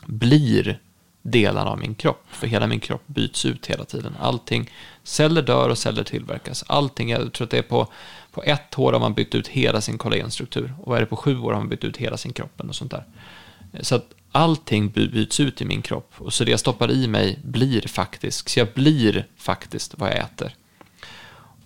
[0.06, 0.80] blir
[1.22, 2.26] delarna av min kropp.
[2.30, 4.16] För hela min kropp byts ut hela tiden.
[4.20, 4.70] Allting,
[5.08, 6.64] celler dör och celler tillverkas.
[6.68, 7.88] Allting, jag tror att det är på,
[8.32, 10.74] på ett år har man bytt ut hela sin kollagenstruktur.
[10.80, 12.70] Och är det på sju år har man bytt ut hela sin kroppen.
[12.70, 13.04] och sånt där.
[13.82, 16.14] Så att allting byts ut i min kropp.
[16.18, 20.18] Och så det jag stoppar i mig blir faktiskt, så jag blir faktiskt vad jag
[20.18, 20.56] äter.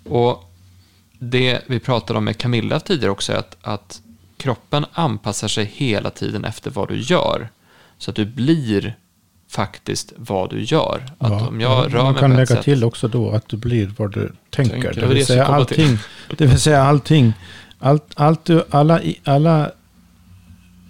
[0.04, 0.52] Och
[1.20, 4.02] det vi pratade om med Camilla tidigare också är att, att
[4.38, 7.50] kroppen anpassar sig hela tiden efter vad du gör.
[7.98, 8.96] Så att du blir
[9.52, 11.02] faktiskt vad du gör.
[11.18, 13.94] Att ja, om jag rör man kan lägga sätt, till också då att du blir
[13.98, 14.72] vad du tänker.
[14.72, 15.98] tänker det, vill säga allting,
[16.38, 17.34] det vill säga allting.
[17.80, 19.72] Allt, allt du, alla, alla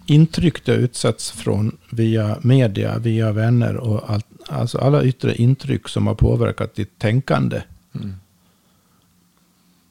[0.05, 6.07] intryck du utsätts från via media, via vänner och allt, alltså alla yttre intryck som
[6.07, 7.61] har påverkat ditt tänkande
[7.95, 8.15] mm.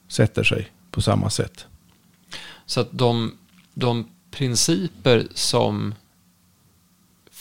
[0.07, 1.65] sätter sig på samma sätt.
[2.65, 3.31] Så att de,
[3.73, 5.93] de principer som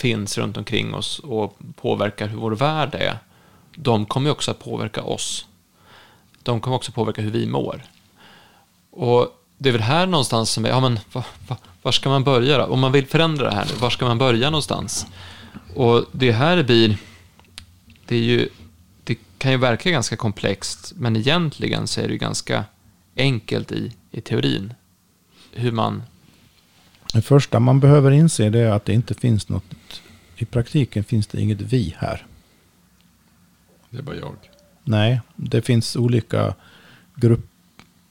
[0.01, 3.18] finns runt omkring oss och påverkar hur vår värld är,
[3.77, 5.47] de kommer också att påverka oss.
[6.43, 7.82] De kommer också påverka hur vi mår.
[8.90, 12.24] Och det är väl här någonstans som är, ja men va, va, var ska man
[12.24, 12.64] börja då?
[12.64, 15.06] Om man vill förändra det här nu, var ska man börja någonstans?
[15.74, 16.97] Och det här blir,
[18.06, 18.48] det är ju,
[19.05, 22.64] det kan ju verka ganska komplext, men egentligen så är det ju ganska
[23.16, 24.74] enkelt i, i teorin.
[25.52, 26.02] hur man...
[27.12, 30.03] Det första man behöver inse det är att det inte finns något,
[30.37, 32.27] i praktiken finns det inget vi här.
[33.91, 34.35] Det är bara jag.
[34.85, 36.55] Nej, det finns olika
[37.15, 37.47] grupp,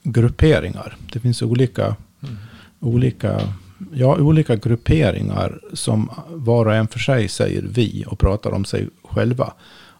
[0.02, 0.96] grupperingar.
[1.12, 2.36] Det finns olika, Mm.
[2.80, 3.54] olika,
[3.92, 8.88] ja, olika grupperingar som var och en för sig säger vi och pratar om sig
[9.04, 9.52] själva.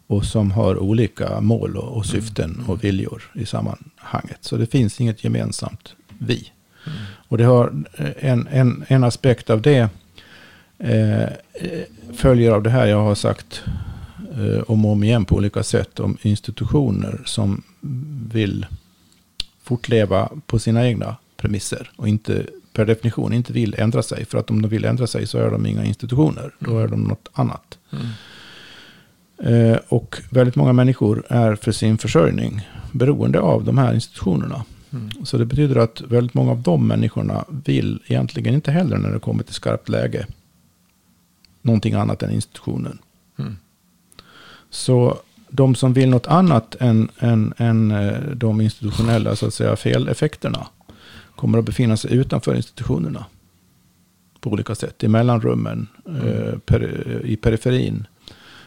[0.06, 4.39] Och som har olika mål och, och syften och viljor i sammanhanget.
[4.40, 6.52] Så det finns inget gemensamt vi.
[7.28, 9.89] Och det har eh, en, en, en aspekt av det
[10.78, 11.85] eh, eh,
[12.15, 13.62] följer av det här jag har sagt
[14.36, 17.62] eh, om och om igen på olika sätt om institutioner som
[18.32, 18.66] vill
[19.62, 24.24] fortleva på sina egna premisser och inte per definition inte vill ändra sig.
[24.24, 26.51] För att om de vill ändra sig så är de inga institutioner.
[26.59, 27.78] Då är de något annat.
[27.93, 28.07] Mm.
[29.43, 34.65] Eh, och väldigt många människor är för sin försörjning beroende av de här institutionerna.
[34.92, 35.10] Mm.
[35.24, 39.18] Så det betyder att väldigt många av de människorna vill egentligen inte heller när det
[39.18, 40.26] kommer till skarpt läge
[41.62, 42.98] någonting annat än institutionen.
[43.38, 43.56] Mm.
[44.70, 45.18] Så
[45.50, 50.66] de som vill något annat än, än, än eh, de institutionella så att säga, feleffekterna
[51.36, 53.24] kommer att befinna sig utanför institutionerna
[54.40, 55.04] på olika sätt.
[55.04, 56.82] I mellanrummen, eh, per,
[57.24, 58.06] i periferin.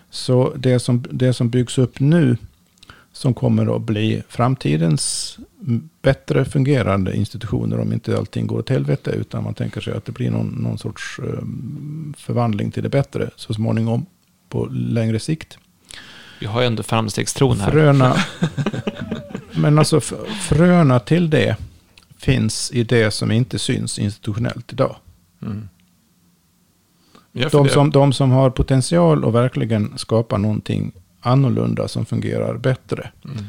[0.09, 2.37] Så det som, det som byggs upp nu
[3.13, 5.37] som kommer att bli framtidens
[6.01, 10.11] bättre fungerande institutioner om inte allting går åt helvete utan man tänker sig att det
[10.11, 11.43] blir någon, någon sorts eh,
[12.17, 14.05] förvandling till det bättre så småningom
[14.49, 15.57] på längre sikt.
[16.39, 17.71] Vi har ju ändå framstegstron här.
[17.71, 18.15] Fröna,
[19.51, 20.01] men alltså
[20.49, 21.57] fröna till det
[22.17, 24.95] finns i det som inte syns institutionellt idag.
[25.41, 25.69] Mm.
[27.51, 30.91] De som, de som har potential och verkligen skapa någonting
[31.23, 33.09] annorlunda som fungerar bättre.
[33.25, 33.45] Mm.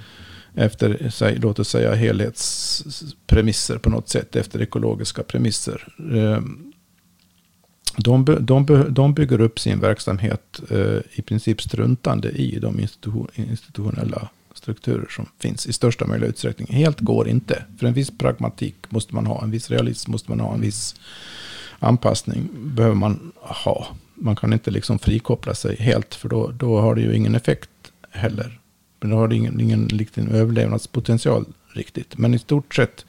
[0.54, 4.36] Efter, säg, låt oss säga, helhetspremisser på något sätt.
[4.36, 5.88] Efter ekologiska premisser.
[6.12, 6.40] Eh,
[7.96, 14.28] De, de, de bygger upp sin verksamhet eh, i princip struntande i de institution, institutionella
[14.54, 16.68] strukturer som finns i största möjliga utsträckning.
[16.70, 17.64] Helt går inte.
[17.78, 20.94] För en viss pragmatik måste man ha, en viss realism måste man ha, en viss
[21.78, 23.86] anpassning behöver man ha.
[24.24, 27.70] Man kan inte liksom frikoppla sig helt för då, då har det ju ingen effekt
[28.10, 28.60] heller.
[29.00, 32.18] Men då har det ingen, ingen liksom överlevnadspotential riktigt.
[32.18, 33.04] Men i stort sett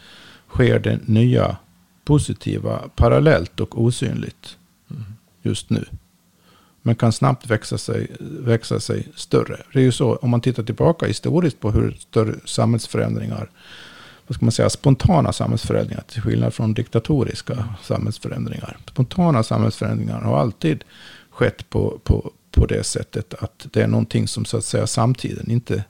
[0.50, 1.58] sker det nya
[2.04, 4.58] positiva parallellt och osynligt
[5.42, 5.86] just nu.
[6.82, 9.62] Men kan snabbt växa sig, växa sig större.
[9.74, 13.50] Det är ju så, om man tittar tillbaka historiskt på hur större samhällsförändringar,
[14.28, 18.78] vad ska man säga, spontana samhällsförändringar till skillnad från diktatoriska samhällsförändringar.
[18.88, 20.84] Spontana samhällsförändringar har alltid
[21.30, 25.52] skett på, på, på det sättet att det är någonting som så att säga samtiden
[25.52, 25.84] inte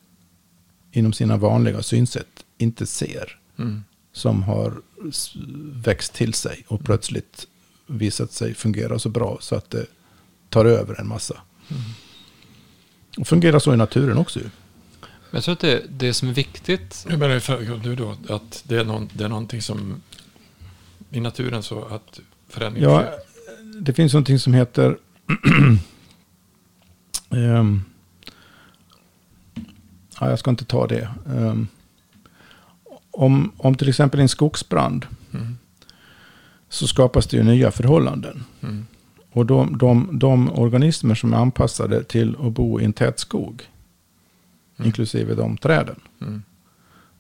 [0.92, 3.84] inom sina vanliga synsätt inte ser Mm.
[4.14, 4.82] som har
[5.84, 7.48] växt till sig och plötsligt
[7.88, 9.86] visat sig fungera så bra så att det
[10.50, 11.42] tar över en massa.
[13.18, 14.40] Och fungerar så i naturen också
[15.36, 18.16] jag tror att det, det som är viktigt, Hur menar du då?
[18.30, 20.02] Att det är, någon, det är någonting som
[21.12, 23.14] i naturen så att förändring Ja, sker?
[23.82, 24.98] det finns någonting som heter...
[27.30, 27.82] Ehm,
[30.20, 31.10] ja, jag ska inte ta det.
[31.28, 31.68] Ehm,
[33.12, 35.58] om, om till exempel en skogsbrand Mm.
[36.70, 38.44] så skapas det ju nya förhållanden.
[38.64, 38.86] Mm.
[39.32, 43.64] Och de, de, de organismer som är anpassade till att bo i en tät skog,
[44.78, 44.88] Mm.
[44.88, 46.44] inklusive de träden, Mm.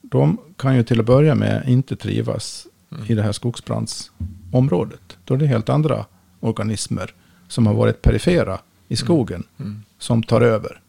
[0.01, 3.05] de kan ju till att börja med inte trivas Mm.
[3.07, 5.17] i det här skogsbrandsområdet.
[5.25, 6.05] Då är det helt andra
[6.39, 7.13] organismer
[7.47, 9.83] som har varit perifera i skogen Mm.
[9.99, 10.81] som tar över.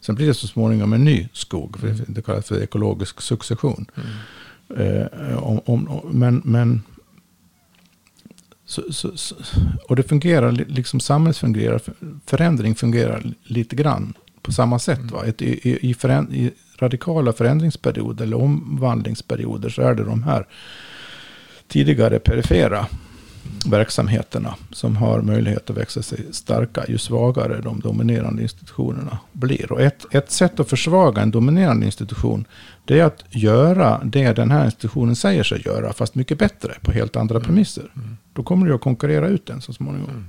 [0.00, 2.04] Sen blir det så småningom en ny skog, för Mm.
[2.08, 3.86] det kallas för ekologisk succession.
[3.94, 4.06] Mm.
[5.02, 6.82] Eh, om, om, men, men
[8.64, 9.34] så, så, så,
[9.88, 11.80] och det fungerar, li- liksom samhället fungerar,
[12.26, 15.10] förändring fungerar lite grann på samma sätt.
[15.12, 15.24] Va?
[15.24, 20.46] Ett, i, i, föränd, I radikala förändringsperioder eller omvandlingsperioder så är det de här
[21.68, 22.86] tidigare perifera
[23.66, 29.72] verksamheterna som har möjlighet att växa sig starka ju svagare de dominerande institutionerna blir.
[29.72, 32.44] Och ett, ett sätt att försvaga en dominerande institution
[32.84, 36.92] det är att göra det den här institutionen säger sig göra fast mycket bättre på
[36.92, 37.84] helt andra premisser.
[38.32, 40.26] Då kommer du att konkurrera ut den så småningom.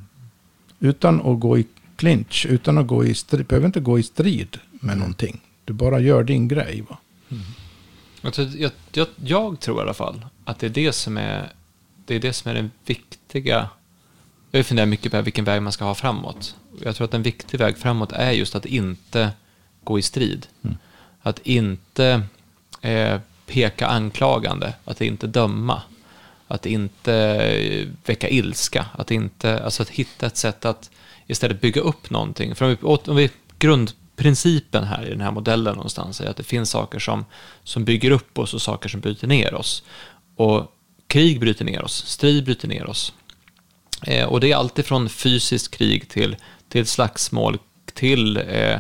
[0.79, 1.65] Utan att gå i
[1.99, 5.41] clinch, utan att gå i strid, behöver inte gå i strid med någonting.
[5.65, 6.83] Du bara gör din grej.
[6.89, 6.97] Va?
[8.21, 11.51] jag, tror, jag, jag, jag tror i alla fall att det är det som är,
[12.05, 13.69] det är det som är den viktiga.
[14.51, 16.55] Jag funderar mycket på vilken väg man ska ha framåt.
[16.81, 19.31] Jag tror att en viktig väg framåt är just att inte
[19.83, 20.47] gå i strid.
[21.21, 22.21] Att inte
[22.81, 25.81] eh, peka anklagande, att inte döma.
[26.47, 28.85] Att inte eh, väcka ilska.
[28.93, 30.89] Att, inte, alltså att hitta ett sätt att
[31.29, 32.55] istället bygga upp någonting.
[32.55, 33.29] För om vi, om vi,
[33.59, 37.25] grundprincipen här i den här modellen någonstans är att det finns saker som,
[37.63, 39.83] som bygger upp oss och saker som bryter ner oss.
[40.35, 40.75] Och
[41.07, 43.13] krig bryter ner oss, strid bryter ner oss.
[44.07, 46.35] Eh, och det är alltid från fysiskt krig till,
[46.69, 47.57] till slagsmål,
[47.93, 48.79] till eh,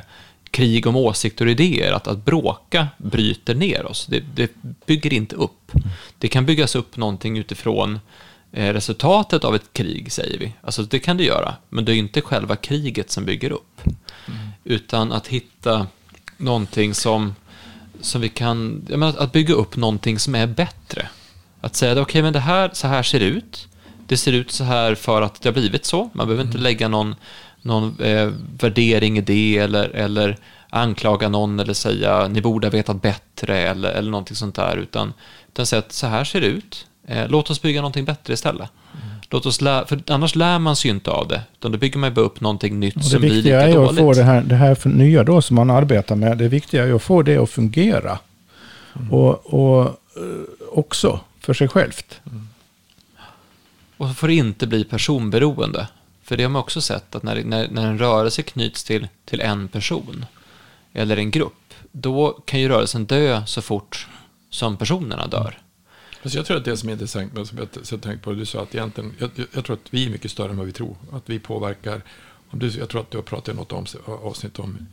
[0.51, 1.91] krig om åsikter och idéer.
[1.91, 4.05] Att, att bråka bryter ner oss.
[4.05, 4.51] Det, det
[4.85, 5.71] bygger inte upp.
[6.17, 7.99] Det kan byggas upp någonting utifrån
[8.51, 10.53] resultatet av ett krig, säger vi.
[10.61, 13.81] Alltså det kan det göra, men det är inte själva kriget som bygger upp.
[13.85, 14.39] Mm.
[14.63, 15.87] Utan att hitta
[16.37, 17.35] någonting som,
[18.01, 21.09] som vi kan, menar, att bygga upp någonting som är bättre.
[21.61, 23.67] Att säga, okej, okay, men det här, så här ser det ut.
[24.07, 26.09] Det ser ut så här för att det har blivit så.
[26.13, 26.63] Man behöver inte mm.
[26.63, 27.15] lägga någon,
[27.61, 30.37] någon eh, värdering i det eller, eller
[30.69, 34.77] anklaga någon eller säga ni borde ha vetat bättre eller, eller någonting sånt där.
[34.77, 35.13] Utan,
[35.53, 36.87] utan säga att så här ser det ut.
[37.09, 38.69] Eh, låt oss bygga någonting bättre istället.
[38.93, 39.15] Mm.
[39.29, 41.41] Låt oss lä för annars lär man sig inte av det.
[41.53, 43.63] Utan då bygger man bara upp någonting nytt som blir lika dåligt.
[43.63, 46.37] Det viktiga är att få det här, det här nya då som man arbetar med.
[46.37, 48.19] Det viktiga är att få det att fungera.
[48.95, 49.13] Mm.
[49.13, 52.21] Och, och eh, också för sig självt.
[52.25, 52.47] Mm.
[53.97, 55.87] Och så får det inte bli personberoende.
[56.23, 59.41] För det har man också sett att när, när, när en rörelse knyts till, till
[59.41, 60.25] en person
[60.93, 64.07] eller en grupp, då kan ju rörelsen dö så fort
[64.49, 65.57] som personerna dör.
[66.23, 68.45] Alltså jag tror att det som är intressant, med, som jag, jag tänkt på, du
[68.45, 70.95] sa att egentligen, jag, jag, tror att vi är mycket större än vad vi tror.
[71.11, 72.01] Att vi påverkar,
[72.49, 74.87] om du, jag tror att du har pratat i något om, avsnitt om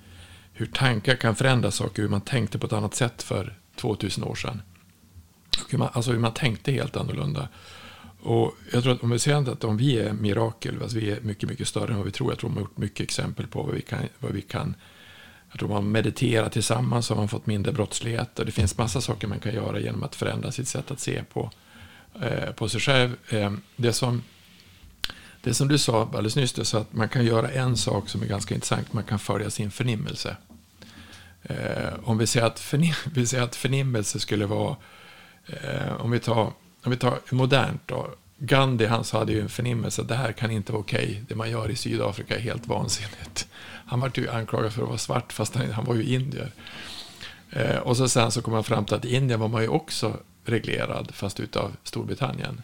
[0.52, 4.34] hur tankar kan förändra saker, hur man tänkte på ett annat sätt för 2000 år
[4.34, 4.62] sedan.
[5.68, 7.48] Hur man, alltså hur man tänkte helt annorlunda.
[8.22, 11.20] Och jag tror att om vi säger att om vi är mirakel, alltså vi är
[11.20, 12.30] mycket, mycket större än vad vi tror.
[12.30, 14.74] Jag tror man har gjort mycket exempel på vad vi kan, vad vi kan
[15.56, 18.38] jag tror man mediterar tillsammans så har man fått mindre brottslighet.
[18.38, 21.22] Och det finns massa saker man kan göra genom att förändra sitt sätt att se
[21.32, 21.50] på,
[22.22, 23.16] eh, på sig själv.
[23.28, 24.22] Eh, det, som,
[25.42, 28.22] det som du sa alldeles nyss, det så att man kan göra en sak som
[28.22, 28.92] är ganska intressant.
[28.92, 30.36] Man kan följa sin förnimmelse.
[31.42, 34.76] Eh, om vi säger, att förnim, vi säger att förnimmelse skulle vara,
[35.46, 36.52] eh, om vi tar,
[36.82, 40.50] om vi tar modernt då, Gandhi han hade ju en förnimmelse att det här kan
[40.50, 41.04] inte vara okej.
[41.04, 41.22] Okay.
[41.28, 43.48] Det man gör i Sydafrika är helt vansinnigt.
[43.86, 46.52] Han var ju anklagad för att vara svart fast han, han var ju indier.
[47.50, 49.68] Eh, och så sen så kom han fram till att i Indien var man ju
[49.68, 52.62] också reglerad fast utav Storbritannien.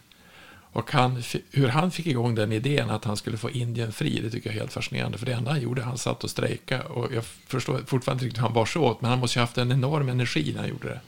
[0.73, 4.29] Och han, hur han fick igång den idén att han skulle få Indien fri, det
[4.29, 5.17] tycker jag är helt fascinerande.
[5.17, 6.83] För det enda han gjorde, han satt och strejkade.
[6.83, 9.41] Och jag förstår fortfarande inte riktigt hur han bar sig åt, men han måste ju
[9.41, 10.99] ha haft en enorm energi när han gjorde det.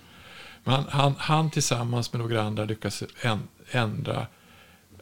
[0.64, 3.04] Men han, han, han tillsammans med några andra lyckades
[3.72, 4.28] ändra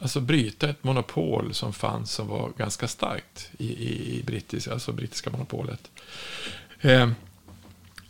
[0.04, 4.92] alltså bryta ett monopol som fanns som var ganska starkt i, i, i brittis, alltså
[4.92, 5.92] brittiska monopolet.
[6.82, 7.10] Eh,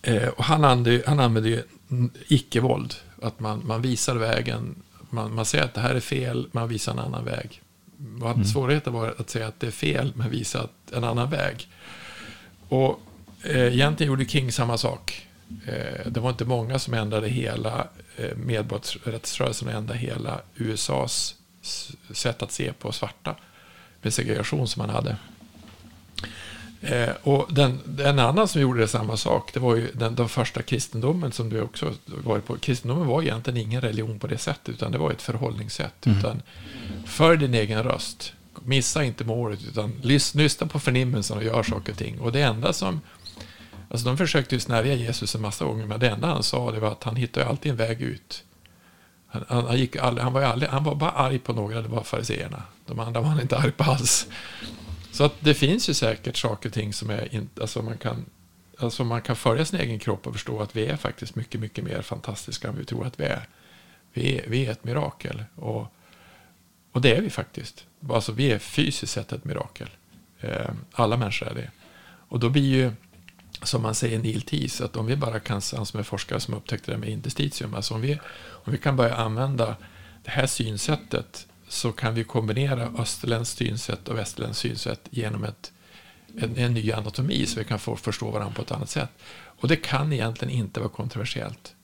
[0.02, 1.64] eh, och han använde, han använde
[2.28, 2.96] icke-våld.
[3.22, 4.76] Att man, man visar vägen,
[5.10, 7.62] man, man säger att det här är fel, man visar en annan väg.
[8.36, 8.46] mm.
[8.46, 11.68] Svårigheten var att säga att det är fel, men visa en annan väg.
[12.70, 13.02] Och
[13.44, 15.28] eh, egentligen gjorde King samma sak.
[15.66, 17.88] Eh, det var inte många som ändrade hela
[18.18, 21.36] eh, medborgarrättsrörelsen och ändrade hela USAs
[22.14, 23.36] sätt att se på svarta
[24.02, 25.18] med segregation som han hade.
[26.84, 30.30] Eh, och den, en annan som gjorde det samma sak, det var ju den, den
[30.30, 32.58] första kristendomen som du också varit på.
[32.58, 36.06] Kristendomen var egentligen ingen religion på det sättet, utan det var ett förhållningssätt.
[36.06, 36.18] Mm.
[36.18, 36.42] Utan
[37.06, 38.34] för din egen röst,
[38.64, 39.94] missa inte målet, utan
[40.34, 42.20] lyssna på förnimmelsen och gör saker och ting.
[42.20, 43.02] Och det enda som,
[43.90, 46.80] alltså de försökte ju snärja Jesus en massa gånger, men det enda han sa det
[46.80, 48.44] var att han hittade alltid en väg ut.
[49.34, 52.04] Han, han, gick aldrig, han, var aldrig, han var bara arg på några, det var
[52.04, 52.64] fariseerna.
[52.86, 54.28] De andra var han inte arg på alls.
[55.12, 58.26] Så att det finns ju säkert saker och ting som är inte, alltså man kan,
[58.78, 61.84] alltså man kan följa sin egen kropp och förstå att vi är faktiskt mycket, mycket
[61.84, 63.48] mer fantastiska än vi tror att vi är.
[64.14, 65.44] Vi är, vi är ett mirakel.
[65.56, 65.88] Och,
[66.92, 67.86] och det är vi faktiskt.
[68.10, 69.90] Alltså vi är fysiskt sett ett mirakel.
[70.40, 71.72] Eh, alla människor är det.
[72.28, 72.92] Och då blir ju
[73.64, 76.54] som man säger Neil Tees, att om vi bara kan, han som är forskare som
[76.54, 79.76] upptäckte det med interstitium, alltså om vi, om vi kan börja använda
[80.24, 85.72] det här synsättet så kan vi kombinera österländskt synsätt och västerländskt synsätt genom ett,
[86.38, 89.10] en, en ny anatomi så vi kan få förstå varandra på ett annat sätt.
[89.46, 91.76] Och det kan egentligen inte vara kontroversiellt.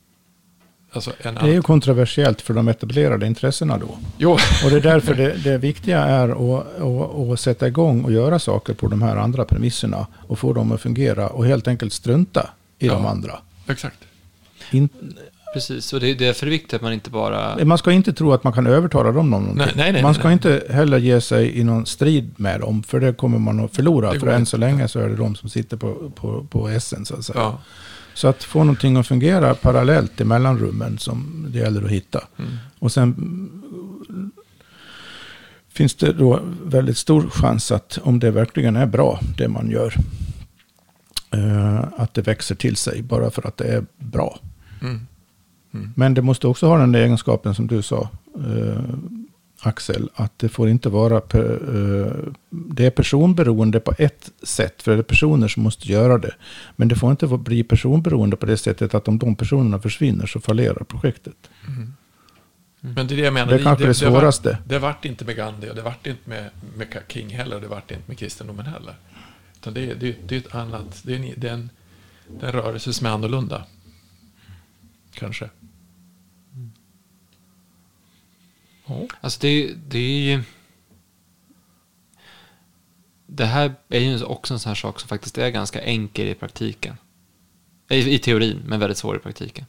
[0.92, 3.98] Alltså det är ju kontroversiellt för de etablerade intressena då.
[4.18, 4.32] Jo.
[4.32, 8.40] Och det är därför det, det viktiga är att, att, att, sätta igång och göra
[8.40, 12.50] saker på de här andra premisserna och få dem att fungera och helt enkelt strunta
[12.80, 13.40] i ja, de andra.
[13.68, 13.98] Exakt.
[14.72, 14.90] In,
[15.54, 17.66] Precis, och det är därför det är viktigt att man inte bara...
[17.66, 19.58] Man ska inte tro att man kan övertala dem om någonting.
[19.58, 23.00] Nej, nej, nej, man ska inte heller ge sig i någon strid med dem, för
[23.00, 24.20] det kommer man att förlora.
[24.20, 27.16] För än så länge så är det de som sitter på, på, på essen, så
[27.16, 27.40] att säga.
[27.40, 27.60] Ja.
[28.20, 32.24] Så att få någonting att fungera parallellt i mellanrummen som det gäller att hitta.
[32.38, 32.52] Mm.
[32.80, 34.32] Och sen mm,
[35.70, 39.96] finns det då väldigt stor chans att om det verkligen är bra, det man gör,
[41.32, 44.40] eh, att det växer till sig bara för att det är bra.
[44.82, 45.08] Mm.
[45.96, 48.84] Men det måste också ha den där egenskapen som du sa, eh,
[49.62, 52.14] Axel, att det får inte vara, eh,
[52.50, 56.36] det är personberoende på ett sätt, för det är personer som måste göra det.
[56.76, 60.40] Men det får inte bli personberoende på det sättet att om de personerna försvinner så
[60.40, 61.50] fallerar projektet.
[62.80, 63.48] Men det är det jag menar.
[63.48, 64.50] Det är kanske det svåraste.
[64.50, 67.56] Det, det vart inte med Gandhi och det vart inte med, med King heller.
[67.56, 68.94] och Det vart inte med kristendomen heller.
[69.56, 71.70] Utan det, det, det är ett annat, det är en, det är en,
[72.28, 73.64] det är en rörelse som är annorlunda.
[75.14, 75.50] Kanske.
[78.90, 79.08] Ja.
[79.22, 80.44] Alltså det, det är ju...
[83.28, 86.36] Det här är ju också en sån här sak som faktiskt är ganska enkel i
[86.36, 86.96] praktiken.
[87.90, 89.66] I, i teorin, men väldigt svår i praktiken.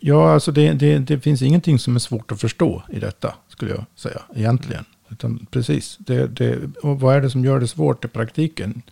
[0.00, 3.70] Ja, alltså det, det, det finns ingenting som är svårt att förstå i detta, skulle
[3.70, 4.84] jag säga, egentligen.
[5.08, 8.82] Utan precis, det, det, och vad är det som gör det svårt i praktiken?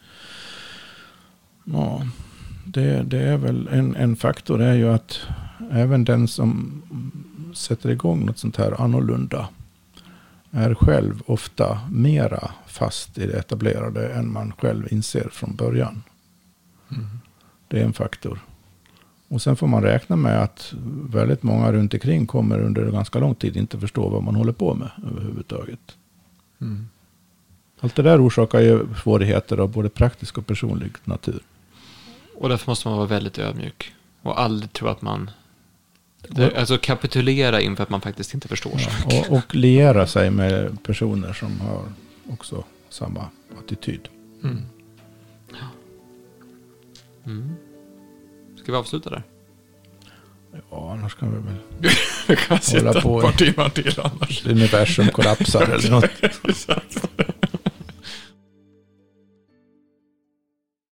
[1.65, 2.07] Ja,
[2.67, 5.21] det, det är väl en, en faktor är ju att
[5.73, 6.83] även den som
[7.55, 9.49] sätter igång något sånt här annorlunda
[10.51, 16.03] är själv ofta mera fast i det etablerade än man själv inser från början.
[17.69, 18.39] Det är en faktor.
[19.29, 20.75] Och sen får man räkna med att
[21.11, 24.75] väldigt många runt omkring kommer under ganska lång tid inte förstå vad man håller på
[24.75, 25.97] med överhuvudtaget.
[26.61, 26.89] Mm.
[27.81, 31.41] Allt det där orsakar ju svårigheter av både praktisk och personlig natur.
[32.37, 33.95] Och därför måste man vara väldigt ödmjuk.
[34.23, 35.31] Och aldrig tro att man...
[36.29, 39.31] Det, alltså kapitulera inför att man faktiskt inte förstår saker.
[39.31, 41.83] Och, och liera sig med personer som har
[42.33, 43.29] också samma
[43.65, 44.09] attityd.
[44.45, 44.63] Mm.
[47.27, 47.55] Mm.
[48.63, 49.23] Ska vi avsluta där?
[50.71, 51.93] Ja, annars kan vi väl
[52.29, 54.47] Vi kan sitta Hålla på ett par timmar till annars.
[54.47, 56.11] universum kollapsar eller något.